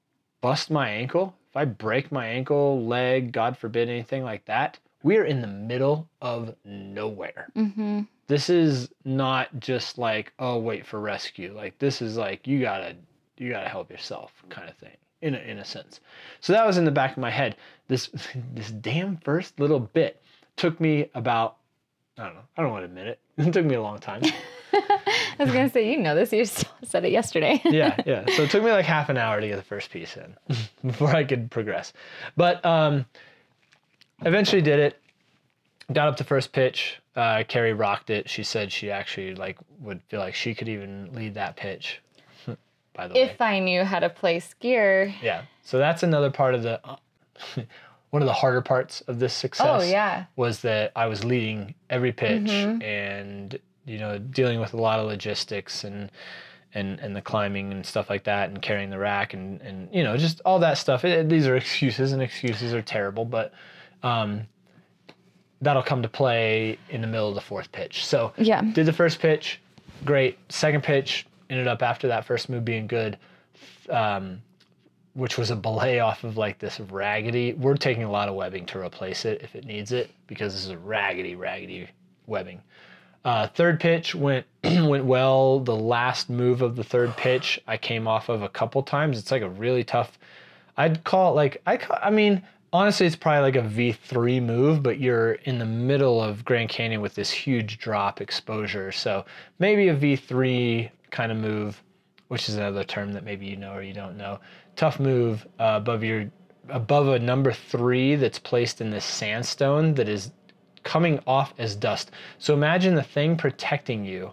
bust 0.40 0.70
my 0.70 0.88
ankle 0.88 1.34
if 1.54 1.58
I 1.58 1.66
break 1.66 2.10
my 2.10 2.26
ankle, 2.26 2.84
leg, 2.84 3.30
God 3.30 3.56
forbid 3.56 3.88
anything 3.88 4.24
like 4.24 4.44
that, 4.46 4.80
we're 5.04 5.26
in 5.26 5.42
the 5.42 5.46
middle 5.46 6.08
of 6.22 6.56
nowhere. 6.64 7.48
Mm-hmm. 7.54 8.00
This 8.26 8.48
is 8.48 8.88
not 9.04 9.60
just 9.60 9.98
like, 9.98 10.32
oh, 10.38 10.58
wait 10.58 10.84
for 10.84 10.98
rescue. 10.98 11.52
Like 11.54 11.78
this 11.78 12.02
is 12.02 12.16
like 12.16 12.46
you 12.46 12.60
gotta 12.60 12.96
you 13.36 13.50
gotta 13.50 13.68
help 13.68 13.90
yourself 13.90 14.32
kind 14.48 14.68
of 14.68 14.76
thing 14.78 14.96
in 15.20 15.34
a, 15.34 15.38
in 15.38 15.58
a 15.58 15.64
sense. 15.64 16.00
So 16.40 16.54
that 16.54 16.66
was 16.66 16.78
in 16.78 16.86
the 16.86 16.90
back 16.90 17.12
of 17.12 17.18
my 17.18 17.30
head. 17.30 17.56
This 17.86 18.10
this 18.54 18.70
damn 18.70 19.18
first 19.18 19.60
little 19.60 19.78
bit 19.78 20.20
took 20.56 20.80
me 20.80 21.10
about 21.14 21.58
I 22.16 22.24
don't 22.24 22.34
know. 22.34 22.40
I 22.56 22.62
don't 22.62 22.72
want 22.72 22.82
to 22.82 22.86
admit 22.86 23.06
it. 23.06 23.20
It 23.36 23.52
took 23.52 23.66
me 23.66 23.74
a 23.74 23.82
long 23.82 23.98
time. 23.98 24.22
I 24.72 25.36
was 25.38 25.50
gonna 25.50 25.68
say, 25.68 25.90
you 25.90 25.98
know 25.98 26.14
this. 26.14 26.32
You 26.32 26.46
said 26.46 27.04
it 27.04 27.10
yesterday. 27.10 27.60
yeah, 27.64 28.00
yeah. 28.06 28.24
So 28.36 28.44
it 28.44 28.50
took 28.50 28.62
me 28.64 28.70
like 28.70 28.84
half 28.86 29.10
an 29.10 29.18
hour 29.18 29.40
to 29.40 29.46
get 29.46 29.56
the 29.56 29.62
first 29.62 29.90
piece 29.90 30.16
in 30.16 30.34
before 30.86 31.08
I 31.08 31.24
could 31.24 31.50
progress. 31.50 31.92
But 32.36 32.64
um, 32.64 33.04
eventually 34.22 34.62
did 34.62 34.78
it. 34.78 35.00
Got 35.92 36.08
up 36.08 36.16
to 36.16 36.24
first 36.24 36.52
pitch. 36.52 37.00
Uh, 37.14 37.44
Carrie 37.46 37.74
rocked 37.74 38.10
it. 38.10 38.28
She 38.28 38.42
said 38.42 38.72
she 38.72 38.90
actually 38.90 39.34
like 39.34 39.58
would 39.80 40.02
feel 40.08 40.20
like 40.20 40.34
she 40.34 40.54
could 40.54 40.68
even 40.68 41.10
lead 41.12 41.34
that 41.34 41.56
pitch. 41.56 42.00
By 42.94 43.08
the 43.08 43.14
way, 43.14 43.22
if 43.22 43.40
I 43.40 43.58
knew 43.58 43.84
how 43.84 44.00
to 44.00 44.08
play 44.08 44.40
skier. 44.40 45.12
yeah. 45.22 45.42
So 45.62 45.78
that's 45.78 46.02
another 46.02 46.30
part 46.30 46.54
of 46.54 46.62
the 46.62 46.80
one 48.10 48.22
of 48.22 48.26
the 48.26 48.32
harder 48.32 48.60
parts 48.62 49.00
of 49.02 49.18
this 49.18 49.34
success. 49.34 49.82
Oh 49.82 49.84
yeah. 49.84 50.26
was 50.36 50.60
that 50.60 50.92
I 50.94 51.06
was 51.06 51.24
leading 51.24 51.74
every 51.90 52.12
pitch 52.12 52.50
and 52.50 53.58
you 53.86 53.98
know 53.98 54.18
dealing 54.18 54.60
with 54.60 54.72
a 54.72 54.76
lot 54.76 55.00
of 55.00 55.06
logistics 55.06 55.84
and 55.84 56.10
and 56.74 56.98
and 57.00 57.14
the 57.14 57.20
climbing 57.20 57.72
and 57.72 57.84
stuff 57.84 58.08
like 58.08 58.24
that 58.24 58.48
and 58.48 58.62
carrying 58.62 58.90
the 58.90 58.98
rack 58.98 59.34
and 59.34 59.60
and 59.62 59.88
you 59.92 60.02
know 60.02 60.16
just 60.16 60.40
all 60.44 60.58
that 60.60 60.78
stuff. 60.78 61.04
It, 61.04 61.28
these 61.28 61.46
are 61.46 61.56
excuses 61.64 62.12
and 62.12 62.22
excuses 62.22 62.72
are 62.72 62.82
terrible, 62.82 63.24
but 63.24 63.52
um, 64.04 64.42
that'll 65.60 65.82
come 65.82 66.02
to 66.02 66.08
play 66.08 66.78
in 66.90 67.00
the 67.00 67.06
middle 67.06 67.28
of 67.28 67.34
the 67.34 67.40
fourth 67.40 67.72
pitch. 67.72 68.04
So 68.06 68.32
Yeah. 68.36 68.60
did 68.62 68.86
the 68.86 68.92
first 68.92 69.18
pitch, 69.18 69.60
great. 70.04 70.38
Second 70.50 70.82
pitch 70.84 71.26
ended 71.50 71.66
up 71.66 71.82
after 71.82 72.06
that 72.08 72.24
first 72.24 72.48
move 72.48 72.64
being 72.64 72.86
good. 72.86 73.18
Um, 73.90 74.40
which 75.14 75.38
was 75.38 75.50
a 75.52 75.56
belay 75.56 76.00
off 76.00 76.24
of 76.24 76.36
like 76.36 76.58
this 76.58 76.80
raggedy. 76.80 77.52
We're 77.52 77.76
taking 77.76 78.02
a 78.02 78.10
lot 78.10 78.28
of 78.28 78.34
webbing 78.34 78.66
to 78.66 78.80
replace 78.80 79.24
it 79.24 79.42
if 79.42 79.54
it 79.54 79.64
needs 79.64 79.92
it 79.92 80.10
because 80.26 80.52
this 80.54 80.64
is 80.64 80.70
a 80.70 80.78
raggedy, 80.78 81.36
raggedy 81.36 81.88
webbing. 82.26 82.60
Uh, 83.24 83.46
third 83.46 83.78
pitch 83.78 84.14
went 84.16 84.44
went 84.64 85.04
well. 85.04 85.60
The 85.60 85.76
last 85.76 86.28
move 86.28 86.62
of 86.62 86.74
the 86.74 86.82
third 86.82 87.16
pitch 87.16 87.60
I 87.68 87.76
came 87.76 88.08
off 88.08 88.28
of 88.28 88.42
a 88.42 88.48
couple 88.48 88.82
times. 88.82 89.16
It's 89.18 89.30
like 89.30 89.42
a 89.42 89.48
really 89.48 89.84
tough. 89.84 90.18
I'd 90.76 91.04
call 91.04 91.32
it 91.32 91.36
like 91.36 91.62
I. 91.64 91.78
I 92.02 92.10
mean, 92.10 92.42
honestly, 92.74 93.06
it's 93.06 93.16
probably 93.16 93.40
like 93.40 93.56
a 93.56 93.66
V 93.66 93.92
three 93.92 94.40
move, 94.40 94.82
but 94.82 95.00
you're 95.00 95.32
in 95.44 95.58
the 95.58 95.64
middle 95.64 96.20
of 96.20 96.44
Grand 96.44 96.68
Canyon 96.68 97.00
with 97.00 97.14
this 97.14 97.30
huge 97.30 97.78
drop 97.78 98.20
exposure. 98.20 98.92
So 98.92 99.24
maybe 99.58 99.88
a 99.88 99.94
V 99.94 100.16
three 100.16 100.90
kind 101.10 101.32
of 101.32 101.38
move 101.38 101.80
which 102.28 102.48
is 102.48 102.56
another 102.56 102.82
term 102.82 103.12
that 103.12 103.22
maybe 103.22 103.46
you 103.46 103.56
know 103.56 103.74
or 103.74 103.82
you 103.82 103.94
don't 103.94 104.16
know. 104.16 104.40
Tough 104.76 104.98
move 104.98 105.46
uh, 105.60 105.74
above 105.76 106.02
your 106.02 106.30
above 106.68 107.08
a 107.08 107.18
number 107.18 107.52
three 107.52 108.16
that's 108.16 108.38
placed 108.38 108.80
in 108.80 108.90
this 108.90 109.04
sandstone 109.04 109.94
that 109.94 110.08
is 110.08 110.32
coming 110.82 111.20
off 111.26 111.54
as 111.58 111.76
dust. 111.76 112.10
So 112.38 112.54
imagine 112.54 112.94
the 112.94 113.02
thing 113.02 113.36
protecting 113.36 114.04
you 114.04 114.32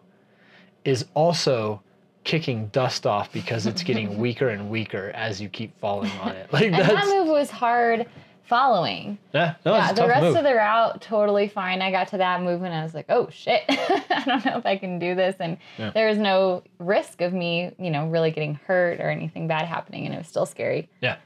is 0.86 1.06
also 1.14 1.82
kicking 2.24 2.68
dust 2.68 3.06
off 3.06 3.32
because 3.32 3.66
it's 3.66 3.84
getting 3.84 4.18
weaker 4.26 4.50
and 4.50 4.70
weaker 4.70 5.12
as 5.14 5.42
you 5.42 5.50
keep 5.50 5.78
falling 5.80 6.12
on 6.22 6.32
it. 6.32 6.52
Like 6.52 6.66
And 6.66 6.76
that 6.76 7.06
move 7.06 7.28
was 7.28 7.52
hard 7.52 8.08
following. 8.44 9.18
yeah, 9.34 9.56
no, 9.66 9.76
Yeah, 9.76 9.92
a 9.92 9.94
the 9.94 10.08
rest 10.08 10.24
move. 10.24 10.36
of 10.38 10.44
the 10.44 10.54
route 10.56 11.02
totally 11.02 11.48
fine. 11.48 11.82
I 11.82 11.92
got 11.92 12.10
to 12.10 12.18
that 12.18 12.42
move 12.42 12.64
and 12.64 12.74
I 12.74 12.84
was 12.84 12.94
like, 12.94 13.06
oh 13.10 13.30
shit, 13.32 13.64
I 13.70 14.24
don't 14.26 14.46
know 14.46 14.58
if 14.58 14.66
I 14.66 14.78
can 14.78 15.00
do 15.00 15.16
this. 15.16 15.36
And 15.40 15.58
Yeah. 15.78 15.92
there 15.92 16.08
was 16.08 16.18
no 16.18 16.64
risk 16.80 17.22
of 17.22 17.34
me, 17.34 17.72
you 17.80 17.90
know, 17.92 18.08
really 18.08 18.32
getting 18.32 18.56
hurt 18.68 19.00
or 19.00 19.10
anything 19.10 19.48
bad 19.48 19.66
happening, 19.66 20.06
and 20.06 20.14
it 20.14 20.18
was 20.18 20.28
still 20.28 20.46
scary. 20.46 20.90
Yeah, 21.02 21.18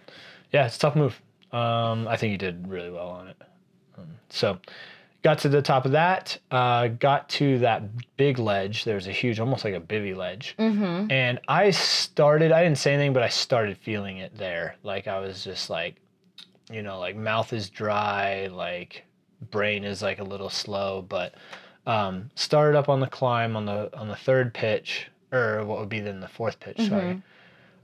yeah, 0.52 0.66
it's 0.68 0.76
a 0.76 0.80
tough 0.80 0.96
move. 0.96 1.20
Um, 1.52 2.08
I 2.08 2.18
think 2.18 2.32
you 2.32 2.38
did 2.38 2.68
really 2.68 2.90
well 2.92 3.08
on 3.10 3.28
it. 3.30 3.38
Um, 3.98 4.08
so, 4.30 4.58
got 5.24 5.40
to 5.40 5.50
the 5.50 5.62
top 5.62 5.86
of 5.86 5.94
that. 5.94 6.38
Uh, 6.52 6.88
got 6.90 7.30
to 7.30 7.60
that 7.60 7.84
big 8.18 8.38
ledge. 8.40 8.84
There's 8.84 9.08
a 9.08 9.12
huge, 9.12 9.40
almost 9.40 9.64
like 9.64 9.74
a 9.74 9.80
bivy 9.80 10.16
ledge, 10.16 10.56
Mm-hmm. 10.60 11.12
and 11.12 11.40
I 11.48 11.72
started. 11.72 12.52
I 12.52 12.64
didn't 12.64 12.78
say 12.78 12.94
anything, 12.94 13.14
but 13.14 13.24
I 13.24 13.30
started 13.30 13.78
feeling 13.78 14.18
it 14.18 14.38
there. 14.38 14.76
Like 14.84 15.08
I 15.08 15.20
was 15.20 15.44
just 15.44 15.70
like, 15.70 15.96
you 16.72 16.82
know, 16.82 17.00
like 17.00 17.16
mouth 17.16 17.54
is 17.54 17.70
dry, 17.70 18.48
like 18.48 19.04
brain 19.52 19.84
is 19.84 20.02
like 20.02 20.20
a 20.20 20.24
little 20.24 20.50
slow, 20.50 21.06
but 21.08 21.36
um, 21.86 22.30
started 22.36 22.78
up 22.78 22.90
on 22.90 23.00
the 23.00 23.08
climb 23.08 23.56
on 23.56 23.66
the 23.66 23.96
on 23.98 24.08
the 24.08 24.16
third 24.16 24.54
pitch, 24.54 25.08
or 25.32 25.64
what 25.66 25.80
would 25.80 25.90
be 25.90 26.00
then 26.00 26.20
the 26.20 26.28
fourth 26.28 26.60
pitch. 26.60 26.88
Sorry. 26.88 27.22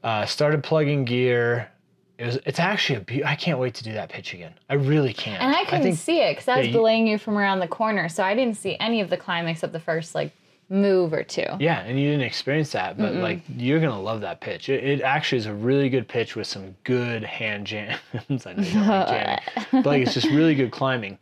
Uh, 0.03 0.25
started 0.25 0.63
plugging 0.63 1.05
gear. 1.05 1.69
It 2.17 2.25
was. 2.25 2.39
It's 2.45 2.59
actually 2.59 2.97
a. 2.97 3.01
Be- 3.01 3.25
I 3.25 3.35
can't 3.35 3.59
wait 3.59 3.75
to 3.75 3.83
do 3.83 3.93
that 3.93 4.09
pitch 4.09 4.33
again. 4.33 4.53
I 4.69 4.75
really 4.75 5.13
can't. 5.13 5.41
And 5.41 5.55
I 5.55 5.65
couldn't 5.65 5.83
think, 5.83 5.97
see 5.97 6.21
it 6.21 6.33
because 6.33 6.47
I 6.47 6.57
was 6.57 6.67
yeah, 6.67 6.73
belaying 6.73 7.07
you 7.07 7.17
from 7.17 7.37
around 7.37 7.59
the 7.59 7.67
corner, 7.67 8.09
so 8.09 8.23
I 8.23 8.33
didn't 8.33 8.57
see 8.57 8.77
any 8.79 9.01
of 9.01 9.09
the 9.09 9.17
climb 9.17 9.47
except 9.47 9.73
the 9.73 9.79
first 9.79 10.15
like 10.15 10.33
move 10.71 11.13
or 11.13 11.23
two. 11.23 11.45
Yeah, 11.59 11.81
and 11.81 11.99
you 11.99 12.09
didn't 12.09 12.25
experience 12.25 12.71
that, 12.71 12.97
but 12.97 13.13
like 13.15 13.41
you're 13.55 13.79
gonna 13.79 14.01
love 14.01 14.21
that 14.21 14.41
pitch. 14.41 14.69
It, 14.69 14.83
it 14.83 15.01
actually 15.01 15.39
is 15.39 15.45
a 15.45 15.53
really 15.53 15.89
good 15.89 16.07
pitch 16.07 16.35
with 16.35 16.47
some 16.47 16.75
good 16.83 17.23
hand 17.23 17.67
jams. 17.67 17.99
I 18.45 18.53
know 18.53 18.63
you 18.63 18.73
jamming, 18.73 19.39
but 19.71 19.85
like 19.85 20.01
it's 20.03 20.13
just 20.13 20.27
really 20.29 20.55
good 20.55 20.71
climbing. 20.71 21.17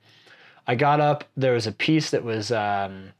I 0.68 0.76
got 0.76 1.02
up. 1.02 1.24
There 1.36 1.54
was 1.54 1.66
a 1.66 1.72
piece 1.72 2.12
that 2.12 2.24
was 2.24 2.52
um, 2.52 3.12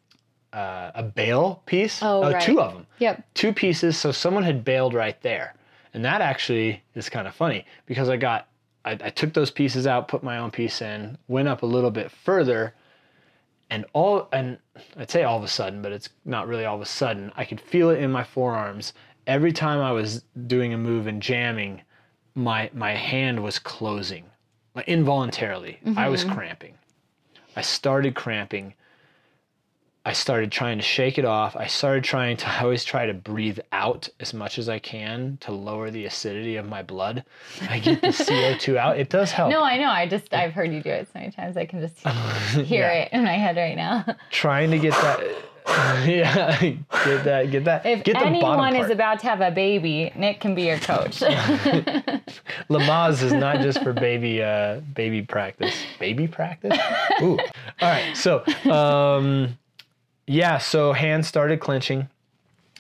uh, 0.54 0.92
a 0.96 1.04
bail 1.04 1.62
piece. 1.66 2.02
Oh, 2.02 2.24
uh, 2.24 2.32
right. 2.32 2.42
two 2.42 2.60
of 2.60 2.74
them. 2.74 2.88
Yep. 3.00 3.24
two 3.34 3.54
pieces. 3.54 3.98
So 3.98 4.12
someone 4.12 4.44
had 4.44 4.64
bailed 4.64 4.94
right 4.94 5.20
there. 5.22 5.56
And 5.94 6.06
that 6.06 6.22
actually 6.22 6.84
is 6.96 7.10
kind 7.10 7.28
of 7.28 7.34
funny 7.34 7.66
because 7.86 8.10
I 8.10 8.18
got, 8.18 8.48
I, 8.86 8.92
I 8.92 9.10
took 9.10 9.34
those 9.34 9.50
pieces 9.50 9.88
out, 9.88 10.08
put 10.08 10.24
my 10.24 10.38
own 10.38 10.52
piece 10.52 10.82
in, 10.82 11.18
went 11.28 11.48
up 11.48 11.64
a 11.64 11.66
little 11.66 11.92
bit 11.92 12.12
further, 12.12 12.76
and 13.70 13.86
all, 13.94 14.28
and 14.32 14.58
I'd 14.98 15.12
say 15.12 15.24
all 15.24 15.38
of 15.38 15.44
a 15.44 15.48
sudden, 15.48 15.82
but 15.82 15.92
it's 15.92 16.10
not 16.26 16.48
really 16.48 16.66
all 16.66 16.76
of 16.76 16.82
a 16.82 16.86
sudden, 16.86 17.32
I 17.36 17.46
could 17.46 17.62
feel 17.62 17.90
it 17.90 18.02
in 18.02 18.12
my 18.12 18.24
forearms. 18.24 18.94
Every 19.28 19.52
time 19.52 19.80
I 19.80 19.92
was 19.92 20.24
doing 20.48 20.74
a 20.74 20.78
move 20.78 21.08
and 21.08 21.22
jamming, 21.22 21.82
my, 22.36 22.70
my 22.74 22.94
hand 22.96 23.44
was 23.44 23.60
closing 23.60 24.26
like 24.76 24.88
involuntarily. 24.88 25.80
I 25.98 26.08
was 26.10 26.24
mm-hmm. 26.24 26.36
cramping. 26.36 26.78
I 27.56 27.62
started 27.62 28.16
cramping. 28.16 28.74
I 30.10 30.14
started 30.14 30.52
trying 30.52 30.80
to 30.80 30.84
shake 30.84 31.20
it 31.20 31.26
off. 31.26 31.56
I 31.56 31.68
started 31.68 32.04
trying 32.04 32.36
to, 32.38 32.50
I 32.50 32.62
always 32.64 32.84
try 32.84 33.06
to 33.06 33.14
breathe 33.14 33.60
out 33.72 34.10
as 34.20 34.34
much 34.34 34.58
as 34.58 34.68
I 34.68 34.80
can 34.80 35.38
to 35.42 35.52
lower 35.52 35.92
the 35.92 36.06
acidity 36.06 36.56
of 36.56 36.66
my 36.68 36.82
blood. 36.82 37.24
I 37.70 37.78
get 37.78 38.02
the 38.02 38.08
CO2 38.26 38.76
out. 38.76 38.98
It 38.98 39.10
does 39.10 39.32
help. 39.32 39.52
No, 39.52 39.64
I 39.64 39.78
know. 39.78 39.90
I 39.92 40.08
just 40.08 40.34
I've 40.34 40.54
heard 40.54 40.74
you 40.74 40.82
do 40.82 40.90
it 40.90 41.08
so 41.14 41.20
many 41.20 41.32
times. 41.32 41.58
I 41.58 41.66
can 41.68 41.80
just 41.80 42.00
hear 42.66 42.88
Yeah. 42.90 43.04
it 43.04 43.14
in 43.14 43.24
my 43.24 43.34
head 43.38 43.56
right 43.56 43.76
now. 43.76 44.04
Trying 44.32 44.72
to 44.72 44.80
get 44.80 44.94
that, 44.94 45.20
yeah, 46.08 46.60
get 46.60 47.24
that, 47.26 47.52
get 47.52 47.66
that, 47.66 47.86
If 47.86 48.04
get 48.04 48.18
the 48.18 48.26
anyone 48.26 48.76
is 48.76 48.90
about 48.90 49.20
to 49.20 49.28
have 49.28 49.42
a 49.42 49.52
baby, 49.52 50.12
Nick 50.16 50.40
can 50.40 50.56
be 50.56 50.64
your 50.64 50.80
coach. 50.80 51.20
Lamaze 52.68 53.22
is 53.22 53.34
not 53.34 53.60
just 53.60 53.84
for 53.84 53.94
baby, 53.94 54.42
uh, 54.42 54.80
baby 54.96 55.22
practice. 55.22 55.76
Baby 56.00 56.28
practice? 56.28 56.76
Ooh. 57.22 57.38
All 57.38 57.90
right. 57.92 58.18
So, 58.18 58.44
um, 58.72 59.56
yeah, 60.30 60.60
so 60.60 60.94
hands 60.94 61.28
started 61.28 61.60
clenching. 61.60 62.08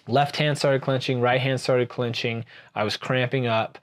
Left 0.07 0.35
hand 0.35 0.55
started 0.55 0.83
clenching. 0.83 1.19
Right 1.19 1.41
hand 1.41 1.59
started 1.59 1.89
clenching. 1.89 2.45
I 2.75 2.83
was 2.83 2.95
cramping 2.95 3.47
up. 3.47 3.79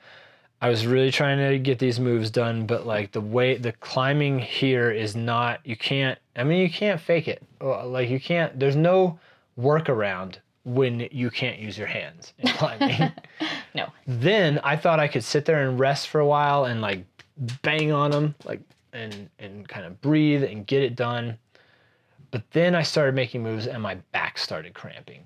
I 0.61 0.69
was 0.69 0.87
really 0.87 1.11
trying 1.11 1.39
to 1.39 1.59
get 1.59 1.81
these 1.81 1.99
moves 1.99 2.31
done, 2.31 2.65
but 2.67 2.87
like 2.87 3.11
the 3.11 3.21
way 3.21 3.57
the 3.57 3.73
climbing 3.73 4.39
here 4.39 4.93
is 4.93 5.17
not, 5.17 5.61
you 5.65 5.77
can't, 5.77 6.17
I 6.37 6.45
mean, 6.45 6.61
you 6.61 6.71
can't 6.71 7.01
fake 7.01 7.27
it. 7.27 7.43
Uh, 7.61 7.87
Like, 7.87 8.09
you 8.09 8.21
can't, 8.21 8.59
there's 8.59 8.77
no 8.77 9.19
workaround 9.59 10.37
when 10.65 11.09
you 11.11 11.31
can't 11.31 11.59
use 11.59 11.77
your 11.77 11.89
hands 11.89 12.35
in 12.39 12.49
climbing. 12.53 13.11
no. 13.75 13.89
then 14.07 14.61
I 14.63 14.77
thought 14.77 15.01
I 15.01 15.09
could 15.09 15.25
sit 15.25 15.45
there 15.45 15.69
and 15.69 15.79
rest 15.79 16.07
for 16.09 16.21
a 16.21 16.27
while 16.27 16.67
and 16.67 16.81
like 16.81 17.05
bang 17.63 17.91
on 17.91 18.13
them, 18.13 18.35
like 18.45 18.61
and 18.93 19.29
and 19.39 19.69
kind 19.69 19.85
of 19.85 20.01
breathe 20.01 20.43
and 20.43 20.67
get 20.67 20.83
it 20.83 20.97
done. 20.97 21.39
But 22.37 22.51
then 22.51 22.75
I 22.75 22.83
started 22.83 23.15
making 23.15 23.43
moves 23.43 23.67
and 23.67 23.83
my 23.83 23.95
back 24.13 24.37
started 24.37 24.75
cramping. 24.75 25.23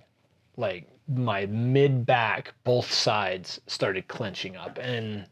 Like 0.57 0.89
my 1.09 1.45
mid 1.47 2.07
back, 2.07 2.55
both 2.63 2.93
sides 2.93 3.61
started 3.67 4.07
clenching 4.07 4.57
up 4.57 4.79
and 4.81 5.27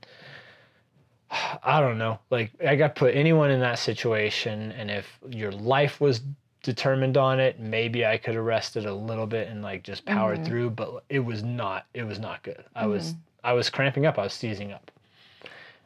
I 1.31 1.81
don't 1.81 1.97
know. 1.97 2.18
Like 2.31 2.51
I 2.66 2.74
got 2.74 2.97
put 2.97 3.14
anyone 3.14 3.53
in 3.53 3.61
that 3.61 3.79
situation 3.79 4.72
and 4.72 4.91
if 4.91 5.20
your 5.31 5.53
life 5.53 6.01
was 6.01 6.22
determined 6.64 7.16
on 7.16 7.39
it, 7.39 7.61
maybe 7.61 8.05
I 8.05 8.18
could 8.18 8.35
have 8.35 8.43
rested 8.43 8.85
a 8.85 8.93
little 8.93 9.29
bit 9.29 9.47
and 9.47 9.62
like 9.62 9.85
just 9.85 10.05
powered 10.05 10.45
through, 10.45 10.70
but 10.70 11.05
it 11.09 11.20
was 11.20 11.45
not 11.45 11.87
it 11.95 12.03
was 12.03 12.18
not 12.18 12.43
good. 12.43 12.64
I 12.74 12.87
was 12.89 13.14
I 13.45 13.53
was 13.53 13.70
cramping 13.70 14.05
up, 14.05 14.18
I 14.18 14.24
was 14.24 14.33
seizing 14.33 14.72
up. 14.72 14.91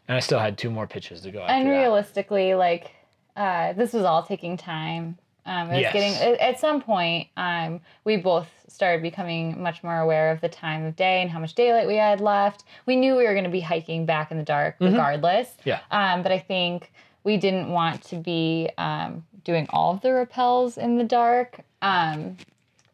and 0.08 0.16
I 0.16 0.20
still 0.20 0.38
had 0.38 0.56
two 0.56 0.70
more 0.70 0.86
pitches 0.86 1.20
to 1.20 1.30
go. 1.30 1.42
After 1.42 1.52
and 1.52 1.66
that. 1.66 1.78
realistically, 1.78 2.54
like 2.54 2.92
uh, 3.36 3.74
this 3.74 3.92
was 3.92 4.04
all 4.04 4.22
taking 4.22 4.56
time. 4.56 5.18
Um, 5.44 5.70
it 5.70 5.72
was 5.72 5.80
Yes. 5.80 5.92
getting 5.92 6.38
at- 6.40 6.60
some 6.60 6.80
point. 6.80 7.28
Um, 7.36 7.80
we 8.04 8.16
both 8.16 8.48
started 8.68 9.02
becoming 9.02 9.60
much 9.62 9.82
more 9.82 9.98
aware 9.98 10.30
of 10.30 10.40
the 10.40 10.48
time 10.48 10.84
of 10.84 10.96
day 10.96 11.20
and 11.20 11.30
how 11.30 11.38
much 11.38 11.54
daylight 11.54 11.86
we 11.86 11.96
had 11.96 12.20
left. 12.20 12.64
We 12.86 12.96
knew 12.96 13.16
we 13.16 13.24
were 13.26 13.32
going 13.32 13.44
to 13.44 13.50
be 13.50 13.60
hiking 13.60 14.06
back 14.06 14.30
in 14.30 14.38
the 14.38 14.44
dark 14.44 14.76
regardless. 14.80 15.48
Mm-hmm. 15.48 15.68
Yeah. 15.68 15.80
Um, 15.90 16.22
but 16.22 16.32
I 16.32 16.38
think 16.38 16.92
we 17.24 17.36
didn't 17.36 17.70
want 17.70 18.02
to 18.04 18.16
be 18.16 18.70
um, 18.78 19.24
doing 19.44 19.66
all 19.70 19.94
of 19.94 20.00
the 20.00 20.08
rappels 20.08 20.78
in 20.78 20.96
the 20.98 21.04
dark. 21.04 21.60
Um, 21.82 22.36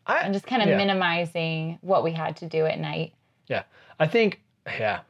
I, 0.07 0.20
and 0.20 0.32
just 0.32 0.46
kind 0.46 0.62
of 0.62 0.68
yeah. 0.68 0.76
minimizing 0.76 1.78
what 1.82 2.03
we 2.03 2.12
had 2.12 2.36
to 2.38 2.46
do 2.46 2.64
at 2.64 2.78
night. 2.78 3.12
Yeah, 3.46 3.64
I 4.01 4.07
think 4.07 4.40
yeah, 4.66 5.01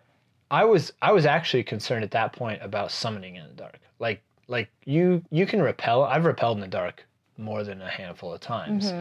I 0.50 0.64
was 0.64 0.92
I 1.00 1.12
was 1.12 1.24
actually 1.26 1.62
concerned 1.62 2.04
at 2.04 2.10
that 2.12 2.32
point 2.32 2.60
about 2.62 2.90
summoning 2.90 3.36
in 3.36 3.46
the 3.46 3.54
dark. 3.54 3.78
Like 4.00 4.22
like 4.48 4.68
you 4.84 5.22
you 5.30 5.46
can 5.46 5.62
rappel. 5.62 6.02
I've 6.02 6.24
rappelled 6.24 6.54
in 6.54 6.60
the 6.60 6.66
dark 6.66 7.06
more 7.38 7.64
than 7.64 7.80
a 7.80 7.88
handful 7.88 8.32
of 8.34 8.40
times. 8.40 8.92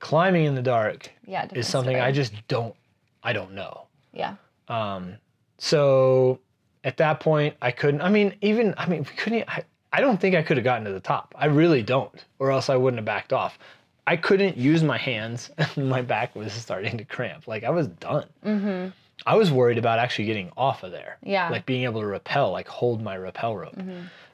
Climbing 0.00 0.44
in 0.44 0.54
the 0.54 0.62
dark 0.62 1.10
Yeah, 1.26 1.46
is 1.54 1.66
something 1.66 1.94
story. 1.96 2.08
I 2.08 2.12
just 2.12 2.32
don't 2.48 2.74
I 3.22 3.32
don't 3.32 3.52
know. 3.54 3.86
yeah. 4.12 4.34
Um 4.68 5.14
so 5.58 6.40
at 6.84 6.96
that 6.98 7.18
point, 7.18 7.56
I 7.60 7.72
couldn't. 7.72 8.00
I 8.00 8.08
mean, 8.08 8.34
even 8.40 8.72
I 8.78 8.86
mean, 8.86 9.00
we 9.00 9.16
couldn't. 9.16 9.44
I, 9.48 9.64
I 9.92 10.00
don't 10.00 10.20
think 10.20 10.36
I 10.36 10.42
could 10.42 10.56
have 10.56 10.64
gotten 10.64 10.84
to 10.84 10.92
the 10.92 11.00
top. 11.00 11.34
I 11.36 11.46
really 11.46 11.82
don't, 11.82 12.14
or 12.38 12.52
else 12.52 12.68
I 12.70 12.76
wouldn't 12.76 12.98
have 12.98 13.04
backed 13.04 13.32
off. 13.32 13.58
I 14.06 14.16
couldn't 14.16 14.56
use 14.56 14.82
my 14.84 14.96
hands. 14.96 15.50
my 15.76 16.00
back 16.02 16.36
was 16.36 16.52
starting 16.52 16.96
to 16.98 17.04
cramp. 17.04 17.48
Like 17.48 17.64
I 17.64 17.70
was 17.70 17.88
done. 17.88 18.26
Mm-hmm. 18.46 18.88
I 19.26 19.34
was 19.34 19.50
worried 19.50 19.78
about 19.78 19.98
actually 19.98 20.26
getting 20.26 20.52
off 20.56 20.84
of 20.84 20.92
there. 20.92 21.18
Yeah. 21.24 21.50
Like 21.50 21.66
being 21.66 21.82
able 21.82 22.00
to 22.02 22.06
rappel, 22.06 22.52
like 22.52 22.68
hold 22.68 23.02
my 23.02 23.16
rappel 23.16 23.56
rope. 23.56 23.76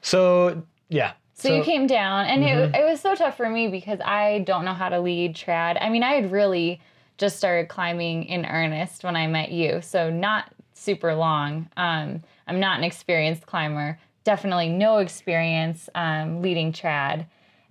So 0.01 0.61
yeah. 0.89 1.13
So, 1.37 1.53
you 1.53 1.63
came 1.63 1.85
down, 1.85 2.25
and 2.27 2.43
it, 2.43 2.75
it 2.75 2.85
was 2.89 3.01
so 3.01 3.13
tough 3.13 3.35
for 3.35 3.49
me 3.49 3.67
because 3.67 3.99
I 3.99 4.39
don't 4.47 4.63
know 4.63 4.73
how 4.73 4.87
to 4.87 5.01
lead 5.01 5.35
trad. 5.35 5.77
I 5.81 5.89
mean, 5.89 6.01
I 6.01 6.13
had 6.13 6.31
really 6.31 6.79
just 7.17 7.37
started 7.37 7.67
climbing 7.67 8.23
in 8.23 8.45
earnest 8.45 9.03
when 9.03 9.17
I 9.17 9.27
met 9.27 9.51
you, 9.51 9.81
so 9.81 10.09
not 10.09 10.53
super 10.73 11.13
long. 11.13 11.69
Um, 11.75 12.23
I'm 12.47 12.59
not 12.59 12.77
an 12.77 12.85
experienced 12.85 13.45
climber, 13.45 13.99
definitely 14.23 14.69
no 14.69 14.99
experience 14.99 15.89
um, 15.93 16.41
leading 16.41 16.71
trad. 16.71 17.25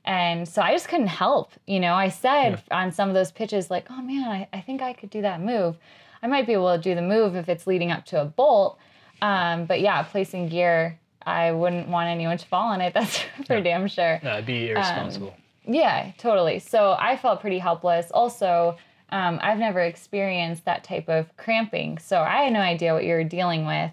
And 0.04 0.46
so 0.46 0.60
I 0.60 0.72
just 0.72 0.88
couldn't 0.88 1.06
help. 1.06 1.52
You 1.66 1.80
know, 1.80 1.94
I 1.94 2.10
said 2.10 2.62
on 2.70 2.92
some 2.92 3.08
of 3.08 3.14
those 3.14 3.32
pitches, 3.32 3.70
like, 3.70 3.86
oh 3.90 4.02
man, 4.02 4.28
I, 4.28 4.48
I 4.52 4.60
think 4.60 4.82
I 4.82 4.92
could 4.92 5.08
do 5.08 5.22
that 5.22 5.40
move. 5.40 5.78
I 6.22 6.26
might 6.26 6.46
be 6.46 6.52
able 6.52 6.74
to 6.74 6.82
do 6.82 6.94
the 6.94 7.02
move 7.02 7.34
if 7.36 7.48
it's 7.48 7.66
leading 7.66 7.90
up 7.90 8.04
to 8.06 8.20
a 8.20 8.24
bolt. 8.24 8.78
Um, 9.22 9.64
but 9.64 9.80
yeah, 9.80 10.02
placing 10.02 10.48
gear, 10.48 10.98
I 11.26 11.52
wouldn't 11.52 11.88
want 11.88 12.08
anyone 12.08 12.36
to 12.38 12.46
fall 12.46 12.68
on 12.72 12.80
it. 12.80 12.92
That's 12.94 13.18
for 13.46 13.60
damn 13.60 13.86
sure. 13.88 14.20
No, 14.22 14.34
it'd 14.34 14.46
be 14.46 14.70
irresponsible. 14.70 15.34
Yeah, 15.66 16.12
totally. 16.18 16.58
So 16.58 16.94
I 16.98 17.16
felt 17.16 17.40
pretty 17.40 17.58
helpless. 17.58 18.10
Also, 18.10 18.76
um, 19.10 19.38
I've 19.42 19.58
never 19.58 19.80
experienced 19.80 20.64
that 20.66 20.84
type 20.84 21.08
of 21.08 21.34
cramping, 21.36 21.98
so 21.98 22.20
I 22.20 22.42
had 22.44 22.52
no 22.52 22.60
idea 22.60 22.92
what 22.92 23.04
you 23.04 23.14
were 23.14 23.24
dealing 23.24 23.64
with. 23.66 23.90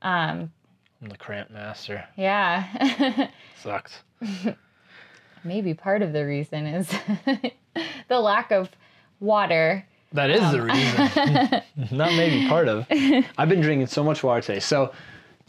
I'm 0.00 0.50
the 1.02 1.16
cramp 1.16 1.50
master. 1.50 2.04
Yeah. 2.16 3.28
Sucks. 3.62 4.00
Maybe 5.44 5.72
part 5.74 6.02
of 6.02 6.12
the 6.12 6.24
reason 6.26 6.66
is 6.66 6.88
the 8.08 8.18
lack 8.20 8.50
of 8.52 8.68
water. 9.20 9.86
That 10.12 10.28
is 10.30 10.40
Um, 10.40 10.52
the 10.52 10.62
reason. 10.62 11.96
Not 11.96 12.12
maybe 12.14 12.48
part 12.48 12.68
of. 12.68 12.86
I've 13.38 13.48
been 13.48 13.60
drinking 13.60 13.86
so 13.86 14.02
much 14.04 14.22
water 14.22 14.40
today. 14.42 14.60
So 14.60 14.92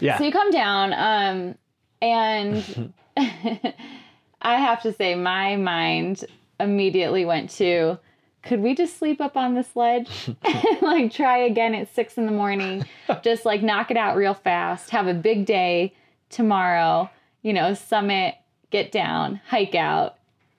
yeah. 0.02 0.18
So 0.18 0.26
you 0.26 0.32
come 0.32 0.52
down, 0.52 0.94
um, 0.94 1.56
and 2.02 2.94
I 4.42 4.56
have 4.58 4.82
to 4.84 4.94
say, 4.94 5.16
my 5.16 5.56
mind 5.56 6.26
immediately 6.60 7.26
went 7.26 7.50
to, 7.52 8.00
could 8.44 8.62
we 8.62 8.74
just 8.74 8.98
sleep 8.98 9.22
up 9.22 9.38
on 9.38 9.54
the 9.54 9.64
sledge? 9.64 10.30
like 10.82 11.12
try 11.14 11.38
again 11.38 11.76
at 11.76 11.94
six 11.94 12.18
in 12.18 12.26
the 12.26 12.32
morning, 12.32 12.86
just 13.24 13.46
like 13.46 13.62
knock 13.62 13.92
it 13.92 13.98
out 13.98 14.16
real 14.16 14.34
fast, 14.34 14.90
have 14.90 15.08
a 15.08 15.14
big 15.14 15.46
day 15.46 15.94
tomorrow, 16.30 17.10
you 17.44 17.54
know, 17.54 17.74
summit, 17.74 18.36
get 18.72 18.92
down, 18.92 19.42
hike 19.48 19.76
out, 19.76 20.18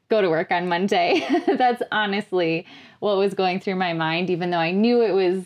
go 0.08 0.20
to 0.20 0.28
work 0.28 0.52
on 0.52 0.68
Monday. 0.68 1.26
That's 1.46 1.82
honestly 1.90 2.66
what 3.00 3.16
was 3.16 3.34
going 3.34 3.58
through 3.58 3.76
my 3.76 3.94
mind, 3.94 4.30
even 4.30 4.50
though 4.50 4.58
I 4.58 4.70
knew 4.70 5.02
it 5.02 5.12
was 5.12 5.44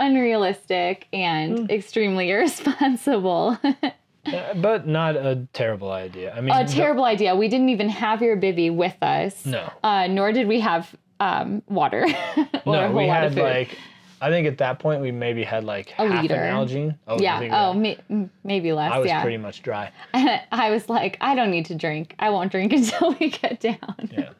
unrealistic 0.00 1.06
and 1.12 1.70
extremely 1.70 2.30
irresponsible. 2.30 3.58
Uh, 3.62 4.54
but 4.54 4.86
not 4.86 5.16
a 5.16 5.46
terrible 5.52 5.90
idea. 5.90 6.34
I 6.34 6.40
mean, 6.40 6.54
a 6.54 6.66
terrible 6.66 7.04
idea. 7.04 7.34
We 7.36 7.48
didn't 7.48 7.68
even 7.68 7.88
have 7.88 8.20
your 8.22 8.36
bivy 8.36 8.74
with 8.74 8.96
us. 9.02 9.46
No. 9.46 9.72
Uh, 9.82 10.06
nor 10.08 10.32
did 10.32 10.48
we 10.48 10.60
have 10.60 10.94
um, 11.20 11.62
water. 11.68 12.02
or 12.36 12.42
a 12.42 12.60
no, 12.64 12.88
whole 12.88 12.96
we 12.96 13.06
lot 13.06 13.16
had 13.16 13.24
of 13.26 13.34
food. 13.34 13.42
like, 13.42 13.78
I 14.20 14.28
think 14.28 14.46
at 14.46 14.58
that 14.58 14.78
point 14.78 15.00
we 15.00 15.10
maybe 15.10 15.42
had 15.42 15.64
like 15.64 15.94
A 15.98 16.06
half 16.06 16.22
liter. 16.22 16.34
a 16.34 16.48
Nalgene. 16.48 16.96
Oh, 17.06 17.18
yeah. 17.18 17.68
Oh, 17.68 17.72
may, 17.72 17.98
maybe 18.44 18.72
less. 18.72 18.92
I 18.92 18.98
was 18.98 19.08
yeah. 19.08 19.22
pretty 19.22 19.38
much 19.38 19.62
dry. 19.62 19.90
I 20.14 20.70
was 20.70 20.88
like, 20.88 21.16
I 21.20 21.34
don't 21.34 21.50
need 21.50 21.66
to 21.66 21.74
drink. 21.74 22.14
I 22.18 22.28
won't 22.30 22.50
drink 22.52 22.72
until 22.72 23.16
we 23.18 23.30
get 23.30 23.60
down. 23.60 24.10
Yeah, 24.12 24.32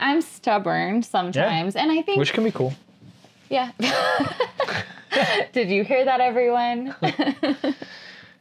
I'm 0.00 0.20
stubborn 0.20 1.02
sometimes, 1.02 1.74
and 1.74 1.90
I 1.90 2.02
think 2.02 2.18
which 2.18 2.32
can 2.32 2.44
be 2.44 2.52
cool. 2.52 2.72
Yeah. 3.50 3.72
Did 5.52 5.68
you 5.68 5.84
hear 5.84 6.06
that, 6.06 6.20
everyone? 6.20 6.94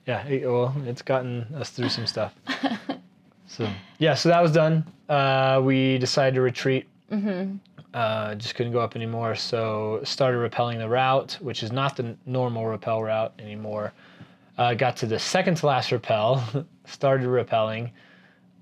Yeah, 0.10 0.48
well, 0.48 0.76
it's 0.88 1.04
gotten 1.04 1.46
us 1.54 1.70
through 1.70 1.90
some 1.90 2.08
stuff. 2.08 2.34
So 3.46 3.70
yeah, 4.00 4.16
so 4.16 4.30
that 4.30 4.42
was 4.42 4.52
done. 4.52 4.84
Uh, 5.08 5.62
we 5.64 6.00
decided 6.00 6.34
to 6.34 6.42
retreat. 6.42 6.88
Mm-hmm. 7.12 7.58
Uh, 7.94 8.34
just 8.34 8.56
couldn't 8.56 8.72
go 8.72 8.80
up 8.80 8.96
anymore, 8.96 9.36
so 9.36 10.00
started 10.04 10.38
rappelling 10.38 10.80
the 10.80 10.90
route, 10.90 11.38
which 11.42 11.62
is 11.62 11.72
not 11.72 11.96
the 11.96 12.16
normal 12.26 12.66
rappel 12.66 13.04
route 13.04 13.34
anymore. 13.38 13.94
Uh, 14.58 14.74
got 14.74 14.98
to 14.98 15.06
the 15.06 15.20
second 15.20 15.58
to 15.58 15.68
last 15.68 15.92
rappel, 15.92 16.42
started 16.86 17.28
rappelling. 17.28 17.92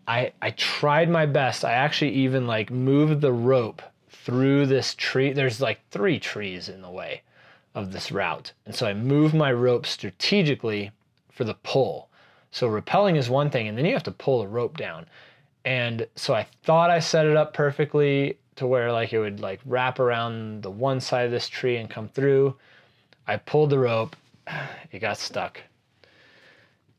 I 0.06 0.34
I 0.42 0.52
tried 0.52 1.10
my 1.10 1.26
best. 1.26 1.64
I 1.64 1.74
actually 1.74 2.12
even 2.12 2.46
like 2.46 2.72
moved 2.72 3.22
the 3.22 3.32
rope 3.32 3.82
through 4.10 4.66
this 4.66 4.96
tree. 4.96 5.34
There's 5.34 5.62
like 5.62 5.80
three 5.92 6.20
trees 6.20 6.70
in 6.70 6.82
the 6.82 6.90
way 6.90 7.22
of 7.76 7.92
this 7.92 8.12
route, 8.12 8.54
and 8.66 8.74
so 8.74 8.88
I 8.88 8.94
move 8.94 9.34
my 9.34 9.52
rope 9.52 9.86
strategically 9.86 10.92
for 11.32 11.44
the 11.44 11.54
pull. 11.56 12.10
So 12.52 12.68
rappelling 12.68 13.18
is 13.18 13.30
one 13.30 13.50
thing, 13.50 13.68
and 13.68 13.78
then 13.78 13.86
you 13.86 13.94
have 13.94 14.04
to 14.04 14.12
pull 14.12 14.40
the 14.40 14.48
rope 14.48 14.78
down. 14.78 15.06
And 15.66 16.08
so 16.16 16.34
I 16.34 16.48
thought 16.64 16.90
I 16.90 17.00
set 17.00 17.26
it 17.26 17.36
up 17.36 17.54
perfectly 17.54 18.38
to 18.56 18.66
where 18.66 18.92
like 18.92 19.14
it 19.14 19.20
would 19.20 19.40
like 19.40 19.60
wrap 19.66 20.00
around 20.00 20.64
the 20.64 20.72
one 20.72 21.00
side 21.00 21.26
of 21.26 21.32
this 21.32 21.48
tree 21.48 21.78
and 21.78 21.90
come 21.90 22.08
through. 22.08 22.56
I 23.28 23.38
pulled 23.38 23.70
the 23.70 23.80
rope, 23.80 24.16
it 24.92 25.00
got 25.00 25.18
stuck. 25.18 25.62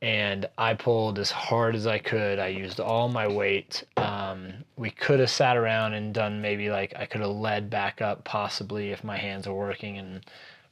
And 0.01 0.49
I 0.57 0.75
pulled 0.75 1.19
as 1.19 1.31
hard 1.31 1.75
as 1.75 1.87
I 1.87 1.99
could. 1.99 2.39
I 2.39 2.49
used 2.49 2.79
all 2.79 3.09
my 3.09 3.27
weight. 3.27 3.83
Um, 3.97 4.53
we 4.77 4.91
could 4.91 5.19
have 5.19 5.31
sat 5.31 5.57
around 5.57 5.95
and 5.95 6.15
done 6.15 6.41
maybe 6.41 6.71
like 6.71 6.95
I 6.97 7.05
could 7.05 7.21
have 7.21 7.31
led 7.31 7.69
back 7.69 8.01
up 8.01 8.23
possibly 8.25 8.91
if 8.91 9.03
my 9.03 9.17
hands 9.17 9.49
were 9.49 9.55
working 9.55 9.99
and 9.99 10.25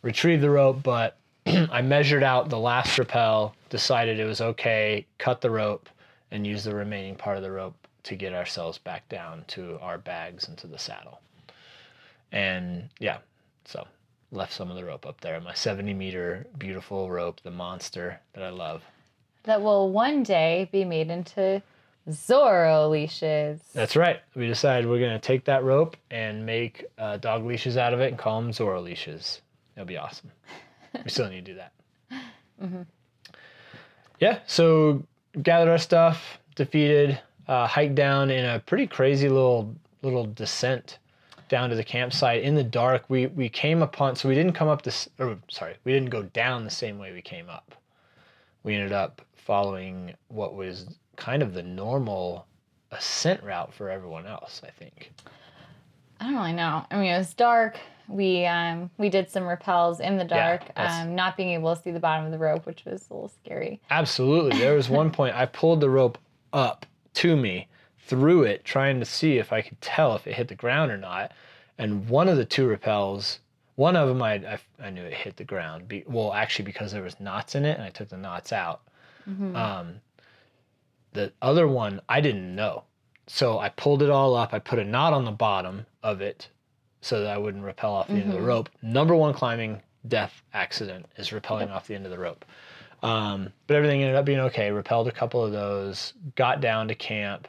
retrieved 0.02 0.42
the 0.42 0.50
rope, 0.50 0.82
but 0.82 1.16
I 1.46 1.82
measured 1.82 2.22
out 2.22 2.48
the 2.48 2.58
last 2.58 2.98
rappel, 2.98 3.54
decided 3.68 4.20
it 4.20 4.24
was 4.24 4.40
okay, 4.40 5.06
cut 5.18 5.40
the 5.40 5.50
rope, 5.50 5.88
and 6.30 6.46
used 6.46 6.64
the 6.64 6.74
remaining 6.74 7.16
part 7.16 7.36
of 7.36 7.42
the 7.42 7.50
rope 7.50 7.74
to 8.04 8.14
get 8.14 8.32
ourselves 8.32 8.78
back 8.78 9.08
down 9.08 9.44
to 9.48 9.78
our 9.80 9.98
bags 9.98 10.46
and 10.46 10.56
to 10.58 10.68
the 10.68 10.78
saddle. 10.78 11.20
And 12.30 12.88
yeah, 13.00 13.18
so 13.64 13.86
left 14.30 14.52
some 14.52 14.70
of 14.70 14.76
the 14.76 14.84
rope 14.84 15.06
up 15.06 15.20
there. 15.20 15.40
My 15.40 15.54
70 15.54 15.92
meter 15.94 16.46
beautiful 16.58 17.10
rope, 17.10 17.40
the 17.42 17.50
monster 17.50 18.20
that 18.34 18.44
I 18.44 18.50
love. 18.50 18.82
That 19.46 19.62
will 19.62 19.90
one 19.90 20.22
day 20.22 20.68
be 20.70 20.84
made 20.84 21.10
into 21.10 21.62
Zorro 22.08 22.90
leashes. 22.90 23.60
That's 23.72 23.96
right. 23.96 24.20
We 24.34 24.46
decided 24.46 24.88
we're 24.88 25.00
going 25.00 25.12
to 25.12 25.18
take 25.18 25.44
that 25.46 25.64
rope 25.64 25.96
and 26.10 26.46
make 26.46 26.84
uh, 26.98 27.16
dog 27.16 27.44
leashes 27.44 27.76
out 27.76 27.92
of 27.92 28.00
it 28.00 28.08
and 28.08 28.18
call 28.18 28.40
them 28.40 28.52
Zorro 28.52 28.82
leashes. 28.82 29.40
It'll 29.74 29.86
be 29.86 29.96
awesome. 29.96 30.30
we 31.04 31.10
still 31.10 31.28
need 31.28 31.44
to 31.44 31.52
do 31.52 31.58
that. 31.58 31.72
Yeah, 34.18 34.38
so 34.46 35.02
gathered 35.42 35.70
our 35.70 35.78
stuff, 35.78 36.38
defeated, 36.54 37.20
uh, 37.48 37.66
hiked 37.66 37.94
down 37.94 38.30
in 38.30 38.44
a 38.44 38.60
pretty 38.60 38.86
crazy 38.86 39.28
little 39.28 39.74
little 40.02 40.26
descent 40.26 40.98
down 41.48 41.70
to 41.70 41.76
the 41.76 41.84
campsite 41.84 42.42
in 42.42 42.54
the 42.54 42.64
dark. 42.64 43.04
We 43.08 43.26
we 43.26 43.48
came 43.48 43.82
upon 43.82 44.16
so 44.16 44.28
we 44.28 44.34
didn't 44.34 44.54
come 44.54 44.68
up 44.68 44.82
this 44.82 45.08
or 45.18 45.36
sorry, 45.48 45.76
we 45.84 45.92
didn't 45.92 46.10
go 46.10 46.22
down 46.22 46.64
the 46.64 46.70
same 46.70 46.98
way 46.98 47.12
we 47.12 47.20
came 47.20 47.50
up. 47.50 47.74
We 48.62 48.74
ended 48.74 48.92
up 48.92 49.20
following 49.46 50.12
what 50.28 50.54
was 50.54 50.86
kind 51.16 51.42
of 51.42 51.54
the 51.54 51.62
normal 51.62 52.46
ascent 52.90 53.42
route 53.42 53.72
for 53.72 53.88
everyone 53.88 54.26
else, 54.26 54.60
I 54.66 54.70
think. 54.70 55.12
I 56.20 56.24
don't 56.24 56.34
really 56.36 56.52
know. 56.52 56.84
I 56.90 56.96
mean, 56.96 57.12
it 57.12 57.18
was 57.18 57.32
dark. 57.34 57.78
We 58.08 58.44
um, 58.46 58.90
we 58.98 59.08
did 59.08 59.30
some 59.30 59.44
rappels 59.44 60.00
in 60.00 60.16
the 60.16 60.24
dark, 60.24 60.62
that's- 60.74 61.02
um, 61.02 61.14
not 61.14 61.36
being 61.36 61.50
able 61.50 61.74
to 61.74 61.80
see 61.82 61.90
the 61.90 62.00
bottom 62.00 62.24
of 62.26 62.32
the 62.32 62.38
rope, 62.38 62.66
which 62.66 62.84
was 62.84 63.06
a 63.10 63.14
little 63.14 63.28
scary. 63.44 63.80
Absolutely. 63.90 64.58
There 64.58 64.74
was 64.74 64.88
one 64.88 65.10
point 65.18 65.34
I 65.36 65.46
pulled 65.46 65.80
the 65.80 65.90
rope 65.90 66.18
up 66.52 66.86
to 67.14 67.36
me, 67.36 67.68
through 67.98 68.44
it, 68.44 68.64
trying 68.64 69.00
to 69.00 69.06
see 69.06 69.38
if 69.38 69.52
I 69.52 69.62
could 69.62 69.80
tell 69.80 70.14
if 70.14 70.26
it 70.26 70.34
hit 70.34 70.48
the 70.48 70.54
ground 70.54 70.90
or 70.92 70.96
not. 70.98 71.32
And 71.78 72.08
one 72.08 72.28
of 72.28 72.36
the 72.36 72.44
two 72.44 72.68
rappels, 72.68 73.38
one 73.74 73.96
of 73.96 74.08
them 74.08 74.22
I, 74.22 74.34
I, 74.34 74.58
I 74.80 74.90
knew 74.90 75.02
it 75.02 75.12
hit 75.14 75.36
the 75.36 75.44
ground. 75.44 75.88
Be, 75.88 76.04
well, 76.06 76.32
actually, 76.32 76.64
because 76.66 76.92
there 76.92 77.02
was 77.02 77.18
knots 77.20 77.54
in 77.54 77.64
it 77.64 77.76
and 77.76 77.82
I 77.82 77.90
took 77.90 78.08
the 78.08 78.16
knots 78.16 78.52
out. 78.52 78.82
Um, 79.56 79.94
the 81.12 81.32
other 81.42 81.66
one, 81.66 82.00
I 82.08 82.20
didn't 82.20 82.54
know. 82.54 82.84
So 83.26 83.58
I 83.58 83.70
pulled 83.70 84.02
it 84.02 84.10
all 84.10 84.34
up. 84.36 84.54
I 84.54 84.58
put 84.58 84.78
a 84.78 84.84
knot 84.84 85.12
on 85.12 85.24
the 85.24 85.32
bottom 85.32 85.86
of 86.02 86.20
it 86.20 86.48
so 87.00 87.20
that 87.22 87.28
I 87.30 87.38
wouldn't 87.38 87.64
rappel 87.64 87.92
off 87.92 88.08
the 88.08 88.14
end 88.14 88.28
of 88.32 88.34
the 88.34 88.40
rope. 88.46 88.68
Number 88.82 89.14
one 89.16 89.34
climbing 89.34 89.82
death 90.06 90.42
accident 90.54 91.06
is 91.16 91.30
rappelling 91.30 91.70
off 91.70 91.86
the 91.88 91.94
end 91.94 92.04
of 92.04 92.12
the 92.12 92.18
rope. 92.18 92.44
Um, 93.02 93.52
but 93.66 93.76
everything 93.76 94.02
ended 94.02 94.16
up 94.16 94.24
being 94.24 94.38
okay. 94.40 94.70
Rappelled 94.70 95.06
a 95.08 95.12
couple 95.12 95.44
of 95.44 95.52
those, 95.52 96.12
got 96.34 96.60
down 96.60 96.88
to 96.88 96.94
camp, 96.94 97.48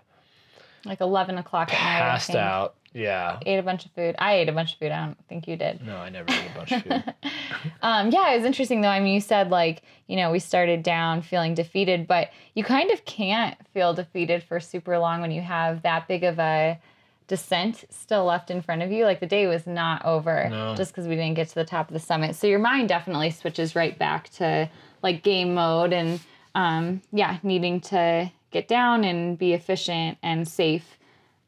Like 0.85 1.01
eleven 1.01 1.37
o'clock 1.37 1.73
at 1.73 1.79
night. 1.79 1.99
Passed 1.99 2.35
out. 2.35 2.75
Yeah. 2.97 3.39
Ate 3.45 3.59
a 3.59 3.63
bunch 3.63 3.85
of 3.85 3.91
food. 3.91 4.15
I 4.17 4.33
ate 4.33 4.49
a 4.49 4.51
bunch 4.51 4.73
of 4.73 4.79
food. 4.79 4.91
I 4.91 5.05
don't 5.05 5.17
think 5.29 5.47
you 5.47 5.55
did. 5.55 5.85
No, 5.85 5.97
I 5.97 6.09
never 6.09 6.31
ate 6.31 6.51
a 6.53 6.57
bunch 6.57 6.71
of 6.71 6.83
food. 6.83 7.03
Um, 7.81 8.09
yeah, 8.11 8.31
it 8.33 8.37
was 8.37 8.45
interesting 8.45 8.81
though. 8.81 8.87
I 8.89 8.99
mean, 8.99 9.13
you 9.13 9.21
said 9.21 9.49
like, 9.49 9.81
you 10.07 10.15
know, 10.15 10.31
we 10.31 10.39
started 10.39 10.83
down 10.83 11.21
feeling 11.21 11.53
defeated, 11.53 12.07
but 12.07 12.29
you 12.55 12.63
kind 12.63 12.91
of 12.91 13.03
can't 13.05 13.55
feel 13.73 13.93
defeated 13.93 14.43
for 14.43 14.59
super 14.59 14.97
long 14.97 15.21
when 15.21 15.31
you 15.31 15.41
have 15.41 15.81
that 15.83 16.07
big 16.07 16.23
of 16.23 16.39
a 16.39 16.79
descent 17.27 17.83
still 17.89 18.25
left 18.25 18.49
in 18.49 18.61
front 18.61 18.81
of 18.81 18.91
you. 18.91 19.05
Like 19.05 19.19
the 19.19 19.25
day 19.27 19.47
was 19.47 19.67
not 19.67 20.03
over 20.05 20.47
No. 20.49 20.75
just 20.75 20.91
because 20.91 21.07
we 21.07 21.15
didn't 21.15 21.35
get 21.35 21.49
to 21.49 21.55
the 21.55 21.65
top 21.65 21.89
of 21.89 21.93
the 21.93 21.99
summit. 21.99 22.35
So 22.35 22.47
your 22.47 22.59
mind 22.59 22.89
definitely 22.89 23.31
switches 23.31 23.75
right 23.75 23.97
back 23.97 24.29
to 24.31 24.69
like 25.03 25.23
game 25.23 25.53
mode 25.53 25.93
and 25.93 26.19
um, 26.55 27.01
yeah, 27.11 27.37
needing 27.43 27.81
to 27.81 28.31
get 28.51 28.67
down 28.67 29.03
and 29.03 29.37
be 29.37 29.53
efficient 29.53 30.17
and 30.23 30.47
safe. 30.47 30.96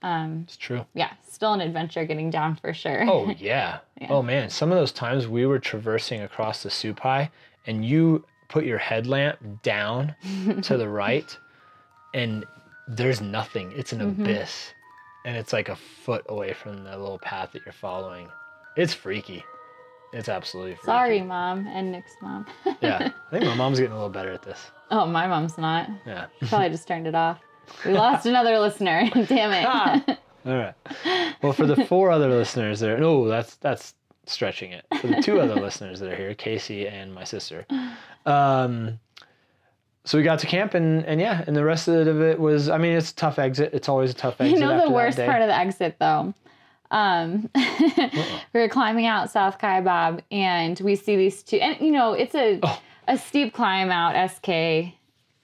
It's 0.04 0.58
true. 0.58 0.86
Yeah, 0.94 1.12
still 1.28 1.54
an 1.54 1.62
adventure 1.62 2.06
getting 2.06 2.30
down 2.30 2.56
for 2.56 2.74
sure. 2.74 3.06
Oh 3.10 3.30
yeah. 3.38 3.80
Oh 4.10 4.22
man, 4.22 4.50
some 4.50 4.72
of 4.72 4.78
those 4.78 4.92
times 4.92 5.28
we 5.28 5.46
were 5.46 5.60
traversing 5.60 6.22
across 6.22 6.64
the 6.64 6.70
Supai 6.70 7.30
and 7.68 7.86
you 7.86 8.26
put 8.48 8.66
your 8.66 8.78
headlamp 8.78 9.62
down 9.64 10.16
to 10.64 10.78
the 10.78 10.88
right 10.90 11.38
and 12.14 12.46
there's 12.88 13.22
nothing. 13.22 13.72
It's 13.76 13.94
an 13.94 14.00
Mm-hmm. 14.00 14.22
abyss. 14.24 14.74
And 15.26 15.36
it's 15.36 15.52
like 15.54 15.68
a 15.70 15.76
foot 15.76 16.26
away 16.30 16.54
from 16.54 16.84
the 16.86 16.98
little 16.98 17.20
path 17.20 17.52
that 17.52 17.64
you're 17.66 17.74
following. 17.74 18.30
It's 18.78 18.94
freaky. 18.94 19.44
It's 20.14 20.30
absolutely 20.30 20.72
freaky. 20.76 20.86
Sorry, 20.86 21.22
mom 21.22 21.68
and 21.68 21.92
Nick's 21.92 22.16
mom. 22.22 22.48
Yeah. 22.82 23.12
I 23.28 23.30
think 23.30 23.44
my 23.46 23.54
mom's 23.62 23.80
getting 23.80 23.92
a 23.92 23.96
little 23.96 24.10
better 24.10 24.32
at 24.32 24.42
this. 24.42 24.72
oh, 24.92 25.06
my 25.06 25.28
mom's 25.28 25.58
not. 25.58 25.90
Yeah. 26.08 26.28
Probably 26.48 26.70
just 26.70 26.88
turned 26.88 27.06
it 27.06 27.14
off. 27.16 27.40
We 27.86 27.94
lost 27.94 28.26
another 28.26 28.58
listener. 28.60 29.10
Damn 29.14 29.52
it. 29.52 29.66
Ah. 29.68 30.04
All 30.46 30.54
right. 30.56 30.74
Well, 31.42 31.54
for 31.54 31.66
the 31.66 31.86
four 31.86 32.12
other 32.12 32.30
listeners 32.30 32.80
there, 32.80 32.98
no, 32.98 33.28
that's 33.28 33.56
that's 33.58 33.94
stretching 34.26 34.72
it. 34.72 34.86
For 35.02 35.08
the 35.08 35.22
two 35.22 35.40
other 35.40 35.56
listeners 35.62 36.00
that 36.00 36.12
are 36.12 36.16
here, 36.16 36.34
Casey 36.34 36.88
and 36.88 37.14
my 37.14 37.24
sister. 37.24 37.66
Um, 38.26 39.00
so 40.06 40.18
we 40.18 40.24
got 40.24 40.40
to 40.40 40.48
camp 40.48 40.74
and 40.74 41.06
and 41.06 41.20
yeah, 41.20 41.44
and 41.46 41.56
the 41.56 41.64
rest 41.64 41.88
of 41.88 42.22
it 42.22 42.40
was. 42.40 42.70
I 42.70 42.78
mean, 42.78 42.94
it's 42.94 43.12
a 43.12 43.16
tough 43.16 43.38
exit. 43.40 43.74
It's 43.74 43.90
always 43.90 44.12
a 44.12 44.14
tough 44.14 44.40
exit. 44.40 44.58
you 44.60 44.66
know 44.66 44.72
after 44.72 44.86
the 44.86 44.90
that 44.90 44.96
worst 44.96 45.18
day. 45.18 45.26
part 45.26 45.42
of 45.42 45.48
the 45.48 45.58
exit 45.58 45.98
though? 46.00 46.34
Um, 46.92 47.50
we 47.56 48.60
were 48.60 48.70
climbing 48.70 49.06
out 49.06 49.30
South 49.30 49.60
Kaibab 49.60 50.22
and 50.32 50.80
we 50.80 50.96
see 50.96 51.16
these 51.16 51.44
two, 51.44 51.58
and 51.58 51.80
you 51.80 51.92
know, 51.92 52.14
it's 52.14 52.34
a, 52.34 52.60
Oh. 52.64 52.82
a 53.08 53.18
steep 53.18 53.54
climb 53.54 53.92
out 53.92 54.16
SK 54.32 54.94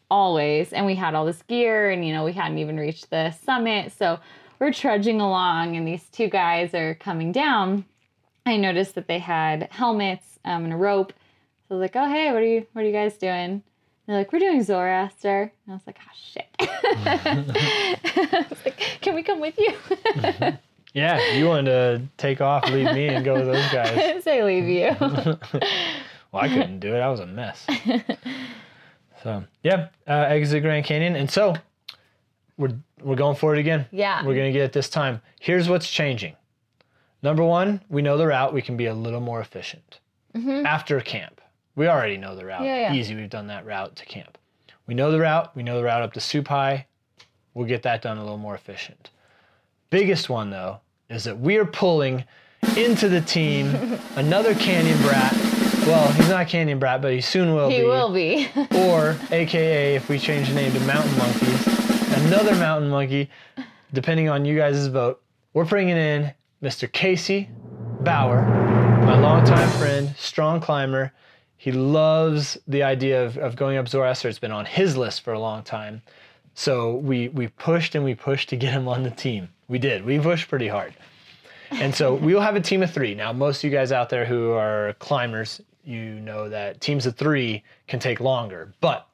always. 0.10 0.74
And 0.74 0.86
we 0.86 0.96
had 0.96 1.16
all 1.16 1.26
this 1.26 1.42
gear 1.44 1.90
and, 1.90 2.06
you 2.06 2.14
know, 2.14 2.24
we 2.24 2.34
hadn't 2.34 2.58
even 2.58 2.78
reached 2.78 3.10
the 3.10 3.32
summit. 3.32 3.92
So 3.92 4.20
we're 4.60 4.74
trudging 4.74 5.22
along 5.22 5.76
and 5.76 5.88
these 5.88 6.04
two 6.10 6.28
guys 6.28 6.74
are 6.74 6.96
coming 6.96 7.32
down. 7.32 7.86
I 8.46 8.58
noticed 8.58 8.96
that 8.96 9.08
they 9.08 9.20
had 9.20 9.70
helmets 9.72 10.40
um, 10.46 10.66
and 10.66 10.74
a 10.74 10.78
rope. 10.78 11.14
So 11.68 11.76
I 11.76 11.78
was 11.78 11.82
like, 11.82 11.96
oh, 11.96 12.08
hey, 12.08 12.32
what 12.32 12.42
are 12.42 12.46
you, 12.46 12.68
what 12.74 12.84
are 12.84 12.88
you 12.88 12.94
guys 12.94 13.18
doing? 13.18 13.34
And 13.34 13.64
they're 14.08 14.18
like, 14.18 14.32
we're 14.32 14.40
doing 14.40 14.62
Zoroaster. 14.62 15.52
And 15.66 15.74
I 15.74 15.74
was 15.74 15.82
like, 15.88 15.98
oh, 16.00 16.12
shit. 16.16 16.48
I 16.60 18.46
was 18.50 18.66
like, 18.66 19.00
can 19.02 19.16
we 19.16 19.24
come 19.24 19.40
with 19.40 19.58
you? 19.58 19.74
Yeah, 20.96 21.34
you 21.34 21.46
wanted 21.46 21.66
to 21.66 22.02
take 22.16 22.40
off, 22.40 22.70
leave 22.70 22.94
me, 22.94 23.10
and 23.10 23.26
go 23.26 23.34
with 23.34 23.48
those 23.48 23.70
guys. 23.70 23.92
I 23.92 23.96
didn't 23.96 24.22
say 24.22 24.42
leave 24.44 24.64
you. 24.64 24.96
Well, 26.32 26.42
I 26.42 26.48
couldn't 26.48 26.80
do 26.80 26.96
it. 26.96 27.00
I 27.02 27.10
was 27.10 27.20
a 27.20 27.26
mess. 27.26 27.68
So 29.26 29.44
yeah, 29.64 29.88
uh, 30.08 30.12
exit 30.30 30.62
Grand 30.62 30.86
Canyon, 30.86 31.16
and 31.16 31.28
so 31.30 31.56
we're 32.58 32.76
we're 33.02 33.16
going 33.16 33.36
for 33.36 33.56
it 33.56 33.60
again. 33.60 33.88
Yeah. 33.92 34.24
we're 34.24 34.36
gonna 34.36 34.52
get 34.52 34.62
it 34.62 34.72
this 34.72 34.88
time. 34.88 35.20
Here's 35.40 35.68
what's 35.68 35.90
changing. 35.90 36.36
Number 37.24 37.44
one, 37.44 37.82
we 37.90 38.04
know 38.04 38.18
the 38.18 38.28
route. 38.28 38.54
We 38.54 38.62
can 38.62 38.78
be 38.78 38.86
a 38.86 38.94
little 38.94 39.20
more 39.22 39.42
efficient 39.42 40.00
after 40.36 41.02
camp. 41.02 41.42
We 41.76 41.88
already 41.88 42.18
know 42.18 42.36
the 42.36 42.46
route. 42.46 42.60
Mm-hmm. 42.60 42.66
Yeah, 42.68 42.94
yeah. 42.94 42.94
Easy. 42.94 43.16
We've 43.16 43.28
done 43.28 43.48
that 43.48 43.66
route 43.66 43.96
to 43.96 44.06
camp. 44.06 44.38
We 44.86 44.94
know 44.94 45.12
the 45.12 45.20
route. 45.20 45.56
We 45.56 45.64
know 45.64 45.78
the 45.78 45.86
route 45.86 46.04
up 46.04 46.14
to 46.14 46.20
Supai. 46.20 46.86
We'll 47.56 47.66
get 47.66 47.82
that 47.82 48.04
done 48.04 48.20
a 48.20 48.22
little 48.22 48.38
more 48.38 48.54
efficient. 48.54 49.10
Biggest 49.90 50.30
one 50.30 50.52
though 50.52 50.82
is 51.10 51.24
that 51.24 51.40
we 51.40 51.58
are 51.58 51.66
pulling 51.66 52.26
into 52.78 53.10
the 53.10 53.22
team 53.22 53.74
another 54.18 54.54
Canyon 54.54 55.02
Brat. 55.02 55.45
Well, 55.86 56.12
he's 56.14 56.30
not 56.30 56.42
a 56.42 56.46
Canyon 56.46 56.80
Brat, 56.80 57.00
but 57.04 57.14
he 57.14 57.22
soon 57.22 57.54
will 57.54 57.70
he 57.70 57.76
be. 57.76 57.82
He 57.82 57.88
will 57.88 58.12
be. 58.12 58.50
Or, 58.90 59.16
AKA, 59.30 59.96
if 59.96 60.10
we 60.10 60.18
change 60.18 60.50
the 60.50 60.56
name 60.56 60.74
to 60.74 60.80
Mountain 60.80 61.16
Monkeys, 61.16 61.68
another 62.26 62.56
mountain 62.56 62.90
monkey, 62.90 63.30
depending 63.94 64.28
on 64.28 64.46
you 64.46 64.58
guys' 64.58 64.88
vote. 64.88 65.22
We're 65.54 65.66
bringing 65.66 65.96
in 65.96 66.34
Mr. 66.64 66.92
Casey 66.92 67.50
Bauer, 68.02 68.42
my 69.06 69.20
longtime 69.20 69.70
friend, 69.78 70.16
strong 70.18 70.60
climber. 70.60 71.14
He 71.56 71.72
loves 71.72 72.58
the 72.68 72.82
idea 72.82 73.24
of, 73.24 73.38
of 73.38 73.56
going 73.56 73.78
up 73.78 73.88
Zoroaster. 73.88 74.28
It's 74.28 74.40
been 74.40 74.52
on 74.52 74.66
his 74.66 74.98
list 74.98 75.22
for 75.22 75.34
a 75.34 75.40
long 75.40 75.62
time. 75.62 76.02
So 76.56 76.96
we 76.96 77.30
we 77.30 77.48
pushed 77.48 77.94
and 77.94 78.04
we 78.04 78.16
pushed 78.16 78.50
to 78.50 78.56
get 78.56 78.74
him 78.74 78.88
on 78.88 79.04
the 79.04 79.12
team. 79.12 79.50
We 79.68 79.78
did. 79.78 80.04
We 80.04 80.18
pushed 80.18 80.48
pretty 80.48 80.68
hard. 80.68 80.96
And 81.70 81.94
so 81.94 82.16
we'll 82.16 82.42
have 82.42 82.56
a 82.56 82.62
team 82.62 82.82
of 82.82 82.92
three. 82.92 83.14
Now, 83.14 83.34
most 83.34 83.60
of 83.60 83.64
you 83.70 83.78
guys 83.78 83.92
out 83.92 84.10
there 84.10 84.26
who 84.26 84.52
are 84.52 84.94
climbers, 85.00 85.62
you 85.86 86.20
know 86.22 86.50
that 86.50 86.82
teams 86.82 87.06
of 87.06 87.16
three 87.16 87.64
can 87.88 88.00
take 88.00 88.20
longer. 88.20 88.74
But 88.82 89.08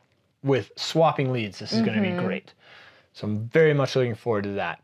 with 0.43 0.71
swapping 0.75 1.31
leads, 1.31 1.59
this 1.59 1.73
is 1.73 1.81
going 1.81 2.01
to 2.01 2.01
be 2.01 2.15
great. 2.15 2.53
So 3.13 3.27
I'm 3.27 3.47
very 3.49 3.73
much 3.73 3.95
looking 3.95 4.15
forward 4.15 4.43
to 4.45 4.51
that. 4.53 4.81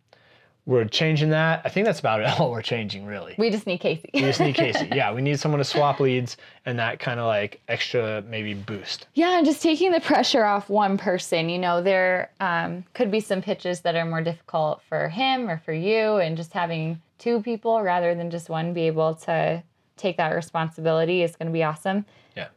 We're 0.65 0.83
changing 0.83 1.29
that. 1.29 1.61
I 1.63 1.69
think 1.69 1.85
that's 1.85 2.01
about 2.01 2.19
it. 2.19 2.27
All 2.39 2.51
we're 2.51 2.61
changing, 2.61 3.05
really. 3.05 3.35
we 3.38 3.49
just 3.49 3.65
need 3.65 3.77
Casey. 3.77 4.09
We 4.13 4.19
just 4.19 4.41
need 4.41 4.53
Casey. 4.55 4.89
Yeah, 4.93 5.13
we 5.13 5.21
need 5.21 5.39
someone 5.39 5.59
to 5.59 5.63
swap 5.63 6.01
leads 6.01 6.35
and 6.65 6.77
that 6.77 6.99
kind 6.99 7.21
of 7.21 7.25
like 7.25 7.61
extra 7.69 8.21
maybe 8.27 8.53
boost. 8.53 9.07
Yeah, 9.13 9.38
and 9.38 9.45
just 9.45 9.63
taking 9.63 9.93
the 9.93 10.01
pressure 10.01 10.43
off 10.43 10.69
one 10.69 10.97
person. 10.97 11.47
You 11.47 11.57
know, 11.57 11.81
there 11.81 12.31
um, 12.41 12.83
could 12.93 13.09
be 13.09 13.21
some 13.21 13.41
pitches 13.41 13.79
that 13.81 13.95
are 13.95 14.05
more 14.05 14.21
difficult 14.21 14.81
for 14.89 15.07
him 15.07 15.49
or 15.49 15.57
for 15.63 15.71
you, 15.71 16.17
and 16.17 16.35
just 16.35 16.51
having 16.51 17.01
two 17.17 17.41
people 17.41 17.81
rather 17.81 18.13
than 18.13 18.29
just 18.29 18.49
one 18.49 18.73
be 18.73 18.88
able 18.88 19.15
to 19.15 19.63
take 19.97 20.17
that 20.17 20.33
responsibility 20.33 21.23
is 21.23 21.35
going 21.35 21.47
to 21.47 21.53
be 21.53 21.63
awesome. 21.63 22.05
Yeah. 22.35 22.47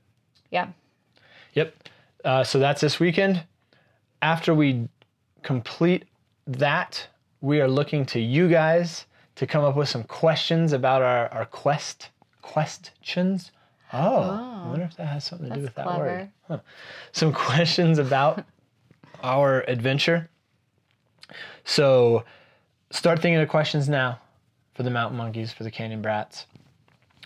Yeah. 0.51 0.69
Yep. 1.55 1.75
Uh, 2.25 2.45
so 2.45 2.59
that's 2.59 2.81
this 2.81 3.01
weekend. 3.01 3.45
After 4.23 4.55
we 4.55 4.89
complete 5.43 6.05
that, 6.47 7.07
we 7.41 7.61
are 7.61 7.69
looking 7.69 8.05
to 8.07 8.21
you 8.21 8.49
guys 8.49 9.07
to 9.37 9.47
come 9.47 9.65
up 9.65 9.77
with 9.77 9.89
some 9.89 10.05
questions 10.05 10.73
about 10.73 11.03
our, 11.03 11.29
our 11.29 11.47
quest 11.47 12.11
questions. 12.43 13.53
Oh, 13.93 14.21
I 14.21 14.69
wonder 14.69 14.85
if 14.85 14.97
that 14.97 15.07
has 15.07 15.25
something 15.25 15.49
to 15.49 15.57
do 15.57 15.63
with 15.63 15.75
that 15.75 15.99
word. 15.99 16.31
Huh. 16.47 16.59
Some 17.13 17.33
questions 17.49 17.99
about 17.99 18.45
our 19.23 19.63
adventure. 19.63 20.29
So 21.65 22.25
start 22.91 23.21
thinking 23.23 23.41
of 23.41 23.49
questions 23.49 23.89
now 23.89 24.21
for 24.75 24.83
the 24.83 24.91
mountain 24.91 25.17
monkeys, 25.17 25.53
for 25.53 25.65
the 25.65 25.71
canyon 25.71 26.03
brats. 26.03 26.47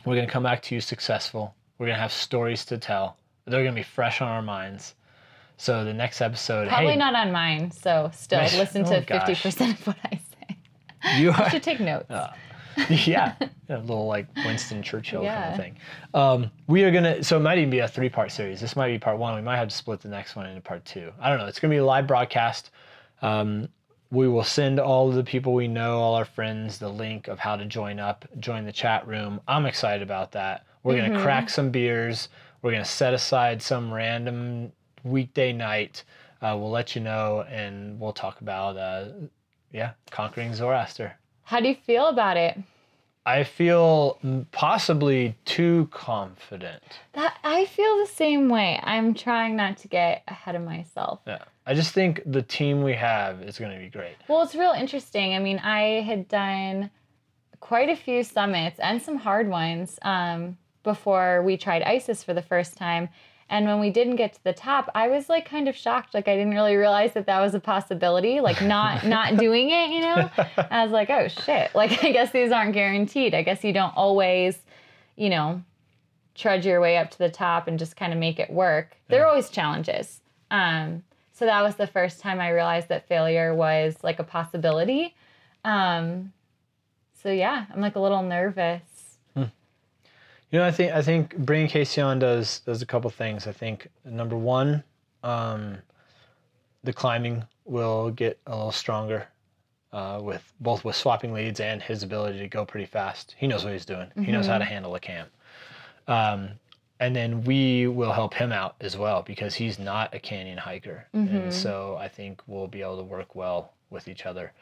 We're 0.05 0.15
going 0.15 0.27
to 0.27 0.33
come 0.33 0.43
back 0.43 0.63
to 0.63 0.75
you 0.75 0.81
successful. 0.81 1.55
We're 1.79 1.87
going 1.87 1.97
to 1.97 2.03
have 2.03 2.13
stories 2.13 2.65
to 2.67 2.79
tell. 2.79 3.17
They're 3.47 3.63
going 3.63 3.75
to 3.75 3.81
be 3.81 3.85
fresh 3.85 4.21
on 4.21 4.29
our 4.29 4.43
minds. 4.43 4.95
So 5.57 5.85
the 5.85 5.93
next 5.95 6.21
episode, 6.21 6.69
Probably 6.69 6.93
hey, 6.93 6.97
not 6.99 7.15
on 7.15 7.31
mine. 7.33 7.71
So 7.71 8.11
still 8.13 8.41
Right. 8.41 8.53
listen 8.59 8.85
Oh, 8.87 9.01
to 9.01 9.01
gosh. 9.03 9.43
50% 9.43 9.71
of 9.73 9.87
what 9.87 9.97
I 10.05 10.17
say. 10.17 11.19
you 11.21 11.31
are, 11.39 11.51
Should 11.51 11.63
take 11.63 11.81
notes. 11.81 12.11
yeah, 13.07 13.35
a 13.69 13.79
little 13.79 14.07
like 14.09 14.27
Winston 14.45 14.83
Churchill 14.83 15.25
kind 15.25 15.51
of 15.53 15.57
thing. 15.57 15.77
Um, 16.13 16.51
we 16.67 16.83
are 16.83 16.91
gonna, 16.91 17.23
so 17.23 17.37
it 17.37 17.41
might 17.41 17.59
even 17.59 17.71
be 17.71 17.79
a 17.79 17.87
three-part 17.87 18.33
series. 18.33 18.61
This 18.61 18.75
might 18.75 18.89
be 18.89 18.99
part 18.99 19.17
one. 19.19 19.37
We 19.37 19.43
might 19.43 19.59
have 19.59 19.69
to 19.69 19.75
split 19.77 20.01
the 20.01 20.09
next 20.09 20.35
one 20.35 20.47
into 20.47 20.61
part 20.61 20.85
two. 20.85 21.13
I 21.21 21.29
don't 21.29 21.39
know. 21.39 21.47
It's 21.47 21.61
gonna 21.61 21.71
be 21.73 21.77
a 21.79 21.85
live 21.85 22.09
broadcast. 22.09 22.71
Um, 23.23 23.69
we 24.15 24.29
will 24.29 24.45
send 24.45 24.79
all 24.79 25.09
of 25.09 25.15
the 25.15 25.25
people 25.25 25.53
we 25.53 25.69
know, 25.69 25.99
all 25.99 26.15
our 26.15 26.25
friends, 26.25 26.79
the 26.79 26.89
link 26.89 27.29
of 27.29 27.39
how 27.39 27.57
to 27.57 27.65
join 27.65 27.99
up, 27.99 28.25
join 28.39 28.65
the 28.65 28.73
chat 28.73 29.07
room. 29.07 29.41
I'm 29.49 29.67
excited 29.67 30.03
about 30.03 30.33
that. 30.33 30.65
We're 30.83 30.97
gonna 30.97 31.21
crack 31.23 31.51
some 31.51 31.71
beers. 31.71 32.29
We're 32.63 32.73
gonna 32.73 32.85
set 32.85 33.15
aside 33.15 33.61
some 33.61 33.93
random 33.93 34.73
weekday 35.03 35.53
night. 35.53 36.05
Uh, 36.41 36.57
we'll 36.59 36.71
let 36.71 36.95
you 36.95 37.01
know, 37.01 37.45
and 37.49 37.99
we'll 37.99 38.13
talk 38.13 38.41
about 38.41 38.77
uh, 38.77 39.09
yeah, 39.73 39.93
conquering 40.11 40.55
Zoroaster. 40.55 41.17
How 41.43 41.61
do 41.61 41.69
you 41.69 41.75
feel 41.75 42.09
about 42.09 42.37
it? 42.37 42.59
I 43.27 43.45
feel 43.45 44.19
possibly 44.53 45.35
too 45.47 45.89
confident. 45.91 46.83
That 47.15 47.39
I 47.43 47.65
feel 47.65 47.99
the 47.99 48.11
same 48.13 48.51
way. 48.51 48.79
I'm 48.83 49.15
trying 49.15 49.57
not 49.57 49.79
to 49.79 49.89
get 49.89 50.23
ahead 50.29 50.55
of 50.55 50.63
myself. 50.63 51.21
Yeah. 51.27 51.39
I 51.67 51.75
just 51.75 51.93
think 51.93 52.21
the 52.27 52.43
team 52.43 52.83
we 52.83 52.95
have 52.95 53.43
is 53.43 53.59
going 53.59 53.73
to 53.73 53.79
be 53.79 53.89
great. 53.89 54.17
Well, 54.29 54.43
it's 54.43 54.55
real 54.55 54.73
interesting. 54.73 55.35
I 55.35 55.39
mean, 55.39 55.59
I 55.59 56.03
had 56.03 56.29
done 56.29 56.91
quite 57.61 57.89
a 57.89 57.97
few 57.97 58.23
summits 58.23 58.79
and 58.79 59.01
some 59.01 59.17
hard 59.17 59.49
ones 59.49 59.99
um, 60.03 60.59
before 60.83 61.43
we 61.43 61.57
tried 61.57 61.83
Isis 61.83 62.23
for 62.23 62.35
the 62.35 62.43
first 62.43 62.77
time. 62.77 63.09
And 63.49 63.67
when 63.67 63.81
we 63.81 63.91
didn't 63.91 64.17
get 64.17 64.35
to 64.35 64.45
the 64.45 64.53
top, 64.53 64.91
I 64.95 65.09
was 65.09 65.29
like 65.29 65.49
kind 65.49 65.69
of 65.69 65.77
shocked. 65.77 66.13
Like 66.13 66.29
I 66.29 66.37
didn't 66.37 66.53
really 66.53 66.77
realize 66.77 67.13
that 67.15 67.27
that 67.27 67.41
was 67.41 67.55
a 67.55 67.61
possibility. 67.61 68.41
Like 68.41 68.61
not 68.61 69.07
not 69.07 69.37
doing 69.37 69.71
it, 69.71 69.91
you 69.91 70.01
know. 70.01 70.31
I 70.71 70.83
was 70.83 70.93
like, 70.93 71.09
oh 71.09 71.29
shit. 71.29 71.75
Like 71.75 72.05
I 72.05 72.13
guess 72.13 72.31
these 72.31 72.53
aren't 72.53 72.75
guaranteed. 72.75 73.35
I 73.35 73.43
guess 73.43 73.65
you 73.65 73.73
don't 73.73 73.97
always, 73.97 74.59
you 75.17 75.31
know, 75.31 75.63
trudge 76.35 76.67
your 76.67 76.81
way 76.81 76.97
up 76.99 77.11
to 77.13 77.19
the 77.19 77.31
top 77.31 77.69
and 77.69 77.79
just 77.79 77.97
kind 77.97 78.13
of 78.13 78.19
make 78.19 78.39
it 78.39 78.51
work. 78.51 78.97
There 79.09 79.23
are 79.25 79.29
always 79.29 79.51
challenges. 79.51 80.21
Um, 80.51 81.03
so 81.35 81.45
that 81.45 81.63
was 81.63 81.75
the 81.75 81.87
first 81.87 82.21
time 82.21 82.41
I 82.41 82.51
realized 82.51 82.89
that 82.89 83.07
failure 83.07 83.55
was 83.55 83.97
like 84.03 84.19
a 84.19 84.25
possibility. 84.25 85.15
Um, 85.65 86.33
so 87.23 87.31
yeah, 87.31 87.67
I'm 87.73 87.81
like 87.81 87.97
a 87.97 88.01
little 88.01 88.23
nervous. 88.23 88.83
You 90.55 90.61
know, 90.61 90.67
I 90.67 90.71
think 90.71 90.93
I 90.93 91.03
think 91.03 91.37
bringing 91.37 91.67
Casey 91.67 92.01
on 92.01 92.21
does 92.21 92.61
does 92.61 92.81
a 92.81 92.87
couple 92.87 93.11
things. 93.11 93.49
I 93.49 93.53
think 93.53 93.89
number 94.05 94.37
one, 94.37 94.85
um, 95.25 95.79
the 96.85 96.93
climbing 96.93 97.43
will 97.65 98.11
get 98.11 98.39
a 98.47 98.55
little 98.55 98.71
stronger 98.71 99.27
uh, 99.93 100.21
with 100.23 100.53
both 100.61 100.85
with 100.85 100.95
swapping 100.95 101.33
leads 101.33 101.59
and 101.59 101.83
his 101.83 102.05
ability 102.05 102.39
to 102.39 102.47
go 102.47 102.65
pretty 102.65 102.87
fast. 102.87 103.35
He 103.37 103.49
knows 103.49 103.65
what 103.65 103.73
he's 103.73 103.85
doing. 103.85 104.13
He 104.15 104.31
knows 104.31 104.47
how 104.47 104.59
to 104.59 104.65
handle 104.65 104.95
a 104.95 105.01
cam. 105.01 105.27
Um, 106.07 106.51
and 107.05 107.15
then 107.15 107.45
we 107.45 107.87
will 107.87 108.13
help 108.13 108.33
him 108.33 108.51
out 108.51 108.77
as 108.81 108.97
well 108.97 109.23
because 109.23 109.55
he's 109.55 109.79
not 109.79 110.15
a 110.15 110.19
canyon 110.19 110.57
hiker, 110.57 111.07
and 111.13 111.53
so 111.53 111.99
I 112.01 112.09
think 112.09 112.41
we'll 112.47 112.67
be 112.67 112.81
able 112.81 112.97
to 112.97 113.03
work 113.03 113.35
well 113.35 113.75
with 113.91 114.09
each 114.09 114.25
other. 114.25 114.53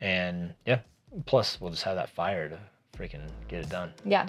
And 0.00 0.54
yeah, 0.66 0.80
plus 1.26 1.60
we'll 1.60 1.70
just 1.70 1.84
have 1.84 1.94
that 1.94 2.10
fire 2.10 2.48
to 2.48 2.58
freaking 2.98 3.28
get 3.46 3.60
it 3.60 3.70
done. 3.70 3.92
Yeah. 4.04 4.26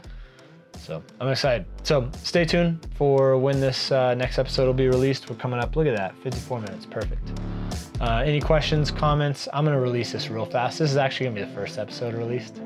So 0.77 1.01
I'm 1.19 1.29
excited. 1.29 1.65
So 1.81 2.11
stay 2.21 2.45
tuned 2.45 2.85
for 2.95 3.35
when 3.35 3.59
this 3.59 3.91
uh, 3.91 4.13
next 4.13 4.37
episode 4.37 4.67
will 4.67 4.73
be 4.73 4.87
released. 4.87 5.27
We're 5.27 5.37
coming 5.37 5.59
up. 5.59 5.75
Look 5.75 5.87
at 5.87 5.95
that, 5.97 6.15
54 6.19 6.59
minutes, 6.59 6.85
perfect. 6.85 7.27
Uh, 7.99 8.21
any 8.23 8.41
questions, 8.41 8.91
comments? 8.91 9.47
I'm 9.53 9.65
gonna 9.65 9.81
release 9.81 10.11
this 10.11 10.29
real 10.29 10.45
fast. 10.45 10.77
This 10.77 10.91
is 10.91 10.97
actually 10.97 11.27
gonna 11.27 11.41
be 11.41 11.45
the 11.47 11.55
first 11.55 11.79
episode 11.79 12.13
released 12.13 12.61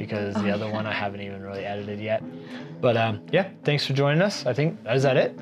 because 0.00 0.34
the 0.36 0.50
other 0.50 0.66
one 0.70 0.86
I 0.86 0.92
haven't 0.94 1.20
even 1.20 1.42
really 1.42 1.66
edited 1.66 2.00
yet. 2.00 2.22
But 2.80 2.96
um, 2.96 3.20
yeah, 3.30 3.50
thanks 3.64 3.86
for 3.86 3.92
joining 3.92 4.22
us. 4.22 4.46
I 4.46 4.54
think 4.54 4.78
is 4.88 5.02
that 5.02 5.18
it. 5.18 5.38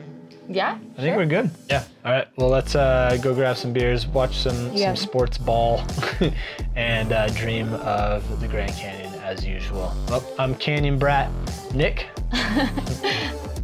Yeah. 0.49 0.79
I 0.97 1.01
think 1.01 1.17
we're 1.17 1.27
good. 1.27 1.49
Yeah. 1.71 1.85
All 2.05 2.11
right. 2.11 2.27
Well, 2.37 2.49
let's 2.49 2.75
uh, 2.75 3.17
go 3.23 3.35
grab 3.35 3.57
some 3.57 3.73
beers, 3.73 4.07
watch 4.09 4.37
some 4.39 4.73
Yeah. 4.73 4.89
some 4.95 4.97
sports 4.97 5.39
ball, 5.39 5.85
and 6.77 7.13
uh, 7.13 7.29
dream 7.29 7.73
of 7.75 8.41
the 8.41 8.49
Grand 8.49 8.73
Canyon 8.73 9.15
as 9.23 9.47
usual. 9.47 9.95
Well, 10.09 10.25
I'm 10.41 10.57
Canyon 10.57 10.99
Brat 10.99 11.31
Nick. 11.73 12.09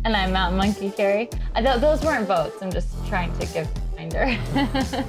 And 0.07 0.14
I'm 0.14 0.34
Mountain 0.34 0.59
Monkey 0.59 0.90
Carrie. 0.90 1.30
I 1.55 1.62
thought 1.62 1.80
those 1.80 2.03
weren't 2.05 2.28
votes. 2.28 2.61
I'm 2.61 2.70
just 2.70 2.88
trying 3.09 3.32
to 3.38 3.47
give 3.55 3.66
a 3.66 3.97
reminder. 3.97 4.36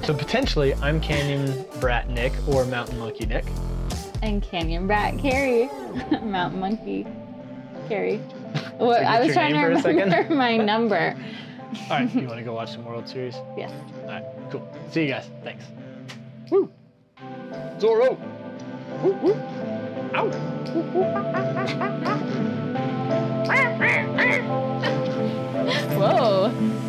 So 0.06 0.14
potentially, 0.14 0.72
I'm 0.76 1.02
Canyon 1.02 1.66
Brat 1.80 2.08
Nick 2.08 2.32
or 2.48 2.64
Mountain 2.64 2.98
Monkey 2.98 3.26
Nick. 3.26 3.44
And 4.22 4.42
Canyon 4.42 4.86
Brat 4.86 5.18
Carrie. 5.18 5.68
Mountain 6.22 6.60
Monkey 6.60 7.06
Carrie. 7.88 8.18
What, 8.78 9.04
I 9.04 9.20
was 9.20 9.32
trying 9.32 9.52
to 9.52 9.60
name 9.60 9.66
for 9.66 9.72
a 9.72 9.82
second? 9.82 9.98
remember 10.10 10.34
my 10.34 10.56
number. 10.56 11.16
All 11.82 11.90
right. 11.90 12.14
You 12.14 12.26
want 12.26 12.38
to 12.38 12.44
go 12.44 12.54
watch 12.54 12.72
some 12.72 12.84
World 12.84 13.08
Series? 13.08 13.36
Yes. 13.56 13.72
All 14.02 14.08
right. 14.08 14.24
Cool. 14.50 14.66
See 14.90 15.02
you 15.02 15.08
guys. 15.08 15.30
Thanks. 15.42 15.64
Woo. 16.50 16.70
Zorro. 17.78 18.18
Woo 19.02 19.12
woo. 19.22 19.34
Ow. 20.14 20.30
Whoa. 25.96 26.82